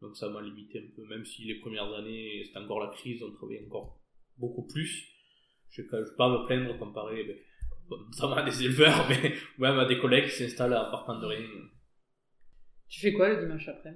Donc 0.00 0.16
ça 0.16 0.28
m'a 0.28 0.40
limité 0.40 0.78
un 0.78 0.94
peu, 0.94 1.04
même 1.08 1.24
si 1.24 1.44
les 1.44 1.56
premières 1.56 1.92
années, 1.92 2.44
c'était 2.46 2.58
encore 2.58 2.80
la 2.80 2.94
crise, 2.94 3.20
on 3.22 3.32
travaillait 3.32 3.66
encore 3.66 4.00
beaucoup 4.36 4.66
plus. 4.66 5.08
Je 5.70 5.82
ne 5.82 5.86
vais 5.86 6.16
pas 6.16 6.28
me 6.28 6.46
plaindre 6.46 6.78
comparé 6.78 7.24
ben, 7.24 7.36
notamment 7.90 8.36
à 8.36 8.44
des 8.44 8.62
éleveurs, 8.62 9.08
mais 9.08 9.34
même 9.58 9.78
à 9.80 9.86
des 9.86 9.98
collègues 9.98 10.26
qui 10.26 10.36
s'installent 10.36 10.74
à 10.74 10.84
Parpenderie. 10.84 11.44
Tu 12.88 13.00
fais 13.00 13.12
quoi 13.12 13.28
le 13.30 13.40
dimanche 13.40 13.66
après? 13.68 13.94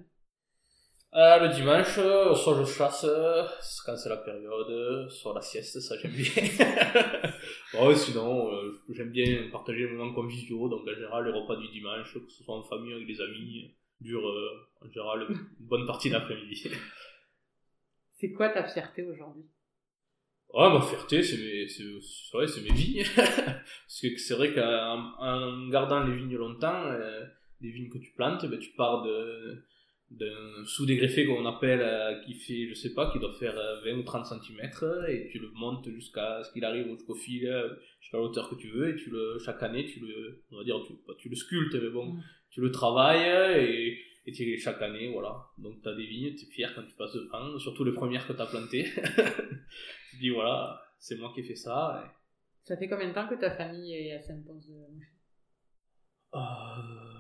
Euh, 1.15 1.47
le 1.47 1.55
dimanche, 1.55 1.99
euh, 1.99 2.35
soit 2.35 2.59
je 2.59 2.65
chasse, 2.65 3.05
euh, 3.05 3.43
quand 3.85 3.95
c'est 3.99 4.09
la 4.09 4.17
période, 4.17 5.11
soit 5.11 5.35
la 5.35 5.43
sieste, 5.43 5.79
ça 5.81 5.95
j'aime 5.99 6.13
bien. 6.13 6.25
ouais, 7.85 7.95
sinon, 7.95 8.51
euh, 8.51 8.81
j'aime 8.89 9.11
bien 9.11 9.51
partager 9.53 9.81
les 9.81 9.93
moments 9.93 10.15
conviviaux, 10.15 10.71
donc 10.71 10.89
en 10.89 10.95
général, 10.95 11.27
les 11.27 11.33
repas 11.39 11.57
du 11.57 11.69
dimanche, 11.69 12.15
que 12.15 12.31
ce 12.31 12.43
soit 12.43 12.57
en 12.57 12.63
famille 12.63 12.95
avec 12.95 13.07
des 13.07 13.21
amis, 13.21 13.75
durent 14.01 14.27
euh, 14.27 14.69
en 14.81 14.89
général 14.89 15.27
une 15.29 15.67
bonne 15.67 15.87
partie 15.87 16.09
d'après-midi. 16.09 16.71
C'est 18.19 18.33
quoi 18.33 18.49
ta 18.49 18.65
fierté 18.65 19.03
aujourd'hui? 19.05 19.45
Ouais, 20.55 20.71
ma 20.71 20.81
fierté, 20.81 21.23
c'est 21.23 21.39
mes, 21.39 21.67
c'est, 21.67 21.83
c'est 21.83 22.37
vrai, 22.37 22.47
c'est 22.47 22.61
mes 22.61 22.73
vignes. 22.73 23.05
Parce 23.17 24.01
que 24.01 24.17
c'est 24.19 24.35
vrai 24.35 24.55
qu'en 24.55 25.15
en 25.19 25.69
gardant 25.69 26.05
les 26.05 26.15
vignes 26.15 26.37
longtemps, 26.37 26.85
euh, 26.85 27.25
les 27.61 27.71
vignes 27.71 27.89
que 27.89 27.99
tu 27.99 28.13
plantes, 28.13 28.45
ben, 28.45 28.59
tu 28.59 28.71
pars 28.73 29.03
de, 29.03 29.65
d'un 30.19 30.65
sous-dégreffé 30.67 31.25
qu'on 31.27 31.45
appelle, 31.47 31.81
euh, 31.81 32.21
qui 32.25 32.35
fait, 32.35 32.69
je 32.69 32.75
sais 32.75 32.93
pas, 32.95 33.11
qui 33.11 33.19
doit 33.19 33.33
faire 33.33 33.57
euh, 33.59 33.81
20 33.85 33.99
ou 33.99 34.03
30 34.03 34.27
cm, 34.27 34.61
et 35.09 35.29
tu 35.31 35.39
le 35.39 35.51
montes 35.53 35.89
jusqu'à 35.91 36.43
ce 36.45 36.53
qu'il 36.53 36.65
arrive 36.65 36.87
jusqu'au 36.95 37.15
fil, 37.15 37.47
euh, 37.47 37.75
jusqu'à 38.01 38.19
la 38.19 38.23
hauteur 38.25 38.49
que 38.51 38.55
tu 38.57 38.69
veux, 38.69 38.91
et 38.91 38.97
tu 38.97 39.11
le, 39.11 39.39
chaque 39.45 39.63
année, 39.63 39.85
tu 39.87 40.01
le, 40.01 40.43
on 40.53 40.59
va 40.59 40.65
dire, 40.65 40.77
tu, 40.87 40.93
pas 41.07 41.15
tu 41.19 41.29
le 41.29 41.37
sculptes, 41.37 41.75
mais 41.75 41.91
bon, 41.91 42.13
Mm. 42.13 42.23
tu 42.51 42.61
le 42.61 42.71
travailles, 42.71 43.59
et, 43.59 43.99
et 44.27 44.33
tu, 44.33 44.59
chaque 44.59 44.83
année, 44.83 45.11
voilà. 45.13 45.35
Donc 45.59 45.81
t'as 45.83 45.95
des 45.95 46.07
vignes, 46.07 46.35
t'es 46.35 46.47
fier 46.47 46.73
quand 46.75 46.83
tu 46.85 46.95
passes 46.95 47.15
devant, 47.15 47.59
surtout 47.59 47.85
les 47.85 47.93
premières 47.95 48.27
que 48.27 48.33
t'as 48.35 48.47
plantées. 48.47 48.85
tu 50.11 50.17
dis, 50.19 50.31
voilà, 50.31 50.81
c'est 50.99 51.17
moi 51.19 51.33
qui 51.35 51.41
ai 51.41 51.45
fait 51.45 51.57
ça. 51.57 52.05
et- 52.05 52.11
Ça 52.69 52.77
fait 52.77 52.89
combien 52.89 53.09
de 53.09 53.15
temps 53.15 53.27
que 53.29 53.35
ta 53.35 53.51
famille 53.57 53.93
est 53.95 54.13
à 54.13 54.21
Saint-Pons-de-Mouchy 54.21 55.07
Euh, 56.35 56.39
je 56.39 56.95
sais 56.95 57.12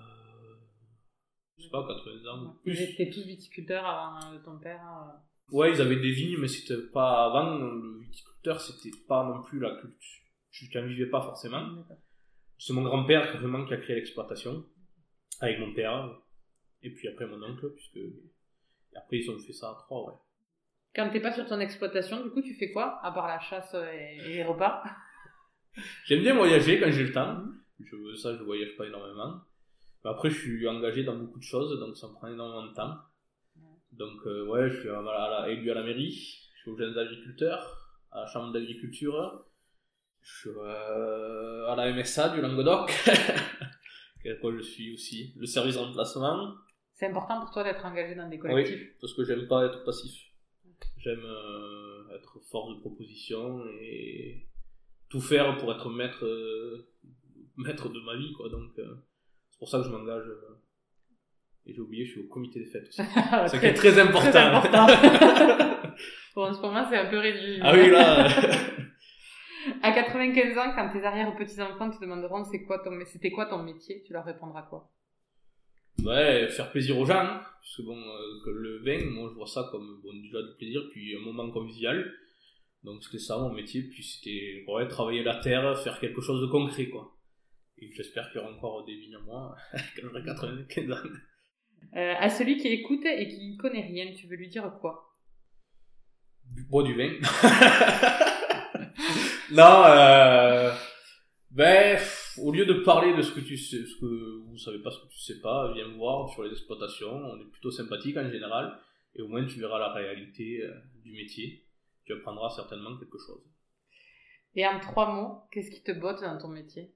pas, 1.73 1.87
80 1.89 2.31
ans 2.31 2.45
ou 2.45 2.57
Ils 2.65 2.81
étaient 2.81 3.11
tous 3.11 3.27
viticulteurs 3.27 3.85
avant 3.85 4.33
euh, 4.33 4.39
ton 4.45 4.59
père 4.59 4.81
euh, 4.81 5.57
Ouais, 5.57 5.71
ils 5.73 5.81
avaient 5.81 5.97
des 5.97 6.13
vignes, 6.13 6.39
mais 6.39 6.49
c'était 6.49 6.81
pas 6.93 7.27
avant. 7.27 7.59
Le 7.59 8.01
viticulteur, 8.01 8.61
c'était 8.61 8.97
pas 9.09 9.25
non 9.25 9.43
plus 9.43 9.59
la 9.59 9.75
culture. 9.75 10.23
Tu 10.51 10.71
n'en 10.75 10.87
vivais 10.87 11.07
pas 11.07 11.21
forcément. 11.21 11.85
C'est 12.59 12.73
mon 12.73 12.83
grand-père 12.83 13.37
vraiment 13.39 13.65
qui 13.65 13.75
a 13.75 13.79
créé 13.79 13.97
l'exploitation, 13.97 14.65
avec 15.41 15.59
mon 15.59 15.75
père, 15.75 16.11
et 16.83 16.91
puis 16.91 17.09
après 17.09 17.27
mon 17.27 17.43
oncle, 17.43 17.71
puisque. 17.75 17.97
Et 17.97 18.97
après, 18.97 19.19
ils 19.19 19.31
ont 19.31 19.39
fait 19.39 19.53
ça 19.53 19.71
à 19.71 19.75
trois, 19.75 20.07
ouais. 20.07 20.19
Quand 20.95 21.09
t'es 21.11 21.21
pas 21.21 21.33
sur 21.33 21.47
ton 21.47 21.59
exploitation, 21.59 22.23
du 22.23 22.31
coup, 22.31 22.43
tu 22.43 22.55
fais 22.55 22.71
quoi 22.71 23.01
À 23.03 23.11
part 23.13 23.27
la 23.27 23.41
chasse 23.41 23.75
et, 23.75 24.19
et 24.19 24.35
les 24.35 24.45
repas? 24.45 24.85
J'aime 26.05 26.21
bien 26.21 26.35
voyager 26.35 26.79
quand 26.79 26.91
j'ai 26.91 27.05
le 27.05 27.13
temps. 27.13 27.43
Je, 27.81 28.15
ça, 28.17 28.37
je 28.37 28.43
voyage 28.43 28.77
pas 28.77 28.87
énormément. 28.87 29.41
Mais 30.05 30.11
après, 30.11 30.31
je 30.31 30.39
suis 30.39 30.69
engagé 30.69 31.05
dans 31.05 31.17
beaucoup 31.17 31.39
de 31.39 31.45
choses, 31.45 31.79
donc 31.79 31.97
ça 31.97 32.09
me 32.09 32.15
prend 32.15 32.29
énormément 32.29 32.67
de 32.67 32.75
temps. 32.75 32.97
Donc, 33.93 34.27
euh, 34.27 34.47
ouais, 34.47 34.71
je 34.71 34.81
suis 34.81 34.89
à, 34.89 34.99
à 34.99 35.31
la- 35.31 35.49
élu 35.51 35.71
à 35.71 35.75
la 35.75 35.83
mairie, 35.83 36.11
je 36.11 36.61
suis 36.61 36.71
aux 36.71 36.77
jeunes 36.77 36.97
agriculteurs, 36.99 38.01
à 38.11 38.21
la 38.23 38.27
chambre 38.27 38.53
d'agriculture, 38.53 39.45
je 40.23 40.39
suis 40.39 40.51
euh, 40.51 41.67
à 41.67 41.77
la 41.77 41.93
MSA 41.93 42.31
du 42.31 42.41
Languedoc, 42.41 42.91
à 44.27 44.35
quoi 44.41 44.53
je 44.57 44.63
suis 44.63 44.95
aussi, 44.95 45.35
le 45.37 45.47
service 45.47 45.77
remplacement, 45.77 46.55
C'est 46.95 47.07
important 47.07 47.41
pour 47.41 47.51
toi 47.51 47.65
d'être 47.65 47.85
engagé 47.85 48.15
dans 48.15 48.29
des 48.29 48.37
oui, 48.37 48.43
collectifs 48.43 48.97
parce 49.01 49.13
que 49.15 49.25
j'aime 49.25 49.47
pas 49.47 49.67
être 49.67 49.85
passif. 49.85 50.13
J'aime 50.99 51.25
euh, 51.25 52.17
être 52.17 52.39
force 52.51 52.75
de 52.77 52.81
proposition 52.81 53.65
et 53.81 54.47
tout 55.09 55.21
faire 55.21 55.57
pour 55.59 55.73
être 55.73 55.91
maître, 55.91 56.25
euh, 56.25 56.89
maître 57.57 57.89
de 57.89 58.01
ma 58.01 58.17
vie, 58.17 58.33
quoi. 58.33 58.49
Donc, 58.49 58.79
euh, 58.79 58.95
pour 59.63 59.69
ça 59.69 59.79
que 59.79 59.85
je 59.85 59.91
m'engage. 59.91 60.27
euh, 60.27 60.59
et 61.67 61.73
j'ai 61.73 61.81
oublié, 61.81 62.05
je 62.05 62.11
suis 62.11 62.21
au 62.23 62.25
comité 62.27 62.59
des 62.59 62.67
fêtes 62.67 62.89
aussi. 62.89 63.01
C'est 63.47 63.61
qui 63.61 63.67
est 63.67 63.75
très 63.75 63.97
important. 63.97 64.39
important. 64.41 64.87
bon, 66.35 66.43
en 66.49 66.53
ce 66.53 66.61
moment, 66.61 66.85
c'est 66.91 66.97
un 66.97 67.09
peu 67.09 67.19
réduit. 67.19 67.61
ah 67.63 67.73
oui, 67.75 67.89
là. 67.91 68.27
À 69.81 69.93
95 69.93 70.59
ans, 70.59 70.73
quand 70.75 70.91
tes 70.93 71.05
arrière-petits-enfants 71.05 71.91
te 71.91 72.01
demanderont 72.01 72.43
c'est 72.43 72.65
quoi 72.65 72.81
ton, 72.81 72.91
c'était 73.07 73.31
quoi 73.31 73.47
ton 73.47 73.63
métier, 73.63 74.03
tu 74.05 74.13
leur 74.13 74.25
répondras 74.25 74.63
quoi? 74.63 74.91
Ouais, 76.03 76.49
faire 76.49 76.73
plaisir 76.73 76.99
aux 76.99 77.05
gens. 77.07 77.15
hein. 77.21 77.41
Parce 77.61 77.77
que 77.77 77.83
bon, 77.83 77.97
euh, 77.97 78.45
que 78.45 78.51
le 78.51 78.83
vin, 78.85 79.05
moi 79.13 79.29
je 79.31 79.37
vois 79.37 79.47
ça 79.47 79.69
comme 79.71 80.01
bon, 80.03 80.13
déjà 80.21 80.43
du 80.43 80.57
plaisir, 80.59 80.81
puis 80.91 81.15
un 81.17 81.21
moment 81.21 81.49
convivial. 81.53 82.13
Donc 82.83 83.05
c'était 83.05 83.21
ça 83.21 83.39
mon 83.39 83.53
métier, 83.53 83.83
puis 83.83 84.03
c'était 84.03 84.65
ouais, 84.67 84.89
travailler 84.89 85.23
la 85.23 85.37
terre, 85.37 85.79
faire 85.79 86.01
quelque 86.01 86.21
chose 86.21 86.41
de 86.41 86.47
concret, 86.49 86.89
quoi. 86.89 87.15
Et 87.83 87.91
j'espère 87.93 88.31
qu'il 88.31 88.41
y 88.41 88.45
aura 88.45 88.53
encore 88.53 88.85
des 88.85 88.95
vignes 88.95 89.17
à 89.17 89.21
moi 89.21 89.57
quand 89.75 90.03
j'aurai 90.03 90.23
95 90.23 90.93
ans. 90.93 90.97
Euh, 91.97 92.15
À 92.17 92.31
celui 92.31 92.57
qui 92.57 92.69
écoute 92.69 93.05
et 93.05 93.27
qui 93.27 93.57
connaît 93.57 93.83
rien, 93.83 94.13
tu 94.15 94.29
veux 94.29 94.37
lui 94.37 94.49
dire 94.49 94.73
quoi? 94.81 95.17
Bois 96.71 96.85
du 96.85 96.95
vin. 96.95 97.11
non, 99.51 99.83
euh, 99.87 100.73
ben, 101.51 101.99
au 102.39 102.53
lieu 102.53 102.67
de 102.67 102.85
parler 102.85 103.17
de 103.17 103.23
ce 103.23 103.33
que 103.33 103.41
tu 103.41 103.57
sais, 103.57 103.85
ce 103.85 103.97
que 104.01 104.43
vous 104.47 104.59
savez 104.59 104.79
pas, 104.79 104.93
ce 104.93 105.01
que 105.01 105.09
tu 105.09 105.19
sais 105.19 105.41
pas, 105.41 105.73
viens 105.73 105.89
me 105.89 105.97
voir 105.97 106.29
sur 106.31 106.45
les 106.45 106.53
exploitations. 106.53 107.13
On 107.13 107.41
est 107.41 107.51
plutôt 107.51 107.73
sympathique 107.73 108.17
en 108.17 108.31
général, 108.31 108.79
et 109.17 109.23
au 109.23 109.29
moins 109.29 109.45
tu 109.45 109.59
verras 109.59 109.81
la 109.81 109.93
réalité 109.93 110.63
euh, 110.63 110.73
du 111.03 111.11
métier. 111.13 111.67
Tu 112.05 112.13
apprendras 112.13 112.51
certainement 112.51 112.97
quelque 112.97 113.19
chose. 113.19 113.43
Et 114.55 114.65
en 114.67 114.79
trois 114.79 115.13
mots, 115.13 115.41
qu'est-ce 115.51 115.71
qui 115.73 115.83
te 115.83 115.93
botte 115.93 116.21
dans 116.21 116.39
ton 116.39 116.49
métier? 116.49 116.95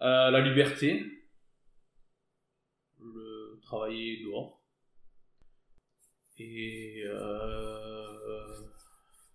Euh, 0.00 0.30
la 0.30 0.40
liberté, 0.40 1.04
le 3.00 3.58
travailler 3.62 4.22
dehors, 4.22 4.62
et 6.38 7.02
euh, 7.04 8.06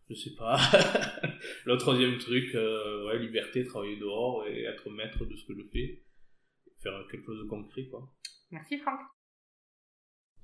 je 0.10 0.16
sais 0.16 0.36
pas. 0.36 0.58
le 1.66 1.78
troisième 1.78 2.18
truc, 2.18 2.56
euh, 2.56 3.08
ouais, 3.08 3.20
liberté, 3.20 3.66
travailler 3.66 3.98
dehors 3.98 4.46
et 4.48 4.64
être 4.64 4.90
maître 4.90 5.26
de 5.26 5.36
ce 5.36 5.46
que 5.46 5.54
je 5.54 5.68
fais, 5.72 6.04
faire 6.82 6.94
quelque 7.12 7.26
chose 7.26 7.44
de 7.44 7.50
concret, 7.50 7.86
quoi. 7.88 8.10
Merci 8.52 8.78
Franck. 8.78 9.00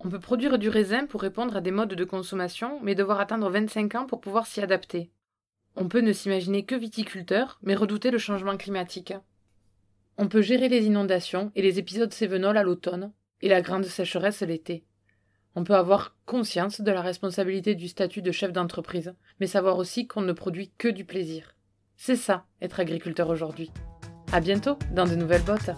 On 0.02 0.10
peut 0.10 0.20
produire 0.20 0.58
du 0.58 0.70
raisin 0.70 1.06
pour 1.06 1.22
répondre 1.22 1.56
à 1.56 1.62
des 1.62 1.72
modes 1.72 1.94
de 1.94 2.06
consommation, 2.06 2.82
mais 2.82 2.96
devoir 2.96 3.20
attendre 3.20 3.50
25 3.50 3.96
ans 3.96 4.06
pour 4.06 4.22
pouvoir 4.22 4.48
s'y 4.48 4.62
adapter. 4.62 5.12
On 5.76 5.88
peut 5.88 6.02
ne 6.02 6.14
s'imaginer 6.14 6.66
que 6.66 6.76
viticulteur, 6.76 7.60
mais 7.62 7.76
redouter 7.76 8.10
le 8.12 8.18
changement 8.18 8.58
climatique. 8.58 9.14
On 10.22 10.28
peut 10.28 10.42
gérer 10.42 10.68
les 10.68 10.86
inondations 10.86 11.50
et 11.56 11.62
les 11.62 11.80
épisodes 11.80 12.12
sévenols 12.12 12.58
à 12.58 12.64
l'automne, 12.64 13.14
et 13.42 13.48
la 13.48 13.62
grande 13.62 13.86
sécheresse 13.86 14.42
l'été. 14.42 14.84
On 15.56 15.64
peut 15.64 15.76
avoir 15.76 16.14
conscience 16.26 16.82
de 16.82 16.92
la 16.92 17.02
responsabilité 17.02 17.74
du 17.74 17.88
statut 17.88 18.22
de 18.22 18.34
chef 18.34 18.52
d'entreprise, 18.52 19.14
mais 19.40 19.48
savoir 19.48 19.78
aussi 19.78 20.08
qu'on 20.08 20.20
ne 20.20 20.34
produit 20.34 20.74
que 20.78 20.90
du 20.90 21.06
plaisir. 21.06 21.56
C'est 21.96 22.18
ça, 22.18 22.44
être 22.62 22.82
agriculteur 22.82 23.30
aujourd'hui. 23.30 23.72
À 24.34 24.42
bientôt 24.42 24.78
dans 24.94 25.08
de 25.08 25.16
nouvelles 25.16 25.44
bottes. 25.44 25.72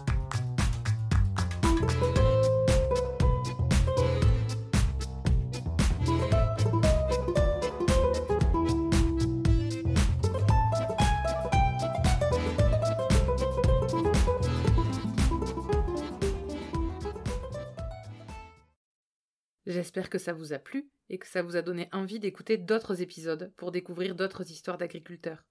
J'espère 19.81 20.11
que 20.11 20.19
ça 20.19 20.31
vous 20.31 20.53
a 20.53 20.59
plu 20.59 20.91
et 21.09 21.17
que 21.17 21.25
ça 21.25 21.41
vous 21.41 21.55
a 21.55 21.63
donné 21.63 21.89
envie 21.91 22.19
d'écouter 22.19 22.59
d'autres 22.59 23.01
épisodes 23.01 23.51
pour 23.57 23.71
découvrir 23.71 24.13
d'autres 24.13 24.51
histoires 24.51 24.77
d'agriculteurs. 24.77 25.43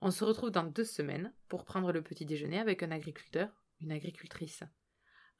On 0.00 0.12
se 0.12 0.22
retrouve 0.22 0.52
dans 0.52 0.62
deux 0.62 0.84
semaines 0.84 1.34
pour 1.48 1.64
prendre 1.64 1.90
le 1.90 2.00
petit 2.00 2.24
déjeuner 2.24 2.60
avec 2.60 2.84
un 2.84 2.92
agriculteur, 2.92 3.50
une 3.80 3.90
agricultrice. 3.90 4.62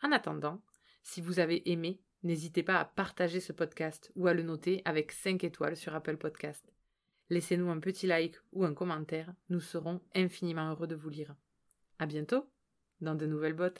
En 0.02 0.10
attendant, 0.10 0.60
si 1.04 1.20
vous 1.20 1.38
avez 1.38 1.70
aimé, 1.70 2.02
n'hésitez 2.24 2.64
pas 2.64 2.80
à 2.80 2.84
partager 2.84 3.38
ce 3.38 3.52
podcast 3.52 4.10
ou 4.16 4.26
à 4.26 4.34
le 4.34 4.42
noter 4.42 4.82
avec 4.84 5.12
5 5.12 5.44
étoiles 5.44 5.76
sur 5.76 5.94
Apple 5.94 6.16
Podcast. 6.16 6.72
Laissez-nous 7.30 7.70
un 7.70 7.78
petit 7.78 8.08
like 8.08 8.34
ou 8.50 8.64
un 8.64 8.74
commentaire, 8.74 9.32
nous 9.48 9.60
serons 9.60 10.00
infiniment 10.16 10.72
heureux 10.72 10.88
de 10.88 10.96
vous 10.96 11.08
lire. 11.08 11.36
À 12.00 12.06
bientôt 12.06 12.50
dans 13.00 13.14
de 13.14 13.26
nouvelles 13.26 13.54
bottes. 13.54 13.76